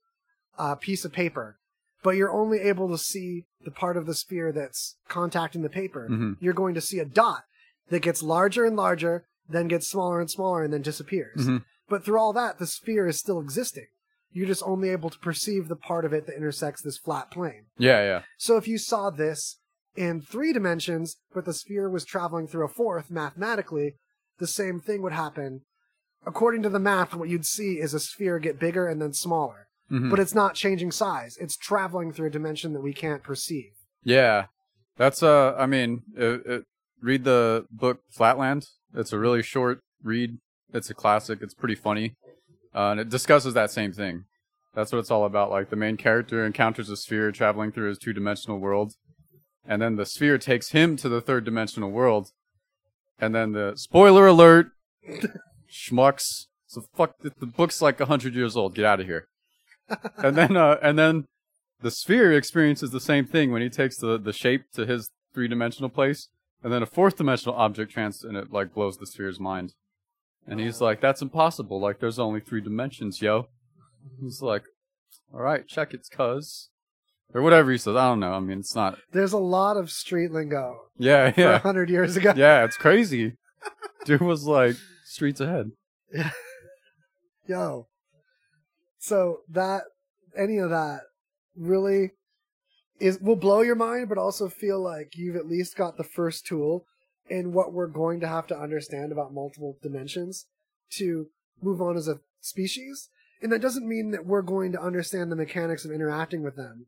[0.58, 1.58] a piece of paper
[2.02, 6.06] but you're only able to see the part of the sphere that's contacting the paper
[6.08, 6.36] Mhm.
[6.40, 7.44] you're going to see a dot
[7.88, 11.46] that gets larger and larger, then gets smaller and smaller, and then disappears.
[11.46, 11.64] Mhm.
[11.88, 13.86] But through all that, the sphere is still existing.
[14.32, 17.66] You're just only able to perceive the part of it that intersects this flat plane.
[17.78, 18.22] Yeah, yeah.
[18.38, 19.58] So if you saw this
[19.96, 23.94] in three dimensions, but the sphere was traveling through a fourth, mathematically,
[24.38, 25.62] the same thing would happen.
[26.26, 29.68] According to the math, what you'd see is a sphere get bigger and then smaller.
[29.90, 30.10] Mhm.
[30.10, 31.36] But it's not changing size.
[31.40, 33.70] It's traveling through a dimension that we can't perceive.
[34.02, 34.46] Yeah,
[34.96, 35.54] that's uh.
[35.56, 36.64] I mean, it, it,
[37.00, 38.66] read the book Flatland.
[38.94, 40.38] It's a really short read.
[40.74, 41.38] It's a classic.
[41.40, 42.14] It's pretty funny,
[42.76, 44.24] uh, and it discusses that same thing.
[44.74, 45.50] That's what it's all about.
[45.50, 48.92] Like the main character encounters a sphere traveling through his two-dimensional world,
[49.66, 52.28] and then the sphere takes him to the third-dimensional world,
[53.18, 54.72] and then the spoiler alert,
[55.70, 56.46] schmucks.
[56.66, 57.14] So fuck.
[57.22, 58.74] The book's like a hundred years old.
[58.74, 59.28] Get out of here.
[60.18, 61.24] and then, uh, and then
[61.80, 65.48] the sphere experiences the same thing when he takes the, the shape to his three
[65.48, 66.28] dimensional place,
[66.62, 69.72] and then a fourth dimensional object trans and it like blows the sphere's mind.
[70.46, 73.48] And he's like, That's impossible, like there's only three dimensions, yo.
[74.20, 74.62] He's like,
[75.34, 76.70] Alright, check it, cuz.
[77.34, 78.32] Or whatever he says, I don't know.
[78.32, 81.58] I mean it's not There's a lot of street lingo Yeah, yeah.
[81.58, 82.32] hundred years ago.
[82.36, 83.34] Yeah, it's crazy.
[84.04, 85.72] Dude was like streets ahead.
[86.12, 86.30] Yeah.
[87.48, 87.88] Yo.
[88.98, 89.82] So that
[90.36, 91.00] any of that
[91.56, 92.12] really
[93.00, 96.46] is will blow your mind, but also feel like you've at least got the first
[96.46, 96.86] tool
[97.28, 100.46] in what we're going to have to understand about multiple dimensions
[100.90, 101.26] to
[101.62, 103.08] move on as a species.
[103.42, 106.86] And that doesn't mean that we're going to understand the mechanics of interacting with them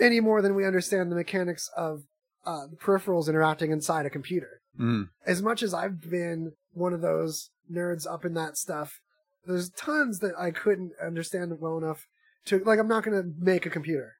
[0.00, 2.02] any more than we understand the mechanics of
[2.44, 5.08] uh, the peripherals interacting inside a computer Mm.
[5.24, 8.98] as much as I've been one of those nerds up in that stuff,
[9.46, 12.08] there's tons that I couldn't understand well enough
[12.46, 12.80] to like.
[12.80, 14.14] I'm not going to make a computer.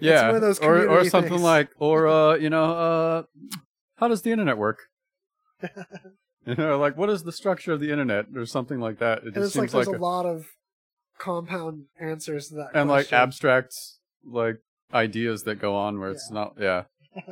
[0.00, 0.26] Yeah.
[0.28, 1.42] one of those or or something things.
[1.42, 3.22] like or uh, you know, uh
[3.96, 4.88] how does the internet work?
[6.46, 9.18] you know, like what is the structure of the internet or something like that.
[9.18, 10.46] It And just it's like seems there's like, a, lot of
[11.18, 12.70] compound answers to that.
[12.74, 13.74] and like abstract
[14.26, 14.56] like
[14.92, 16.84] ideas that go on where it's not yeah.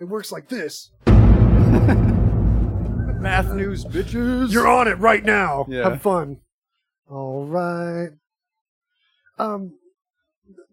[0.00, 0.90] it works like this.
[1.06, 1.94] Math
[3.54, 4.52] news, bitches.
[4.52, 5.66] You're on it right now.
[5.68, 5.88] Yeah.
[5.88, 6.38] Have fun.
[7.08, 8.10] All right.
[9.38, 9.74] Um,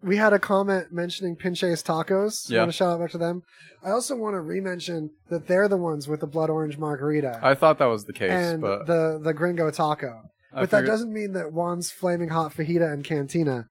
[0.02, 2.50] we had a comment mentioning Pinche's Tacos.
[2.50, 2.60] Yeah.
[2.60, 3.42] Want to shout out back to them?
[3.84, 7.54] I also want to re-mention that they're the ones with the blood orange margarita I
[7.54, 10.22] thought that was the case, and but the the Gringo Taco.
[10.52, 13.68] I But that figured- doesn't mean that Juan's Flaming Hot Fajita and Cantina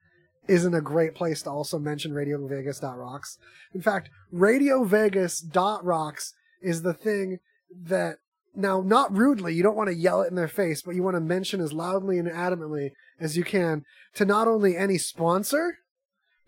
[0.47, 3.37] isn't a great place to also mention Radio Vegas Rocks.
[3.73, 7.39] In fact, Radio Vegas Rocks is the thing
[7.85, 8.17] that
[8.55, 11.15] now not rudely, you don't want to yell it in their face, but you want
[11.15, 12.89] to mention as loudly and adamantly
[13.19, 13.85] as you can
[14.15, 15.77] to not only any sponsor,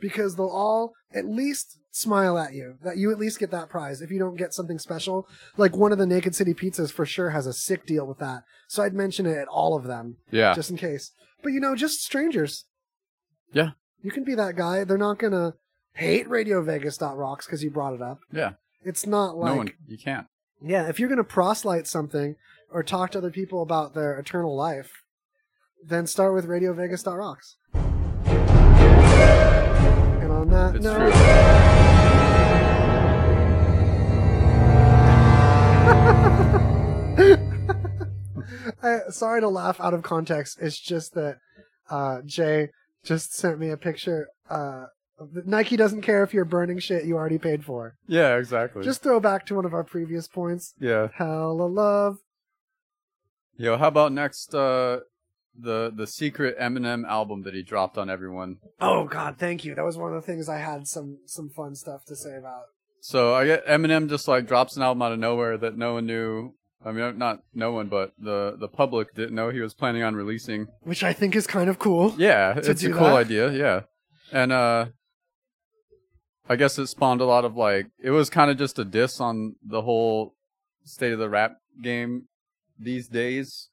[0.03, 2.75] because they'll all at least smile at you.
[2.83, 5.25] That you at least get that prize if you don't get something special.
[5.55, 8.43] Like one of the Naked City pizzas for sure has a sick deal with that.
[8.67, 10.17] So I'd mention it at all of them.
[10.29, 10.53] Yeah.
[10.53, 11.11] Just in case.
[11.41, 12.65] But you know, just strangers.
[13.53, 13.71] Yeah.
[14.01, 14.83] You can be that guy.
[14.83, 15.53] They're not gonna
[15.93, 18.19] hate Radio Vegas rocks because you brought it up.
[18.31, 18.53] Yeah.
[18.83, 20.27] It's not like no one you can't.
[20.61, 22.35] yeah, if you're going to proselyte something
[22.69, 24.91] or talk to other people about their eternal life,
[25.85, 27.55] then start with Radio Vegas rocks.
[30.53, 31.13] That It's note,
[38.83, 40.59] I, sorry to laugh out of context.
[40.61, 41.37] It's just that
[41.89, 42.69] uh, Jay
[43.03, 44.85] just sent me a picture uh,
[45.45, 47.95] Nike doesn't care if you're burning shit you already paid for.
[48.07, 48.83] Yeah, exactly.
[48.83, 50.73] Just throw back to one of our previous points.
[50.79, 51.07] yeah.
[51.15, 52.17] Hella love.
[53.55, 54.99] Yo, how about next uh
[55.57, 58.57] the the secret Eminem album that he dropped on everyone?
[58.79, 59.75] Oh God, thank you.
[59.75, 62.63] That was one of the things I had some some fun stuff to say about.
[63.01, 66.05] So I get Eminem just like drops an album out of nowhere that no one
[66.05, 66.53] knew.
[66.85, 70.15] I mean, not no one, but the the public didn't know he was planning on
[70.15, 70.67] releasing.
[70.81, 72.13] Which I think is kind of cool.
[72.17, 73.15] Yeah, it's a cool that?
[73.15, 73.51] idea.
[73.51, 73.81] Yeah,
[74.31, 74.87] and uh,
[76.49, 79.21] I guess it spawned a lot of like it was kind of just a diss
[79.21, 80.35] on the whole
[80.83, 82.27] state of the rap game
[82.77, 83.69] these days,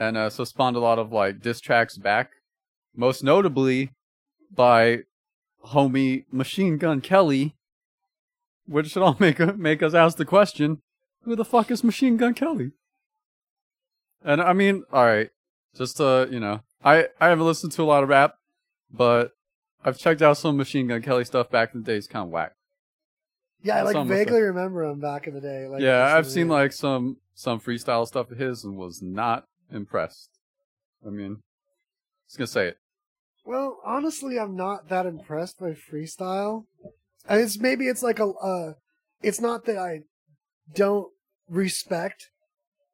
[0.00, 2.30] and uh, so spawned a lot of like diss tracks back,
[2.96, 3.92] most notably
[4.50, 5.00] by
[5.66, 7.54] homie Machine Gun Kelly,
[8.66, 10.78] which should all make make us ask the question:
[11.24, 12.72] Who the fuck is Machine Gun Kelly?
[14.22, 15.28] And I mean, all right,
[15.76, 18.34] just uh, you know, I I haven't listened to a lot of rap,
[18.90, 19.32] but
[19.84, 21.96] I've checked out some Machine Gun Kelly stuff back in the day.
[21.96, 22.52] It's kind of whack.
[23.62, 25.68] Yeah, I like vaguely remember him back in the day.
[25.68, 30.30] Like yeah, I've seen like some some freestyle stuff of his and was not impressed.
[31.06, 31.42] I mean,
[32.28, 32.76] just gonna say it.
[33.44, 36.64] Well, honestly, I'm not that impressed by freestyle.
[37.28, 38.28] It's maybe it's like a.
[38.28, 38.72] Uh,
[39.22, 40.00] it's not that I
[40.74, 41.08] don't
[41.48, 42.30] respect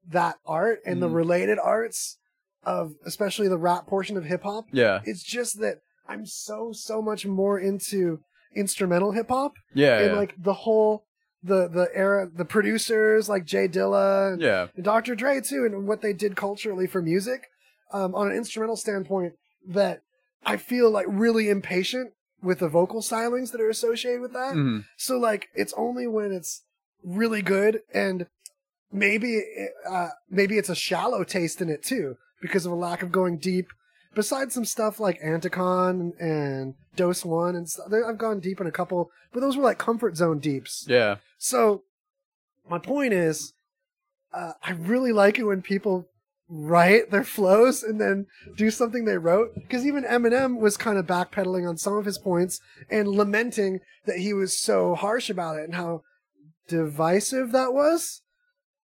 [0.08, 1.14] that art and the Mhm.
[1.14, 2.18] related arts
[2.64, 4.66] of especially the rap portion of hip hop.
[4.72, 5.78] Yeah, It's just that
[6.08, 8.20] I'm so so much more into
[8.54, 10.16] instrumental hip hop yeah, and yeah.
[10.16, 11.05] like the whole
[11.46, 14.68] the the era the producers like Jay Dilla and yeah.
[14.74, 15.14] and Dr.
[15.14, 17.48] Dre too, and what they did culturally for music,
[17.92, 19.34] um, on an instrumental standpoint,
[19.66, 20.02] that
[20.44, 22.12] I feel like really impatient
[22.42, 24.54] with the vocal stylings that are associated with that.
[24.54, 24.84] Mhm.
[24.96, 26.62] So like, it's only when it's
[27.02, 28.26] really good, and
[28.92, 29.42] maybe
[29.88, 33.38] uh, maybe it's a shallow taste in it too because of a lack of going
[33.38, 33.68] deep.
[34.14, 39.10] Besides some stuff like Anticon and Doseone, and stuff, I've gone deep in a couple,
[39.32, 40.86] but those were like comfort zone deeps.
[40.88, 41.84] Yeah, So,
[42.68, 43.52] my point is,
[44.32, 46.08] uh, I really like it when people
[46.48, 48.26] write their flows and then
[48.56, 49.54] do something they wrote.
[49.54, 52.60] Because even Eminem was kind of backpedaling on some of his points
[52.90, 56.02] and lamenting that he was so harsh about it and how
[56.68, 58.22] divisive that was.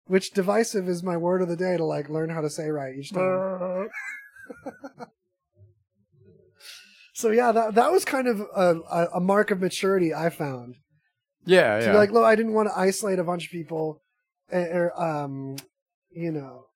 [0.06, 2.94] Which divisive is my word of the day to like learn how to say right
[2.96, 3.88] each time.
[7.14, 10.74] so yeah, that that was kind of a, a, a mark of maturity I found
[11.44, 11.92] yeah, to yeah.
[11.92, 14.00] be like, look, I didn't want to isolate a bunch of people,
[14.50, 15.56] eh, or um,
[16.10, 16.66] you know,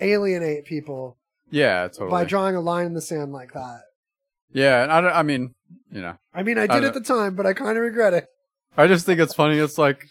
[0.00, 1.18] alienate people
[1.50, 2.10] yeah, totally.
[2.10, 3.80] by drawing a line in the sand like that.
[4.52, 5.54] yeah, and I, don't, I mean,
[5.90, 7.82] you know, I mean, I I did don't- at the time, but I kind of
[7.82, 8.26] regret it.
[8.76, 9.58] I just think it's funny.
[9.58, 10.06] It's like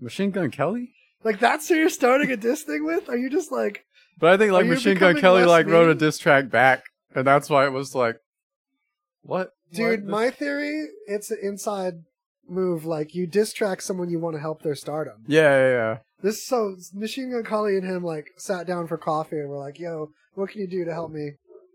[0.00, 0.92] Machine Gun Kelly,
[1.24, 3.08] Like that's who you're starting a diss thing with?
[3.08, 3.84] Are you just like,
[4.20, 5.98] but I think like Are you Machine Gun becoming Kelly less like wrote a mean?
[5.98, 6.84] diss track back,
[7.14, 8.16] and that's why it was like,
[9.22, 10.04] what, dude?
[10.04, 11.94] My theory, it's an inside
[12.48, 12.84] move.
[12.84, 15.24] Like you distract someone you want to help their stardom.
[15.26, 15.98] Yeah, yeah, yeah.
[16.22, 19.78] This so Machine Gun Kelly and him like sat down for coffee and were like,
[19.78, 21.32] "Yo, what can you do to help me?"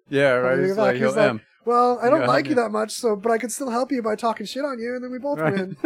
[0.10, 0.60] Yeah, right.
[0.60, 1.42] He's like, He's like.
[1.66, 4.16] Well, I don't like you that much, so but I can still help you by
[4.16, 5.54] talking shit on you, and then we both Right.
[5.54, 5.78] win.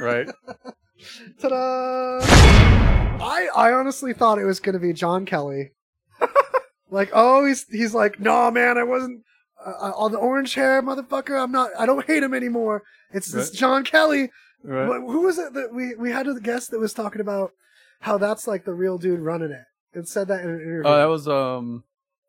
[0.00, 0.28] right.
[1.40, 2.20] Ta-da!
[2.22, 5.72] I I honestly thought it was gonna be John Kelly.
[6.90, 9.22] like, oh, he's he's like, no, man, I wasn't.
[9.64, 11.42] Uh, all the orange hair, motherfucker.
[11.42, 11.70] I'm not.
[11.78, 12.82] I don't hate him anymore.
[13.12, 13.58] It's this Right.
[13.58, 14.30] John Kelly.
[14.62, 14.86] Right.
[14.86, 17.52] But who was it that we we had a guest that was talking about
[18.00, 19.98] how that's like the real dude running it?
[19.98, 20.82] It said that in an interview.
[20.84, 21.84] Oh, that was um.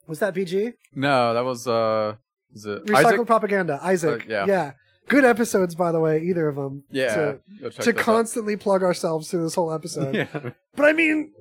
[0.07, 0.73] was that BG?
[0.93, 2.15] No, that was uh.
[2.53, 3.27] Is it Recycled Isaac?
[3.27, 3.79] propaganda.
[3.81, 4.21] Isaac.
[4.21, 4.45] Uh, yeah.
[4.47, 4.71] Yeah.
[5.07, 6.21] Good episodes, by the way.
[6.21, 6.83] Either of them.
[6.89, 7.15] Yeah.
[7.15, 7.39] To,
[7.69, 7.95] to those out.
[7.97, 10.15] constantly plug ourselves through this whole episode.
[10.33, 10.51] Yeah.
[10.75, 11.33] But I mean,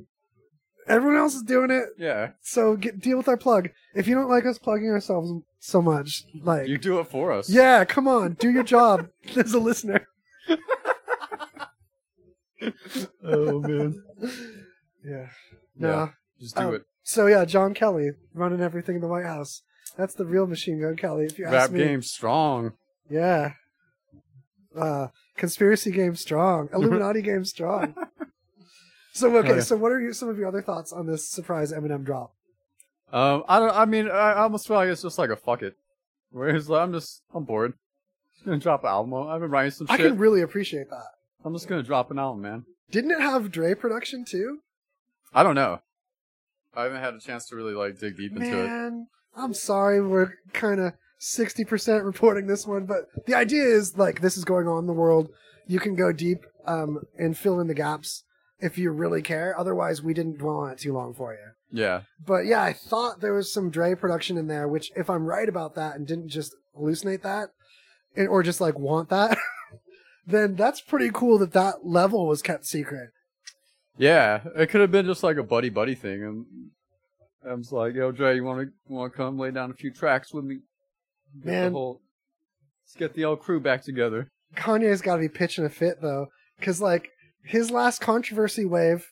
[0.89, 2.31] everyone else is doing it, Yeah.
[2.43, 3.71] so get, deal with our plug.
[3.95, 5.31] If you don't like us plugging ourselves
[5.61, 7.49] so much, like, You do it for us.
[7.51, 10.07] yeah, come on, do your job as a listener.
[13.23, 14.03] Oh man.
[15.05, 15.29] Yeah.
[15.79, 16.09] Yeah.
[16.41, 16.83] Just do Um, it.
[17.03, 19.63] So yeah, John Kelly running everything in the White House.
[19.97, 21.27] That's the real Machine Gun Kelly.
[21.27, 21.81] If you ask Rap me.
[21.81, 22.73] game strong.
[23.11, 23.53] Yeah.
[24.75, 26.69] Uh, conspiracy game strong.
[26.73, 27.95] Illuminati game strong.
[29.15, 29.61] So okay, Oh, yeah.
[29.61, 32.35] so what are your, some of your other thoughts on this surprise Eminem drop?
[33.13, 33.71] Um, I don't.
[33.75, 35.77] I mean, I almost feel like it's just like a fuck it.
[36.33, 37.75] Whereas like, I'm just, I'm bored.
[38.35, 39.15] Just gonna drop an album.
[39.15, 40.07] I've been writing some I shit.
[40.07, 41.07] can really appreciate that.
[41.45, 42.65] I'm just gonna drop an album, man.
[42.91, 44.59] Didn't it have Dre production too?
[45.33, 45.81] I don't know.
[46.75, 48.67] I haven't had a chance to really like dig deep into it.
[48.67, 54.21] Man, I'm sorry we're kind of 60% reporting this one, but the idea is like
[54.21, 55.29] this is going on in the world.
[55.69, 58.25] You can go deep um, and fill in the gaps
[58.61, 59.59] if you really care.
[59.59, 61.51] Otherwise, we didn't dwell on it too long for you.
[61.71, 62.03] Yeah.
[62.25, 65.49] But yeah, I thought there was some Dre production in there, which if I'm right
[65.49, 67.51] about that and didn't just hallucinate that,
[68.17, 69.37] and, or just like want that,
[70.27, 73.11] then that's pretty cool that that level was kept secret.
[73.97, 76.47] Yeah, it could have been just like a buddy buddy thing, and
[77.49, 79.93] I was like, "Yo, Dre, you want to want to come lay down a few
[79.93, 80.59] tracks with me?
[81.37, 81.73] Get Man.
[81.73, 82.01] whole-
[82.85, 86.29] let's get the old crew back together." Kanye's got to be pitching a fit though,
[86.59, 87.11] because like
[87.45, 89.11] his last controversy wave,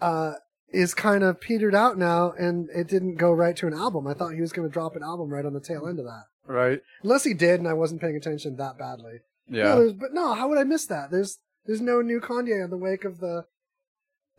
[0.00, 0.34] uh,
[0.70, 4.06] is kind of petered out now, and it didn't go right to an album.
[4.06, 6.06] I thought he was going to drop an album right on the tail end of
[6.06, 6.80] that, Right?
[7.02, 9.20] unless he did, and I wasn't paying attention that badly.
[9.50, 9.74] Yeah.
[9.74, 11.10] there's, but no, how would I miss that?
[11.10, 13.44] There's there's no new Kanye in the wake of the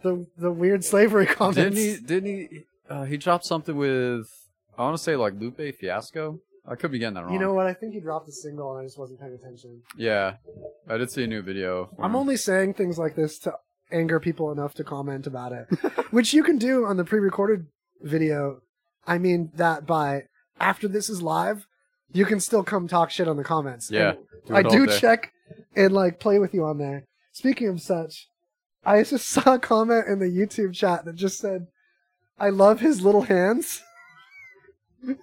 [0.02, 1.76] the the weird slavery comments.
[1.76, 2.06] Didn't he?
[2.06, 2.64] Didn't he?
[2.90, 4.28] Uh, he dropped something with
[4.78, 6.40] I want to say like Lupe Fiasco.
[6.66, 7.34] I could be getting that wrong.
[7.34, 7.68] You know what?
[7.68, 9.82] I think he dropped a single, and I just wasn't paying attention.
[9.98, 10.36] Yeah,
[10.88, 11.90] I did see a new video.
[11.96, 12.16] for I'm him.
[12.16, 13.54] only saying things like this to
[13.92, 15.68] anger people enough to comment about it,
[16.12, 17.68] which you can do on the pre-recorded
[18.02, 18.62] video.
[19.06, 20.24] I mean that by
[20.60, 21.68] after this is live,
[22.14, 23.92] you can still come talk shit on the comments.
[23.92, 24.14] Yeah,
[24.48, 24.98] do I do day.
[25.00, 25.34] check
[25.76, 27.04] and like play with you on there.
[27.34, 28.28] Speaking of such,
[28.86, 31.68] I just saw a comment in the YouTube chat that just said,
[32.40, 33.84] "I love his little hands."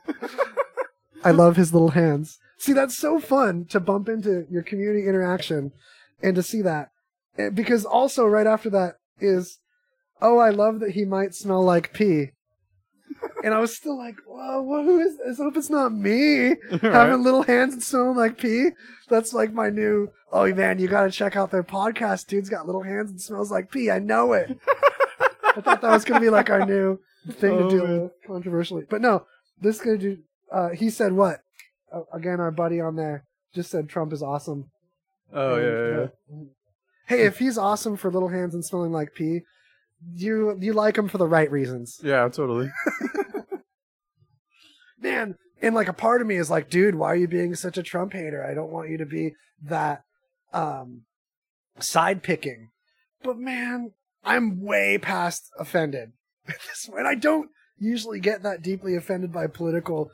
[1.24, 2.38] I love his little hands.
[2.58, 5.72] See, that's so fun to bump into your community interaction
[6.22, 6.90] and to see that.
[7.38, 9.58] Eh, Because also, right after that is,
[10.20, 12.30] oh, I love that he might smell like pee.
[13.44, 15.40] And I was still like, whoa, who is this?
[15.40, 18.70] I hope it's not me having little hands and smelling like pee.
[19.08, 22.26] That's like my new, oh man, you gotta check out their podcast.
[22.26, 23.90] Dude's got little hands and smells like pee.
[23.90, 24.56] I know it.
[25.44, 26.98] I thought that was gonna be like our new
[27.32, 28.10] thing to Oh, do man.
[28.26, 28.84] controversially.
[28.88, 29.26] But no,
[29.60, 30.18] this is gonna do,
[30.52, 31.40] uh, he said what?
[31.92, 33.24] Uh, again, our buddy on there
[33.54, 34.70] just said Trump is awesome.
[35.32, 36.44] Oh And, yeah, yeah, uh,
[37.06, 39.40] Hey, if he's awesome for little hands and smelling like pee,
[40.14, 42.24] you you like him for the right reasons, yeah.
[42.24, 42.70] Yeah, totally.
[45.00, 45.36] man.
[45.62, 47.82] And like a part of me is like, dude, why are you being such a
[47.82, 48.44] Trump hater?
[48.44, 50.02] I don't want you to be that
[50.52, 51.02] um
[51.78, 52.70] side picking.
[53.22, 53.92] But man,
[54.24, 56.12] I'm way past offended
[56.48, 57.06] at this point.
[57.06, 60.10] I don't usually get that deeply offended by political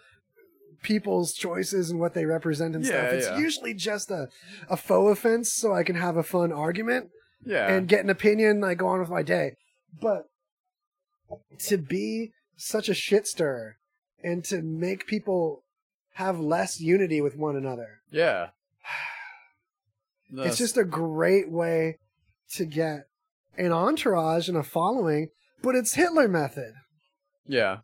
[0.87, 3.13] people's choices and what they represent and stuff.
[3.13, 3.39] It's yeah.
[3.39, 4.29] usually just a,
[4.71, 7.11] a faux offense so I can have a fun argument.
[7.45, 8.63] Yeah, and get an opinion.
[8.63, 9.57] I go on with my day.
[10.01, 10.27] But
[11.67, 13.77] to be such a shit stirrer
[14.23, 15.65] and to make people
[16.15, 18.49] have less unity with one another, yeah.
[20.33, 21.99] it's just a great way
[22.55, 23.09] to get
[23.59, 25.29] an entourage and a following.
[25.63, 26.75] But it's Hitler method.
[27.47, 27.79] yeah.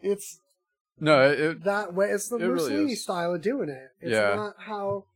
[0.00, 0.40] It's
[1.00, 2.10] No, it, that way.
[2.10, 3.02] It's the It Mussolini is.
[3.02, 3.88] style of doing it.
[4.00, 4.34] It's Yeah.
[4.36, 5.06] not how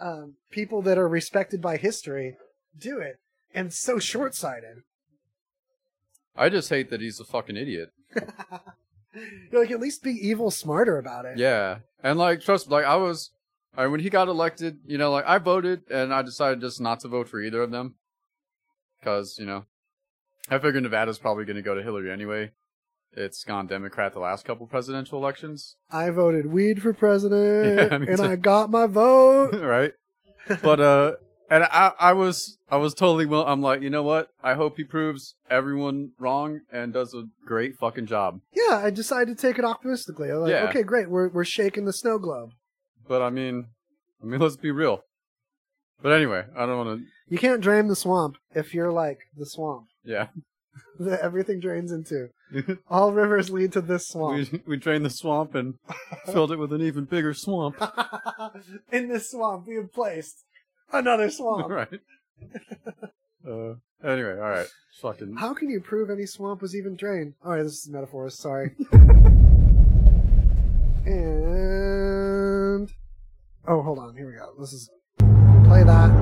[0.00, 2.36] um, people that are respected by history
[2.76, 3.20] do it.
[3.54, 4.82] And so short sighted.
[6.34, 7.90] I just hate that he's a fucking idiot.
[9.52, 11.36] You're like, at least be evil smarter about it.
[11.36, 13.30] Yeah, and like trust, like I was,
[13.76, 17.00] I, when he got elected, you know, like I voted and I decided just not
[17.00, 17.96] to vote for either of them,
[18.98, 19.66] because you know,
[20.48, 22.52] I figured Nevada's probably going to go to Hillary anyway.
[23.14, 28.20] It's gone Democrat the last couple presidential elections, I voted weed for president, Yeah, and.
[28.20, 29.50] I got my vote.
[29.60, 29.92] right?
[30.62, 31.12] But uh,
[31.50, 33.44] and I, I was, I was totally well.
[33.46, 34.28] I'm like, you know what?
[34.42, 38.40] I hope he proves everyone wrong and does a great fucking job.
[38.54, 40.30] yeah, I decided to take it optimistically.
[40.30, 40.68] I'm like, Yeah.
[40.70, 42.50] okay, great, we're we're shaking the snow globe.
[43.06, 43.66] But I mean,
[44.22, 45.02] I mean, let's be real.
[46.00, 47.04] But anyway, I don't want to.
[47.28, 50.28] You can't drain the swamp if you're like the swamp Yeah.
[50.98, 52.28] That everything drains into.
[52.88, 54.50] All rivers lead to this swamp.
[54.52, 55.74] We we drained the swamp and
[56.26, 57.76] filled it with an even bigger swamp.
[58.92, 60.44] In this swamp, we have placed
[60.92, 61.68] another swamp.
[61.70, 62.00] right.
[63.46, 63.74] Uh.
[64.04, 64.66] Anyway, all right.
[65.00, 65.36] Fucking.
[65.36, 67.34] How can you prove any swamp was even drained?
[67.44, 68.36] All right, this is metaphors.
[68.38, 68.74] Sorry.
[71.06, 72.90] and
[73.66, 74.16] oh, hold on.
[74.16, 74.52] Here we go.
[74.58, 74.90] This is
[75.64, 76.21] play that.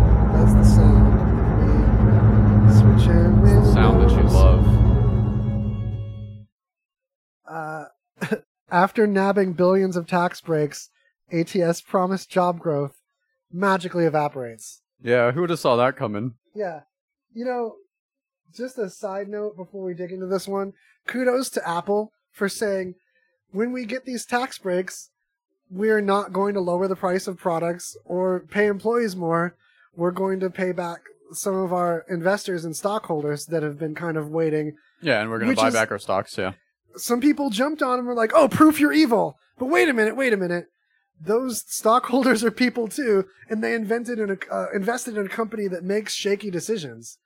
[4.11, 4.67] That you love.
[7.49, 7.85] Uh,
[8.71, 10.91] after nabbing billions of tax breaks,
[11.33, 13.01] AT&T's promised job growth
[13.53, 14.83] magically evaporates.
[15.03, 15.33] Yeah.
[15.33, 16.35] Who would have saw that coming?
[16.55, 16.81] Yeah.
[17.33, 17.77] You know,
[18.55, 20.73] just a side note before we dig into this one
[21.07, 22.95] kudos to Apple for saying
[23.53, 25.11] when we get these tax breaks,
[25.71, 29.57] we're not going to lower the price of products or pay employees more.
[29.95, 31.01] We're going to pay back
[31.33, 34.73] some of our investors and stockholders that have been kind of waiting.
[35.01, 36.37] Yeah, and we're gonna buy is- back our stocks.
[36.37, 36.53] Yeah.
[36.97, 39.37] Some people jumped on and were like, oh, proof you're evil.
[39.59, 40.65] But wait a minute, wait a minute.
[41.21, 45.69] Those stockholders are people too, and they invented in a, uh, invested in a company
[45.69, 47.19] that makes shaky decisions.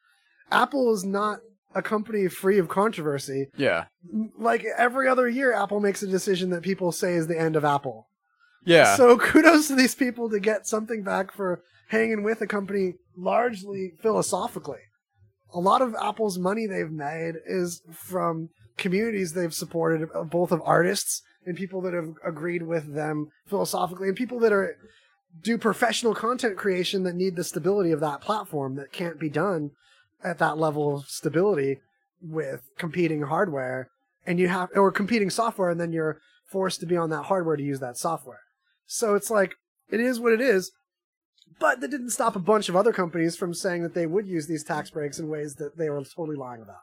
[0.50, 1.38] Apple is not
[1.74, 3.46] a company free of controversy.
[3.56, 3.86] Yeah.
[4.38, 7.64] Like every other year, Apple makes a decision that people say is the end of
[7.64, 8.08] Apple.
[8.64, 8.96] Yeah.
[8.96, 13.92] So kudos to these people to get something back for hanging with a company largely
[14.00, 14.80] philosophically.
[15.52, 21.22] A lot of Apple's money they've made is from communities they've supported, both of artists
[21.46, 24.76] and people that have agreed with them philosophically, and people that are
[25.42, 29.70] do professional content creation that need the stability of that platform that can't be done
[30.22, 31.80] at that level of stability
[32.22, 33.88] with competing hardware
[34.26, 36.18] and you have or competing software and then you're
[36.50, 38.40] forced to be on that hardware to use that software.
[38.86, 39.54] So it's like
[39.90, 40.70] it is what it is.
[41.60, 44.46] But that didn't stop a bunch of other companies from saying that they would use
[44.46, 46.80] these tax breaks in ways that they were totally lying about.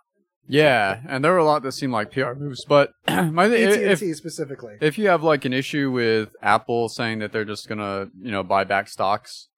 [0.48, 4.14] Yeah, and there were a lot that seemed like PR moves, but my thing, AT&T
[4.14, 4.76] specifically.
[4.82, 8.44] if you have like an issue with Apple saying that they're just gonna, you know,
[8.44, 9.50] buy back stocks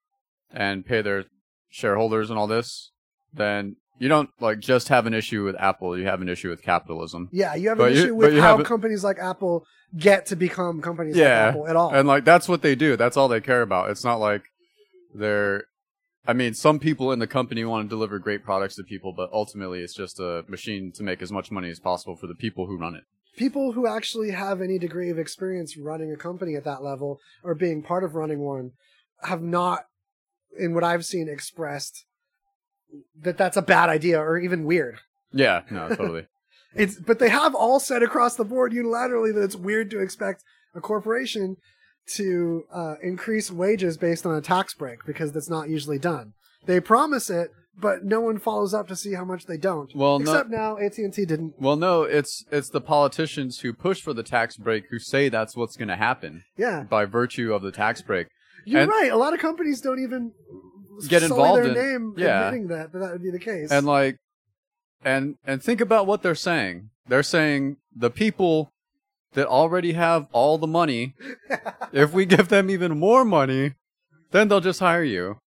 [0.51, 1.25] and pay their
[1.69, 2.91] shareholders and all this,
[3.33, 5.97] then you don't like just have an issue with Apple.
[5.97, 7.29] You have an issue with capitalism.
[7.31, 9.65] Yeah, you have But an issue with how a- companies like Apple
[9.97, 11.93] get to become companies yeah, like Apple at all.
[11.93, 12.97] and like that's what they do.
[12.97, 13.89] That's all they care about.
[13.89, 14.43] It's not like
[15.13, 15.65] they're.
[16.25, 19.29] I mean, some people in the company want to deliver great products to people, but
[19.33, 22.65] ultimately it's just a machine to make as much money as possible for the people
[22.65, 23.03] who run it.
[23.35, 27.53] people who actually have any degree of experience running a company at that level or
[27.53, 28.71] being part of running one
[29.23, 29.85] have not
[30.57, 32.05] in what i've seen expressed
[33.19, 34.99] that that's a bad idea or even weird
[35.31, 36.27] Yeah, no, totally.
[36.75, 40.43] it's but they have all said across the board unilaterally that it's weird to expect
[40.75, 41.57] a corporation
[42.15, 46.33] to uh, increase wages based on a tax break because that's not usually done
[46.65, 47.49] they promise it
[47.79, 50.77] but no one follows up to see how much they don't Well, no- except now
[50.77, 54.99] AT&T didn't Well, no, it's it's the politicians who push for the tax break who
[54.99, 58.27] say that's what's going to happen yeah by virtue of the tax break.
[58.65, 59.11] You're And- right.
[59.11, 60.33] A lot of companies don't even
[61.07, 62.45] Get involved their in- name yeah.
[62.47, 63.71] admitting that that, that would be the case.
[63.71, 64.17] And like
[65.03, 66.89] and and think about what they're saying.
[67.07, 68.69] They're saying the people
[69.33, 71.15] that already have all the money,
[71.91, 73.73] if we give them even more money,
[74.31, 75.37] then they'll just hire you.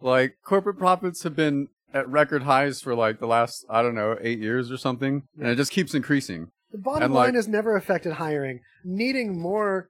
[0.00, 4.16] Like corporate profits have been at record highs for like the last I don't know,
[4.20, 6.48] 8 years or something, and it just keeps increasing.
[6.72, 8.60] the bottom and, line like- has never affected hiring.
[8.84, 9.88] Needing more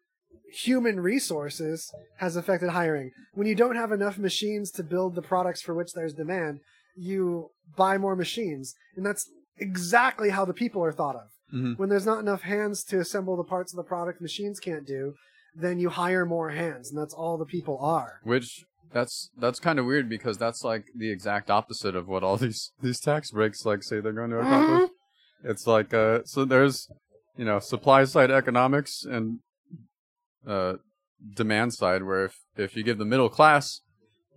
[0.52, 3.12] human resources has affected hiring.
[3.35, 6.60] When you don't have enough machines to build the products for which there's demand,
[6.97, 11.28] you buy more machines, and that's exactly how the people are thought of.
[11.52, 11.78] Mhm.
[11.78, 15.14] When there's not enough hands to assemble the parts of the product machines can't do,
[15.55, 18.20] then you hire more hands, and that's all the people are.
[18.22, 22.36] Which that's that's kind of weird because that's like the exact opposite of what all
[22.47, 24.90] these these tax breaks like say they're going to accomplish.
[25.44, 26.89] It's like uh so there's
[27.36, 29.40] you know supply side economics and
[30.47, 30.74] uh
[31.35, 33.81] demand side where if if you give the middle class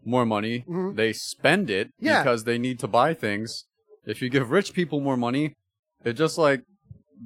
[0.05, 0.95] more money, Mhm.
[0.95, 2.21] they spend it Yeah.
[2.21, 3.65] because they need to buy things.
[4.05, 5.55] If you give rich people more money,
[6.03, 6.63] it just like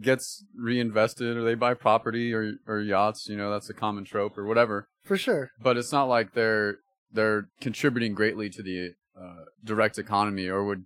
[0.01, 4.38] gets reinvested or they buy property or or yachts, you know, that's a common trope
[4.38, 5.51] or whatever For sure.
[5.61, 6.77] but it's not like they're
[7.11, 10.84] they're contributing greatly to the uh, direct economy or would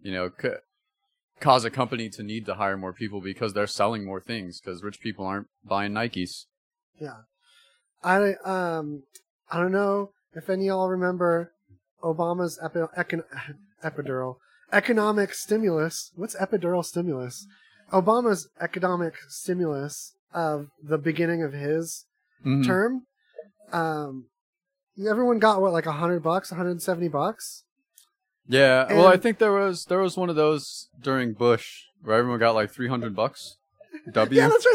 [0.00, 0.48] you know c-
[1.40, 4.82] cause a company to need to hire more people because they're selling more things because
[4.82, 6.44] rich people aren't buying Nikes.
[7.00, 7.22] Yeah.
[8.02, 9.04] I um
[9.50, 11.52] I don't know if any of y'all remember
[12.02, 13.24] Obama's epi- econ-
[13.84, 14.36] epidural
[14.72, 16.12] economic stimulus.
[16.14, 17.46] What's epidural stimulus?
[17.92, 22.06] Obama's economic stimulus of the beginning of his
[22.44, 22.64] Mhm.
[22.66, 23.02] term.
[23.72, 24.26] Um
[25.08, 27.64] everyone got what like a hundred bucks, 170 bucks.
[28.46, 32.40] Yeah, well, I think there was there was one of those during Bush where everyone
[32.40, 33.56] got like three hundred bucks.
[34.12, 34.40] W.
[34.40, 34.74] Yeah, that's right.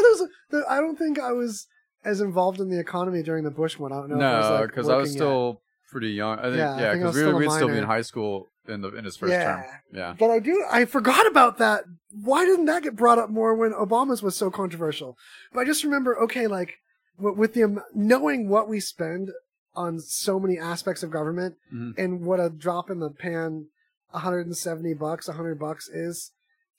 [0.50, 1.66] There was I don't think I was
[2.04, 3.92] as involved in the economy during the Bush one.
[3.92, 4.16] I don't know.
[4.16, 5.18] if I was, no, like, because I was working yet.
[5.18, 5.60] still
[5.90, 6.38] pretty young.
[6.38, 8.46] I think Yeah, I yeah, because we still were we'd still be in high school
[8.68, 9.44] in the in his first Yeah.
[9.44, 9.64] term.
[9.92, 10.14] Yeah.
[10.18, 11.84] But I do, I forgot about that.
[12.10, 15.16] Why didn't that get brought up more when Obama's was so controversial?
[15.52, 16.74] But I just remember, okay, like
[17.18, 19.30] with the knowing what we spend
[19.74, 21.98] on so many aspects of government Mhm.
[21.98, 23.66] and what a drop in the pan,
[24.12, 26.32] 170 bucks, 100 bucks is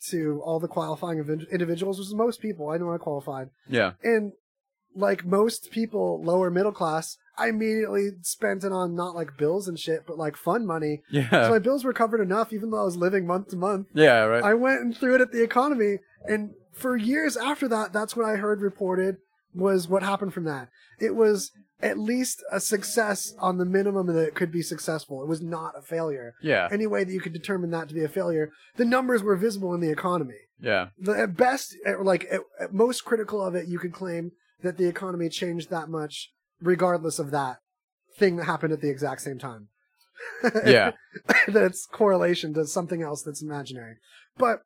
[0.09, 2.69] to all the qualifying invi- individuals, which is most people.
[2.69, 3.49] I know I qualified.
[3.67, 3.93] Yeah.
[4.03, 4.33] And
[4.95, 9.79] like most people, lower middle class, I immediately spent it on not like bills and
[9.79, 11.01] shit, but like fun money.
[11.11, 11.29] Yeah.
[11.29, 13.87] So my bills were covered enough, even though I was living month to month.
[13.93, 14.43] Yeah, right.
[14.43, 18.25] I went and threw it at the economy, and for years after that, that's what
[18.25, 19.17] I heard reported
[19.53, 20.69] was what happened from that.
[20.99, 21.51] It was
[21.81, 25.21] at least a success on the minimum that it could be successful.
[25.21, 26.33] It was not a failure.
[26.41, 26.67] Yeah.
[26.71, 29.73] Any way that you could determine that to be a failure, the numbers were visible
[29.75, 30.39] in the economy.
[30.59, 30.87] yeah.
[30.99, 34.31] The, at best, at, like at, at most critical of it, you could claim
[34.63, 36.31] that the economy changed that much,
[36.61, 37.57] regardless of that
[38.17, 39.69] thing that happened at the exact same time.
[40.65, 40.91] Yeah.
[41.47, 43.95] that it's correlation to something else that's imaginary.
[44.37, 44.61] But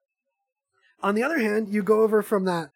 [1.03, 2.69] on the other hand, you go over from that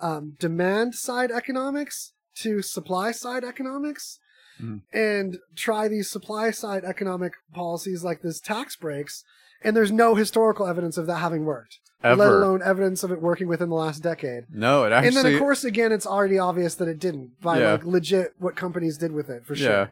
[0.00, 4.18] um, demand side economics to supply side economics
[4.60, 4.82] Mhm.
[4.92, 9.24] and try these supply side economic policies like this tax breaks,
[9.64, 13.48] and there's no historical evidence of that having worked, let alone evidence of it working
[13.48, 14.44] within the last decade.
[14.52, 15.08] No, it actually.
[15.08, 17.72] and then, of course, again, it's already obvious that it didn't by Yeah.
[17.72, 19.68] like legit what companies did with it for sure.
[19.70, 19.86] yeah.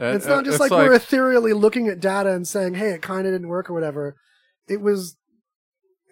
[0.00, 3.00] Uh, It's not uh, just like, we're ethereally looking at data and saying, "Hey, it
[3.02, 4.16] kind of didn't work" or whatever.
[4.66, 5.16] It was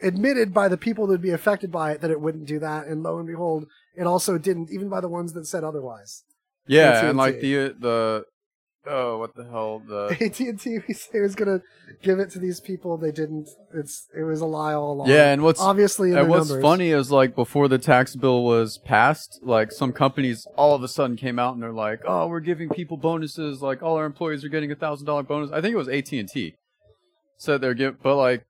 [0.02, 2.86] admitted by the people that would be affected by it that it wouldn't do that,
[2.86, 3.66] and lo and behold,
[3.96, 6.24] it also didn't, even by the ones that said otherwise.
[6.66, 8.24] yeah, and like the the
[8.86, 11.60] oh what the hell the AT and T, we say was gonna
[12.02, 13.48] give it to these people, they didn't.
[13.74, 15.08] It's it was a lie all along.
[15.08, 16.62] yeah, and what's obviously in and what's numbers.
[16.62, 20.88] funny is like before the tax bill was passed, like some companies all of a
[20.88, 23.62] sudden came out and they're like, "Oh, we're giving people bonuses.
[23.62, 26.12] Like all our employees are getting a thousand dollar bonus." I think it was AT
[26.12, 26.54] and T
[27.36, 28.44] said they're give, but like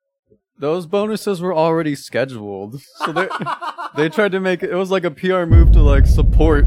[0.59, 3.29] those bonuses were already scheduled, so they
[3.97, 4.71] they tried to make it.
[4.71, 6.67] It was like a PR move to like support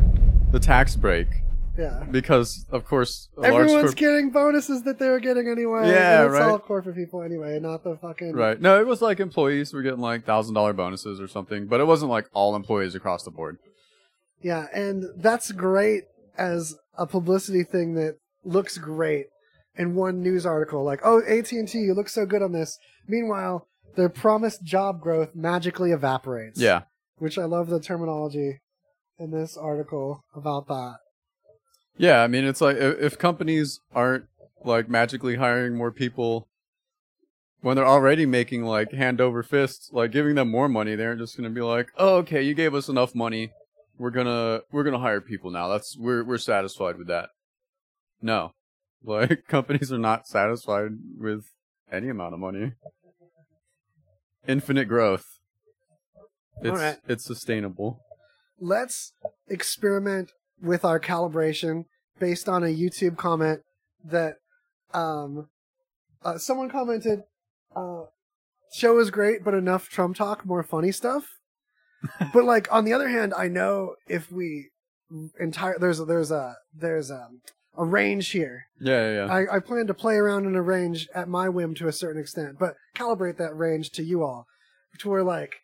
[0.51, 1.27] the tax break
[1.77, 2.03] Yeah.
[2.09, 5.89] because, of course, Everyone's corp- getting bonuses that they were getting anyway.
[5.89, 6.49] Yeah, and it's right.
[6.49, 8.59] all corporate people anyway, not the fucking Right.
[8.59, 11.85] No, it was like employees were getting like thousand dollar bonuses or something, but it
[11.85, 13.57] wasn't like all employees across the board.
[14.41, 16.03] Yeah, and that's great
[16.37, 19.25] as a publicity thing that looks great
[19.75, 20.83] in one news article.
[20.83, 22.77] Like, oh, AT and T, you look so good on this.
[23.07, 26.59] Meanwhile, their promised job growth magically evaporates.
[26.59, 26.83] Yeah.
[27.17, 28.59] which I love the terminology
[29.17, 30.97] in this article about that.
[31.97, 34.25] Yeah, I mean, it's like if, companies aren't
[34.63, 36.47] like magically hiring more people
[37.61, 41.37] when they're already making like hand over fist, like giving them more money, they're just
[41.37, 43.51] gonna be like, "Oh, okay, you gave us enough money.
[43.97, 45.67] We're gonna we're gonna hire people now.
[45.69, 47.29] That's we're we're satisfied with that."
[48.21, 48.51] No,
[49.03, 51.45] like companies are not satisfied with
[51.91, 52.73] any amount of money.
[54.47, 55.39] Infinite growth.
[56.61, 56.97] It's Alright.
[57.07, 58.01] it's sustainable.
[58.59, 59.13] Let's
[59.47, 60.31] experiment
[60.61, 61.85] with our calibration
[62.19, 63.61] based on a YouTube comment
[64.03, 64.37] that
[64.93, 65.49] um,
[66.23, 67.23] uh, someone commented.
[67.75, 68.03] Uh,
[68.71, 71.25] show is great, but enough Trump talk, more funny stuff.
[72.33, 74.69] but like on the other hand, I know if we
[75.39, 77.29] entire there's a, there's a there's a
[77.77, 78.67] a range here.
[78.79, 79.33] Yeah, yeah, yeah.
[79.33, 82.21] I, I plan to play around in a range at my whim to a certain
[82.21, 84.47] extent, but calibrate that range to you all,
[84.99, 85.55] to where like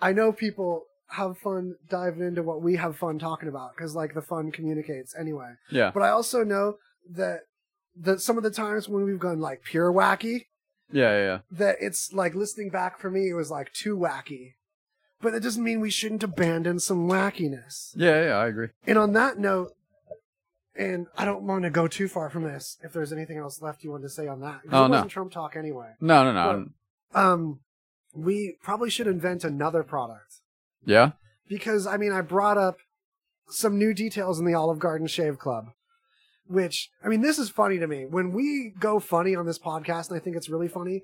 [0.00, 4.14] I know people have fun diving into what we have fun talking about because like
[4.14, 5.52] the fun communicates anyway.
[5.70, 5.90] yeah.
[5.92, 6.76] But I also know
[7.10, 7.40] that
[8.00, 10.46] that some of the times when we've gone like pure wacky,
[10.90, 11.38] Yeah, yeah, yeah.
[11.52, 14.54] that it's like listening back for me, it was like too wacky.
[15.20, 17.92] But that doesn't mean we shouldn't abandon some wackiness.
[17.94, 18.68] Yeah, yeah, I agree.
[18.86, 19.72] And on that note,
[20.76, 22.78] and I don't want to go too far from this.
[22.82, 24.94] If there's anything else left you wanted to say on that, Oh, it no.
[24.94, 25.92] wasn't Trump talk anyway.
[26.00, 26.66] No, no, no.
[27.14, 27.60] Um,
[28.12, 30.40] we probably should invent another product
[30.86, 31.12] yeah?
[31.48, 32.78] because I mean I brought up
[33.48, 35.66] some new details in the Olive Garden Shave Club,
[36.46, 38.06] which I mean this is funny to me.
[38.06, 41.02] When we go funny on this podcast, and I think it's really funny.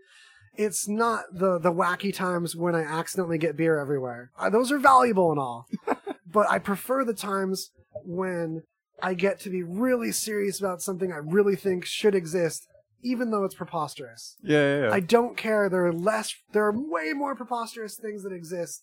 [0.57, 4.31] It's not the the wacky times when I accidentally get beer everywhere.
[4.39, 5.67] Uh, those are valuable and all,
[6.27, 7.71] but I prefer the times
[8.05, 8.63] when
[9.03, 12.67] I get to be really serious about something I really think should exist,
[13.03, 14.37] even though it's preposterous.
[14.43, 14.93] Yeah, yeah, yeah.
[14.93, 15.69] I don't care.
[15.69, 16.35] There are less.
[16.53, 18.83] There are way more preposterous things that exist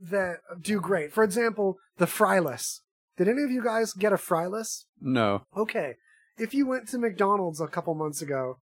[0.00, 1.12] that do great.
[1.12, 2.80] For example, the fryless.
[3.16, 4.84] Did any of you guys get a fryless?
[5.00, 5.42] no.
[5.56, 5.94] Okay,
[6.38, 8.58] if you went to McDonald's a couple months ago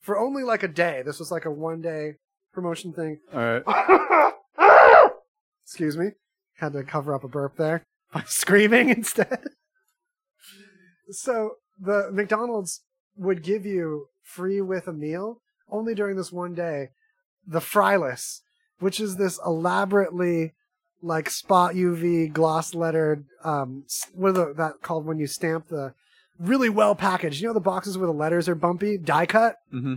[0.00, 2.14] for only like a day, this was like a one day
[2.52, 3.18] promotion thing.
[3.32, 4.32] All right.
[5.64, 6.08] Excuse me,
[6.56, 9.44] had to cover up a burp there by screaming instead.
[11.10, 12.82] so the McDonald's
[13.16, 15.40] would give you free with a meal
[15.70, 16.88] only during this one day
[17.46, 18.40] the fryless,
[18.80, 20.54] which is this elaborately
[21.02, 25.94] like spot UV gloss lettered um what are the, that called when you stamp the
[26.38, 27.40] really well packaged.
[27.40, 29.56] You know the boxes where the letters are bumpy, die cut.
[29.72, 29.94] Mm-hmm.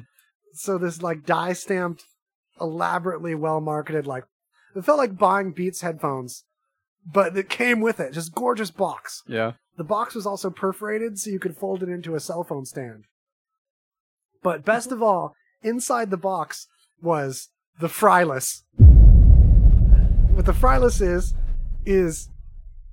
[0.53, 2.03] So this like die stamped,
[2.59, 4.25] elaborately well marketed like
[4.75, 6.45] it felt like buying Beats headphones,
[7.05, 8.13] but it came with it.
[8.13, 9.21] Just gorgeous box.
[9.27, 9.53] Yeah.
[9.77, 13.05] The box was also perforated so you could fold it into a cell phone stand.
[14.41, 16.67] But best of all, inside the box
[17.01, 17.49] was
[17.79, 18.63] the fryless.
[20.33, 21.33] What the fryless is,
[21.85, 22.29] is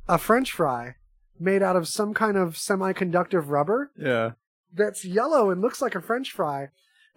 [0.08, 0.96] a french fry
[1.38, 4.32] made out of some kind of semiconductive rubber Yeah.
[4.72, 6.68] that's yellow and looks like a french fry,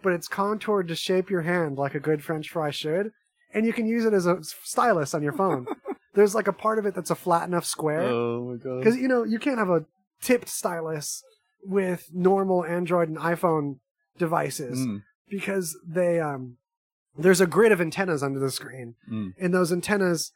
[0.02, 3.12] but it's contoured to shape your hand like a good french fry should.
[3.52, 5.66] And you can use it as a stylus on your phone.
[6.14, 8.02] There's like a part of it that's a flat enough square.
[8.02, 8.78] Oh my god.
[8.78, 9.84] Because you know you can't have a
[10.22, 11.22] tipped stylus
[11.62, 13.78] with normal Android and iPhone
[14.18, 15.02] devices Mm.
[15.28, 16.56] because they um
[17.16, 19.34] there's a grid of antennas under the screen, Mm.
[19.38, 20.32] and those antennas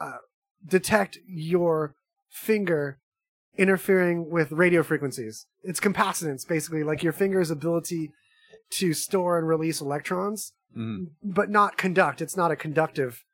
[0.00, 0.18] uh,
[0.66, 1.94] detect your
[2.28, 2.98] finger
[3.56, 5.46] interfering with radio frequencies.
[5.64, 8.12] It's capacitance, basically, like your finger's ability
[8.70, 11.08] to store and release electrons, Mhm.
[11.24, 12.20] but not conduct.
[12.22, 13.24] It's not a conductive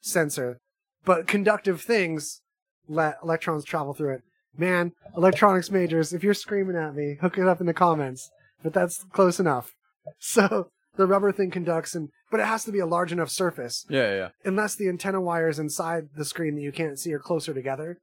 [0.00, 0.58] sensor,
[1.04, 2.42] but conductive things
[2.88, 4.22] let electrons travel through it.
[4.56, 8.30] Man, electronics majors, if you're screaming at me, hook it up in the comments.
[8.62, 9.74] But that's close enough.
[10.18, 13.86] So the rubber thing conducts, and but it has to be a large enough surface
[13.88, 14.28] Yeah, yeah, yeah.
[14.44, 17.98] unless the antenna wires inside the screen that you can't see are closer together,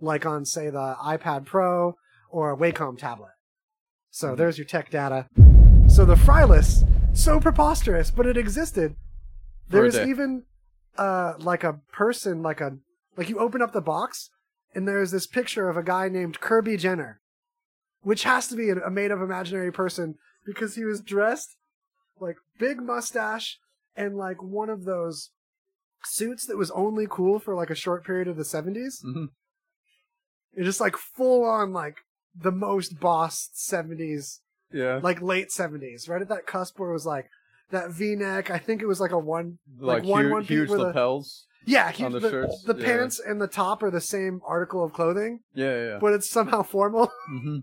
[0.00, 1.94] like on say the iPad Pro
[2.30, 3.32] or a Wacom tablet.
[4.10, 5.26] So there's your tech data.
[5.88, 6.82] So the Fryless,
[7.14, 8.94] so preposterous, but it existed.
[9.68, 10.08] For a There's day.
[10.08, 10.44] even
[10.98, 12.76] uh like a person, like a
[13.16, 14.30] like you open up the box
[14.74, 17.20] and there's this picture of a guy named Kirby Jenner,
[18.02, 20.14] which has to be a, a made of imaginary person
[20.46, 21.56] because he was dressed
[22.22, 23.58] like big mustache
[23.96, 25.30] and like one of those
[26.04, 29.04] suits that was only cool for like a short period of the 70s.
[29.04, 29.26] Mhm.
[30.54, 31.96] It's just like full on like
[32.34, 34.40] the most boss 70s,
[34.72, 35.00] Yeah.
[35.02, 37.26] like late 70s, right at that cusp where it was like
[37.70, 38.50] that V-neck.
[38.50, 40.80] I think it was like a one, like, like, one huge, one piece huge with
[40.80, 41.46] a lapels.
[41.66, 42.84] yeah, on the the, the yeah.
[42.86, 45.86] pants and the top are the same article of clothing, Yeah, yeah.
[45.92, 45.98] yeah.
[46.00, 47.10] but it's somehow formal.
[47.28, 47.58] hmm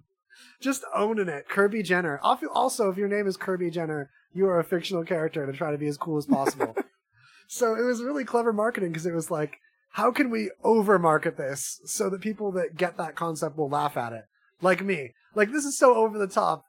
[0.61, 2.19] Just owning it, Kirby Jenner.
[2.21, 5.77] Also, if your name is Kirby Jenner, you are a fictional character to try to
[5.77, 6.75] be as cool as possible.
[7.47, 9.57] so it was really clever marketing because it was like,
[9.91, 13.97] how can we over market this so that people that get that concept will laugh
[13.97, 14.25] at it?
[14.61, 15.13] Like me.
[15.35, 16.63] Like this is so over the top.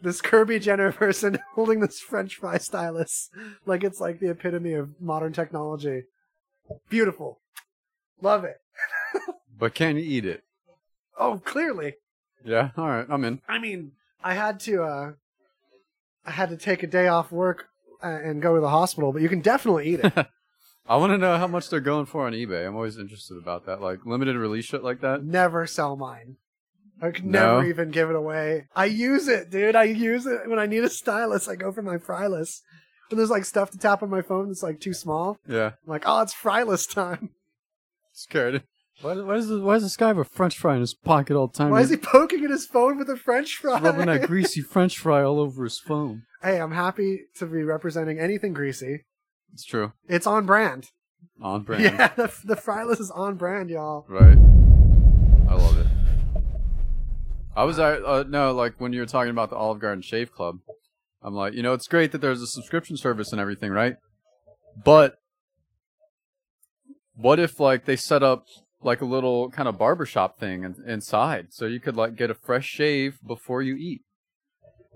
[0.00, 3.30] This Kirby Jenner person holding this French fry stylus
[3.66, 6.02] like it's like the epitome of modern technology.
[6.88, 7.40] Beautiful.
[8.20, 8.56] Love it.
[9.58, 10.44] But can you eat it?
[11.18, 11.94] Oh, clearly.
[12.44, 12.70] Yeah.
[12.76, 13.06] All right.
[13.08, 13.40] I'm in.
[13.48, 13.92] I mean,
[14.22, 15.12] I had to uh
[16.24, 17.68] I had to take a day off work
[18.02, 20.12] uh, and go to the hospital, but you can definitely eat it.
[20.88, 22.66] I want to know how much they're going for on eBay.
[22.66, 25.22] I'm always interested about that, like limited release shit like that.
[25.24, 26.36] never sell mine.
[27.00, 27.56] I could No?
[27.58, 28.66] never even give it away.
[28.74, 29.76] I use it, dude.
[29.76, 31.46] I use it when I need a stylus.
[31.48, 32.60] I go for my Fryless.
[33.08, 35.66] When there's like stuff to tap on my phone that's like too small, Yeah.
[35.66, 37.30] I'm like, oh, it's Fryless time.
[38.12, 38.62] Scared.
[39.00, 41.36] Why, why does this, why does this guy have a French fry in his pocket
[41.36, 41.70] all the time?
[41.70, 43.80] Why is he poking at his phone with a French fry?
[43.80, 46.22] rubbing that greasy French fry all over his phone?
[46.42, 49.04] hey, I'm happy to be representing anything greasy.
[49.52, 49.92] It's true.
[50.08, 50.90] It's on brand.
[51.40, 51.82] On brand.
[51.82, 54.04] Yeah, the, the Fryless is on brand, y'all.
[54.08, 54.38] Right.
[55.48, 55.86] I love it.
[57.56, 60.58] I was uh no like when you were talking about the Olive Garden Shave Club,
[61.22, 63.96] I'm like, you know, it's great that there's a subscription service and everything, right?
[64.84, 65.16] But
[67.16, 68.44] what if like they set up
[68.82, 72.34] like a little kind of barbershop thing in, inside, so you could like get a
[72.34, 74.02] fresh shave before you eat?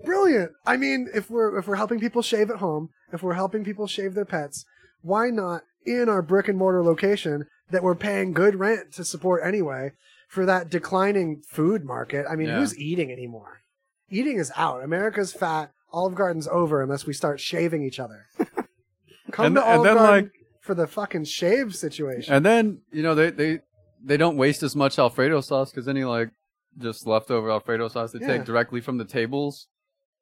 [0.05, 0.51] Brilliant.
[0.65, 3.87] I mean, if we're if we're helping people shave at home, if we're helping people
[3.87, 4.65] shave their pets,
[5.01, 9.41] why not in our brick and mortar location that we're paying good rent to support
[9.45, 9.91] anyway
[10.29, 12.25] for that declining food market?
[12.29, 12.59] I mean, Yeah.
[12.59, 13.61] who's eating anymore?
[14.09, 14.83] Eating is out.
[14.83, 15.71] America's fat.
[15.91, 18.25] Olive Garden's over unless we start shaving each other.
[19.31, 20.31] Come And- to Olive then, Garden like-
[20.61, 22.33] for the fucking shave situation.
[22.33, 23.59] And then you know they they
[24.03, 26.29] they don't waste as much Alfredo sauce because any like
[26.77, 28.27] just leftover Alfredo sauce they Yeah.
[28.27, 29.67] take directly from the tables.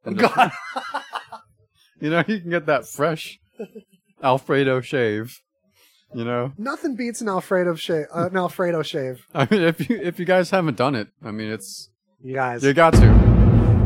[0.06, 0.52] And just- God.
[1.99, 3.40] you know you can get that fresh
[4.24, 5.40] Alfredo shave.
[6.14, 8.06] You know, Nothing beats an Alfredo shave.
[8.14, 9.26] Uh, an Alfredo shave.
[9.34, 11.90] I mean, if you if you guys haven't done it, I mean, it's
[12.22, 12.64] You guys.
[12.64, 13.06] you got to.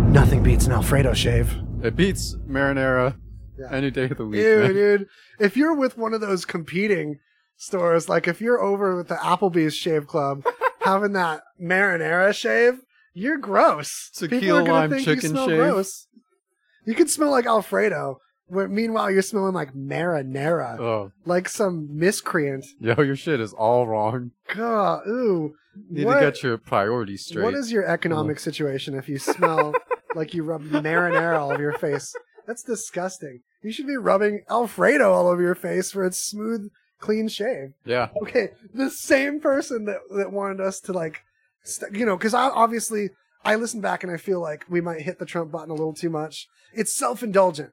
[0.10, 1.56] Nothing beats an Alfredo shave.
[1.84, 3.16] It beats marinara
[3.60, 3.68] Yeah.
[3.72, 4.42] any day of the week.
[4.42, 4.74] Ew, man.
[4.74, 5.08] dude.
[5.40, 7.20] If you're with one of those competing
[7.58, 10.44] stores, like if you're over with the Applebee's Shave Club
[10.82, 12.82] having that marinara shave,
[13.14, 14.10] you're gross.
[14.14, 15.58] Tequila People are gonna lime think you smell shave.
[15.58, 16.08] gross.
[16.86, 18.20] You could smell like Alfredo.
[18.48, 22.64] Where, meanwhile, you're smelling like marinara, Oh, like some miscreant.
[22.80, 24.32] yo, your shit is all wrong.
[24.54, 25.56] God, ooh.
[25.90, 27.44] You need What- to get your priorities straight.
[27.44, 29.74] What is your economic situation if you smell
[30.16, 32.14] like you rub marinara all over your face?
[32.46, 33.42] That's disgusting.
[33.64, 36.70] You should be rubbing Alfredo all over your face for its smooth,
[37.06, 37.74] clean shave.
[37.86, 41.22] yeah, Okay, the same person that that wanted us to like,
[41.64, 43.10] st- you know, because I obviously
[43.44, 45.94] I listen back and I feel like we might hit the Trump button a little
[45.94, 46.48] too much.
[46.74, 47.72] It's self indulgent.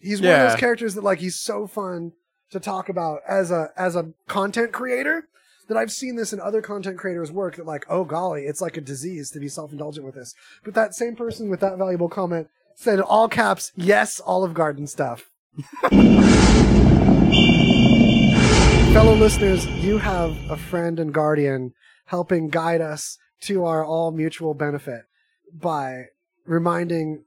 [0.00, 2.12] He's one of those characters that like he's so fun
[2.50, 5.28] to talk about as a as a content creator
[5.66, 8.76] that I've seen this in other content creators' work that like, oh golly, it's like
[8.76, 10.34] a disease to be self indulgent with this.
[10.62, 15.30] But that same person with that valuable comment said all caps, yes, Olive Garden stuff.
[18.94, 21.72] Fellow listeners, you have a friend and guardian
[22.06, 25.02] helping guide us to our all mutual benefit
[25.52, 26.04] by
[26.46, 27.24] reminding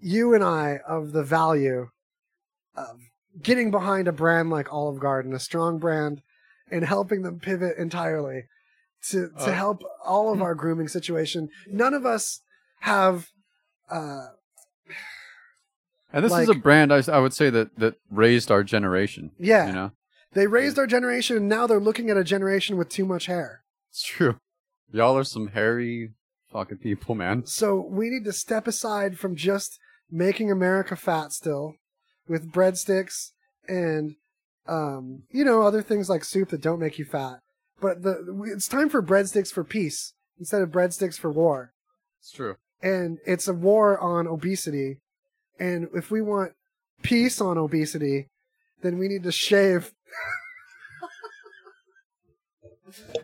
[0.00, 1.90] you and I of the value
[2.74, 2.98] of
[3.40, 6.22] getting behind a brand like Olive Garden, a strong brand,
[6.68, 8.46] and helping them pivot entirely
[9.10, 9.52] to to Uh.
[9.52, 11.48] help all of our grooming situation.
[11.68, 12.40] None of us
[12.80, 13.28] have
[13.88, 14.26] uh
[16.12, 19.30] And this is a brand I, I would say that that raised our generation.
[19.38, 19.68] Yeah.
[19.68, 19.90] You know,
[20.36, 23.62] they raised our generation and now they're looking at a generation with too much hair.
[23.90, 24.38] it's true.
[24.92, 26.12] Y'all are some hairy
[26.52, 27.46] fucking people, man.
[27.46, 29.78] So we need to step aside from just
[30.10, 31.74] making America fat still
[32.28, 33.32] with breadsticks
[33.66, 34.14] and
[34.68, 37.40] um you know other things like soup that don't make you fat.
[37.80, 41.72] But the it's time for breadsticks for peace instead of breadsticks for war.
[42.20, 42.56] It's true.
[42.82, 44.98] And it's a war on obesity.
[45.58, 46.52] And if we want
[47.02, 48.28] peace on obesity,
[48.82, 49.92] then we need to shave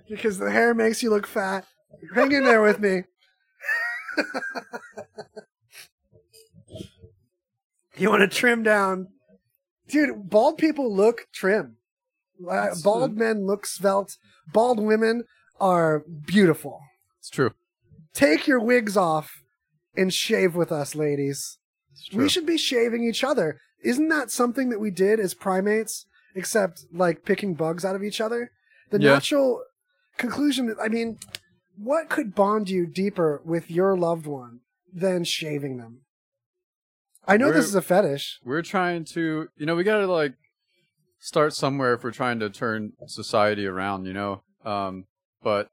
[0.09, 1.67] because the hair makes you look fat.
[2.15, 3.03] Hang in there with me.
[7.97, 9.09] you want to trim down.
[9.89, 11.77] Dude, bald people look trim.
[12.49, 14.17] Uh, bald men look svelte.
[14.53, 15.25] Bald women
[15.61, 16.81] are beautiful.
[17.21, 17.53] It's true.
[18.13, 19.43] Take your wigs off
[19.97, 21.59] and shave with us, ladies.
[22.13, 23.61] We should be shaving each other.
[23.85, 28.21] Isn't that something that we did as primates, except like picking bugs out of each
[28.21, 28.51] other?
[28.91, 29.15] The Yeah.
[29.15, 29.63] natural
[30.19, 31.19] conclusion, I mean,
[31.77, 34.61] what could bond you deeper with your loved one
[34.93, 36.03] than shaving them?
[37.27, 38.41] I know We're- this is a fetish.
[38.45, 40.35] We're trying to, you know, we gotta like
[41.19, 44.43] start somewhere if we're trying to turn society around, you know.
[44.65, 45.07] Um,
[45.43, 45.69] but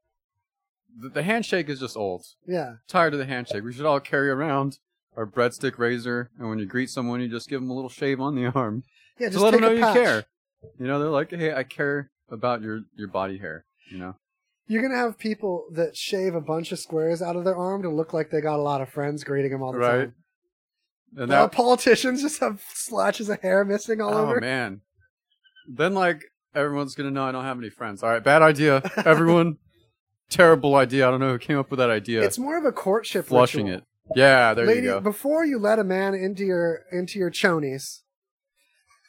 [0.96, 2.24] the, the handshake is just old.
[2.46, 2.74] Yeah.
[2.88, 3.64] Tired of the handshake.
[3.64, 4.78] We should all carry around
[5.16, 8.20] our breadstick razor, and when you greet someone, you just give them a little shave
[8.20, 8.84] on the arm.
[9.18, 10.24] Yeah, to just let them know you care.
[10.78, 13.64] You know, they're like, hey, I care about your your body hair.
[13.90, 14.16] You know.
[14.66, 17.88] You're gonna have people that shave a bunch of squares out of their arm to
[17.90, 19.98] look like they got a lot of friends greeting them all the Right.
[20.04, 20.14] time.
[21.16, 24.40] And that, politicians just have slashes of hair missing all oh over.
[24.40, 24.82] man.
[25.68, 26.22] Then like
[26.54, 28.02] everyone's gonna know I don't have any friends.
[28.02, 29.56] All right, bad idea, everyone.
[30.28, 31.08] Terrible idea.
[31.08, 32.22] I don't know who came up with that idea.
[32.22, 33.78] It's more of a courtship flushing ritual.
[33.80, 33.84] it.
[34.14, 35.00] Yeah, there Lady, you go.
[35.00, 38.02] before you let a man into your into your chonies,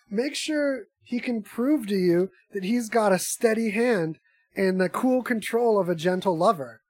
[0.09, 4.19] make sure he can prove to you that he's got a steady hand
[4.55, 6.81] and the cool control of a gentle lover.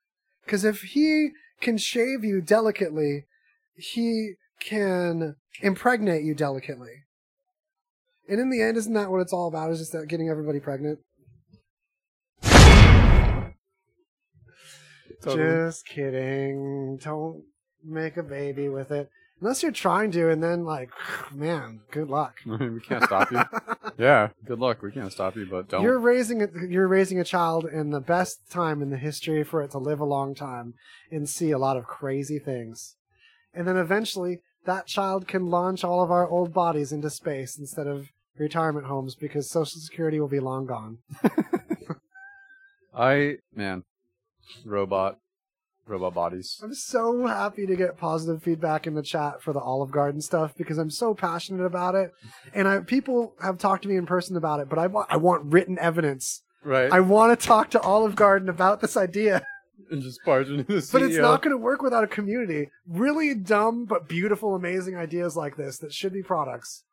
[0.45, 1.29] Because if he
[1.59, 3.25] can shave you delicately,
[3.75, 7.03] he can impregnate you delicately.
[8.27, 9.71] And in the end, isn't that what it's all about?
[9.71, 10.99] Is just that getting everybody pregnant?
[15.21, 15.67] Totally.
[15.67, 16.97] Just kidding.
[16.97, 17.43] Don't
[17.83, 19.09] make a baby with it.
[19.41, 20.91] Unless you're trying to, and then, like,
[21.33, 22.37] man, good luck.
[22.45, 23.41] we can't stop you.
[23.97, 24.81] Yeah, good luck.
[24.81, 25.83] We can't stop you, but don't.
[25.83, 29.61] You're raising a, you're raising a child in the best time in the history for
[29.61, 30.73] it to live a long time
[31.11, 32.95] and see a lot of crazy things.
[33.53, 37.85] And then eventually that child can launch all of our old bodies into space instead
[37.85, 40.99] of retirement homes because social security will be long gone.
[42.95, 43.83] I man,
[44.65, 45.19] robot,
[45.91, 46.59] robot bodies.
[46.63, 50.55] I'm so happy to get positive feedback in the chat for the Olive Garden stuff
[50.57, 52.11] because I'm so passionate about it.
[52.53, 55.17] And I people have talked to me in person about it, but I want I
[55.17, 56.41] want written evidence.
[56.63, 56.91] Right.
[56.91, 59.43] I want to talk to Olive Garden about this idea.
[59.91, 62.69] and just barge into the But it's not going to work without a community.
[62.87, 66.83] Really dumb but beautiful, amazing ideas like this that should be products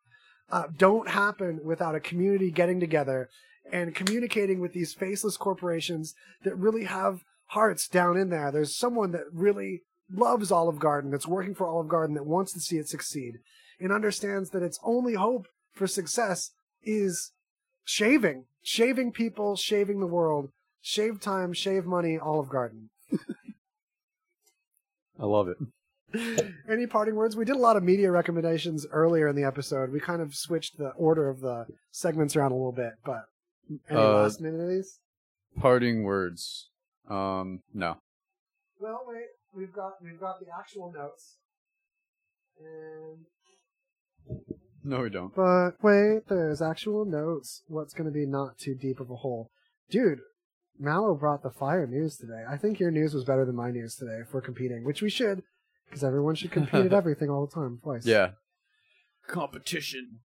[0.50, 3.28] uh, don't happen without a community getting together
[3.70, 8.50] and communicating with these faceless corporations that really have hearts down in there.
[8.50, 12.60] There's someone that really loves Olive Garden, that's working for Olive Garden, that wants to
[12.60, 13.34] see it succeed,
[13.80, 16.50] and understands that its only hope for success
[16.82, 17.32] is
[17.84, 20.50] shaving, shaving people, shaving the world.
[20.80, 22.88] Shave time, shave money, Olive Garden.
[25.20, 25.56] I love it.
[26.70, 27.36] Any parting words?
[27.36, 29.90] We did a lot of media recommendations earlier in the episode.
[29.92, 33.24] We kind of switched the order of the segments around a little bit, but
[33.90, 35.00] any Uh, last minute of these?
[35.58, 36.70] Parting words.
[37.08, 37.96] Um, no.
[38.80, 39.26] Well, wait.
[39.54, 41.38] We've got we've got the actual notes.
[42.60, 43.24] And
[44.84, 45.34] No, we don't.
[45.34, 47.62] but wait, there's actual notes.
[47.68, 49.50] What's going to be not too deep of a hole,
[49.90, 50.18] dude?
[50.78, 52.44] Mallow brought the fire news today.
[52.48, 55.10] I think your news was better than my news today if we're competing, which we
[55.10, 55.42] should,
[55.88, 58.06] because everyone should compete at everything all the time, twice.
[58.06, 58.30] Yeah.
[59.26, 60.20] Competition.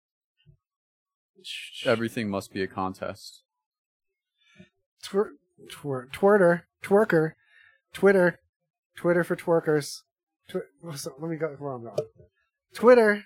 [1.86, 3.44] Everything must be a contest.
[5.04, 5.32] Twer,
[5.70, 7.32] twer, twerter, twerker,
[7.94, 8.40] Twitter,
[8.96, 10.02] Twitter for twerkers.
[10.50, 10.62] Twi-
[10.96, 11.98] so let me go where I'm going.
[12.74, 13.26] Twitter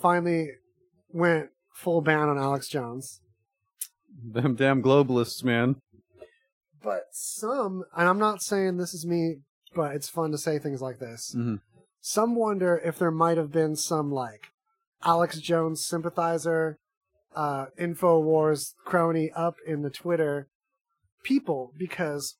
[0.00, 0.50] finally
[1.12, 3.20] went full ban on Alex Jones,
[4.22, 5.76] Them damn globalists, man.
[6.82, 9.36] but some, and I'm not saying this is me,
[9.74, 11.34] but it's fun to say things like this.
[11.36, 11.60] Mhm.
[12.00, 14.48] Some wonder if there might have been some like
[15.02, 16.78] Alex Jones sympathizer,
[17.34, 20.48] uh, Infowars crony up in the Twitter
[21.24, 22.36] people because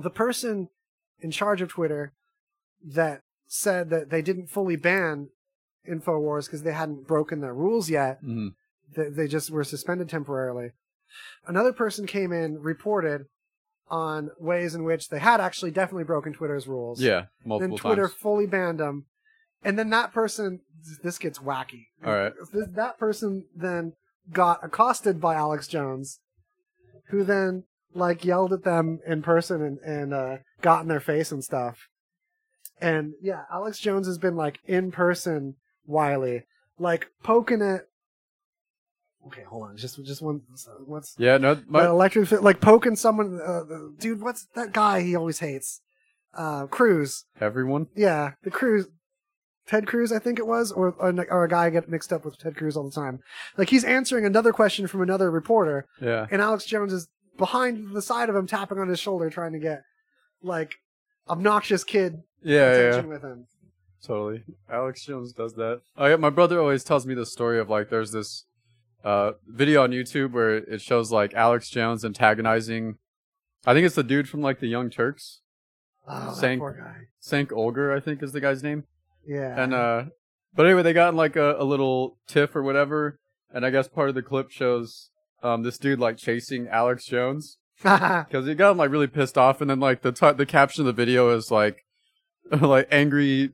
[0.00, 0.68] the person
[1.20, 2.12] in charge of Twitter
[2.86, 5.28] that said that they didn't fully ban
[5.88, 8.22] Infowars because they hadn't broken their rules yet.
[8.22, 8.54] Mhm.
[8.96, 10.70] They, they just were suspended temporarily.
[11.46, 13.26] Another person came in, reported
[13.90, 17.02] on ways in which they had actually definitely broken Twitter's rules.
[17.02, 18.14] Yeah, multiple Then Twitter times.
[18.20, 19.04] fully banned them.
[19.62, 20.60] And then that person,
[21.02, 21.86] this gets wacky.
[22.04, 22.32] All right.
[22.52, 23.92] That person then
[24.32, 26.20] got accosted by Alex Jones,
[27.08, 27.64] who then
[27.94, 31.88] like yelled at them in person and, and uh, got in their face and stuff.
[32.80, 35.54] And yeah, Alex Jones has been like in person
[35.86, 36.42] Wiley,
[36.78, 37.82] like poking at.
[39.28, 39.76] Okay, hold on.
[39.76, 40.42] Just just one.
[40.84, 43.40] What's Yeah, no, my, electric like poking someone?
[43.40, 43.62] Uh,
[43.98, 45.80] dude, what's that guy he always hates?
[46.36, 47.24] Uh, Cruz.
[47.40, 47.86] everyone.
[47.94, 48.86] Yeah, the Cruz,
[49.68, 52.24] Ted Cruz, I think it was, or or, or a guy I get mixed up
[52.24, 53.20] with Ted Cruz all the time.
[53.56, 58.02] Like he's answering another question from another reporter, Yeah, and Alex Jones is behind the
[58.02, 59.82] side of him, tapping on his shoulder, trying to get
[60.42, 60.74] like
[61.28, 62.66] obnoxious kid yeah, yeah.
[62.88, 63.46] attention with him.
[64.04, 64.44] Totally.
[64.70, 65.80] Alex Jones does that.
[65.96, 68.44] I, my brother always tells me the story of like there's this
[69.02, 72.98] uh, video on YouTube where it shows like Alex Jones antagonizing.
[73.66, 75.40] I think it's the dude from like the Young Turks.
[76.06, 77.06] Oh, that Sank- poor guy.
[77.22, 78.84] Cenk Uygur, I think is the guy's name.
[79.26, 79.62] Yeah.
[79.62, 80.04] And uh,
[80.54, 83.18] but anyway, they got in like a, a little tiff or whatever,
[83.50, 85.08] and I guess part of the clip shows
[85.44, 87.58] um this dude like chasing Alex Jones.
[87.82, 90.82] Because he got him like really pissed off, and then like the t- the caption
[90.82, 91.84] of the video is like
[92.60, 93.50] like angry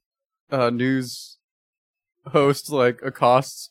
[0.50, 1.38] uh news
[2.28, 3.70] host like accosts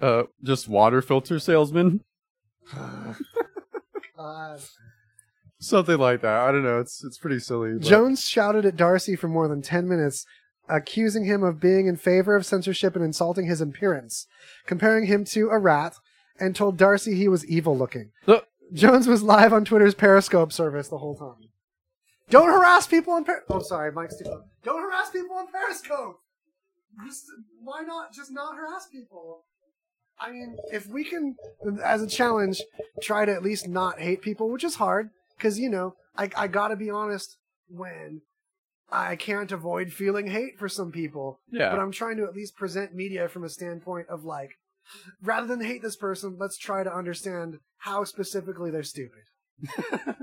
[0.00, 2.00] uh just water filter salesman.
[5.58, 6.40] Something like that.
[6.40, 6.80] I don't know.
[6.80, 10.24] It's it's pretty silly but- Jones shouted at Darcy for more than 10 minutes,
[10.68, 14.26] accusing him of being in favor of censorship and insulting his appearance,
[14.66, 15.94] comparing him to a rat,
[16.38, 18.10] and told Darcy he was evil looking.
[18.26, 18.40] Uh,
[18.72, 21.48] Jones was live on Twitter's Periscope service the whole time.
[22.28, 23.44] Don't harass people on Per.
[23.48, 24.42] Oh, sorry, Mike's too close.
[24.64, 26.18] Don't harass people on Periscope.
[27.04, 27.24] Just,
[27.62, 29.44] why not just not harass people?
[30.18, 31.36] I mean, if we can,
[31.84, 32.62] as a challenge,
[33.02, 36.48] try to at least not hate people, which is hard, because you know, I I
[36.48, 37.36] gotta be honest
[37.68, 38.22] when
[38.90, 41.40] I can't avoid feeling hate for some people.
[41.50, 41.70] Yeah.
[41.70, 44.52] But I'm trying to at least present media from a standpoint of like,
[45.22, 49.22] rather than hate this person, let's try to understand how specifically they're stupid.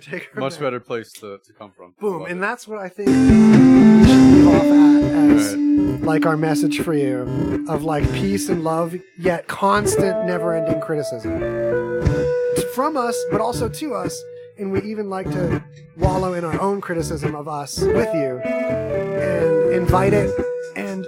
[0.00, 2.40] Take much better place to, to come from Boom, Love and it.
[2.40, 5.56] that's what I think we should leave off at as
[6.02, 11.40] like our message for you of like peace and love, yet constant, never-ending criticism
[12.74, 14.20] from us, but also to us.
[14.58, 15.64] And we even like to
[15.96, 20.30] wallow in our own criticism of us with you and invite it.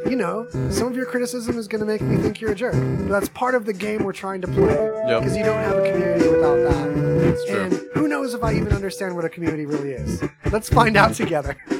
[0.08, 2.74] You know, some of your criticism is going to make me think you're a jerk.
[2.74, 4.74] But that's part of the game we're trying to play
[5.08, 5.20] Yep.
[5.22, 6.88] because you don't have a community without that.
[7.24, 7.60] It's true.
[7.62, 10.22] And who knows if I even understand what a community really is?
[10.52, 11.56] Let's find out together.
[11.68, 11.76] the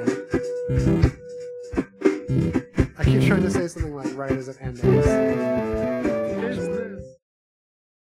[0.00, 0.08] end.
[2.98, 4.80] I keep trying to say something like right as it ends.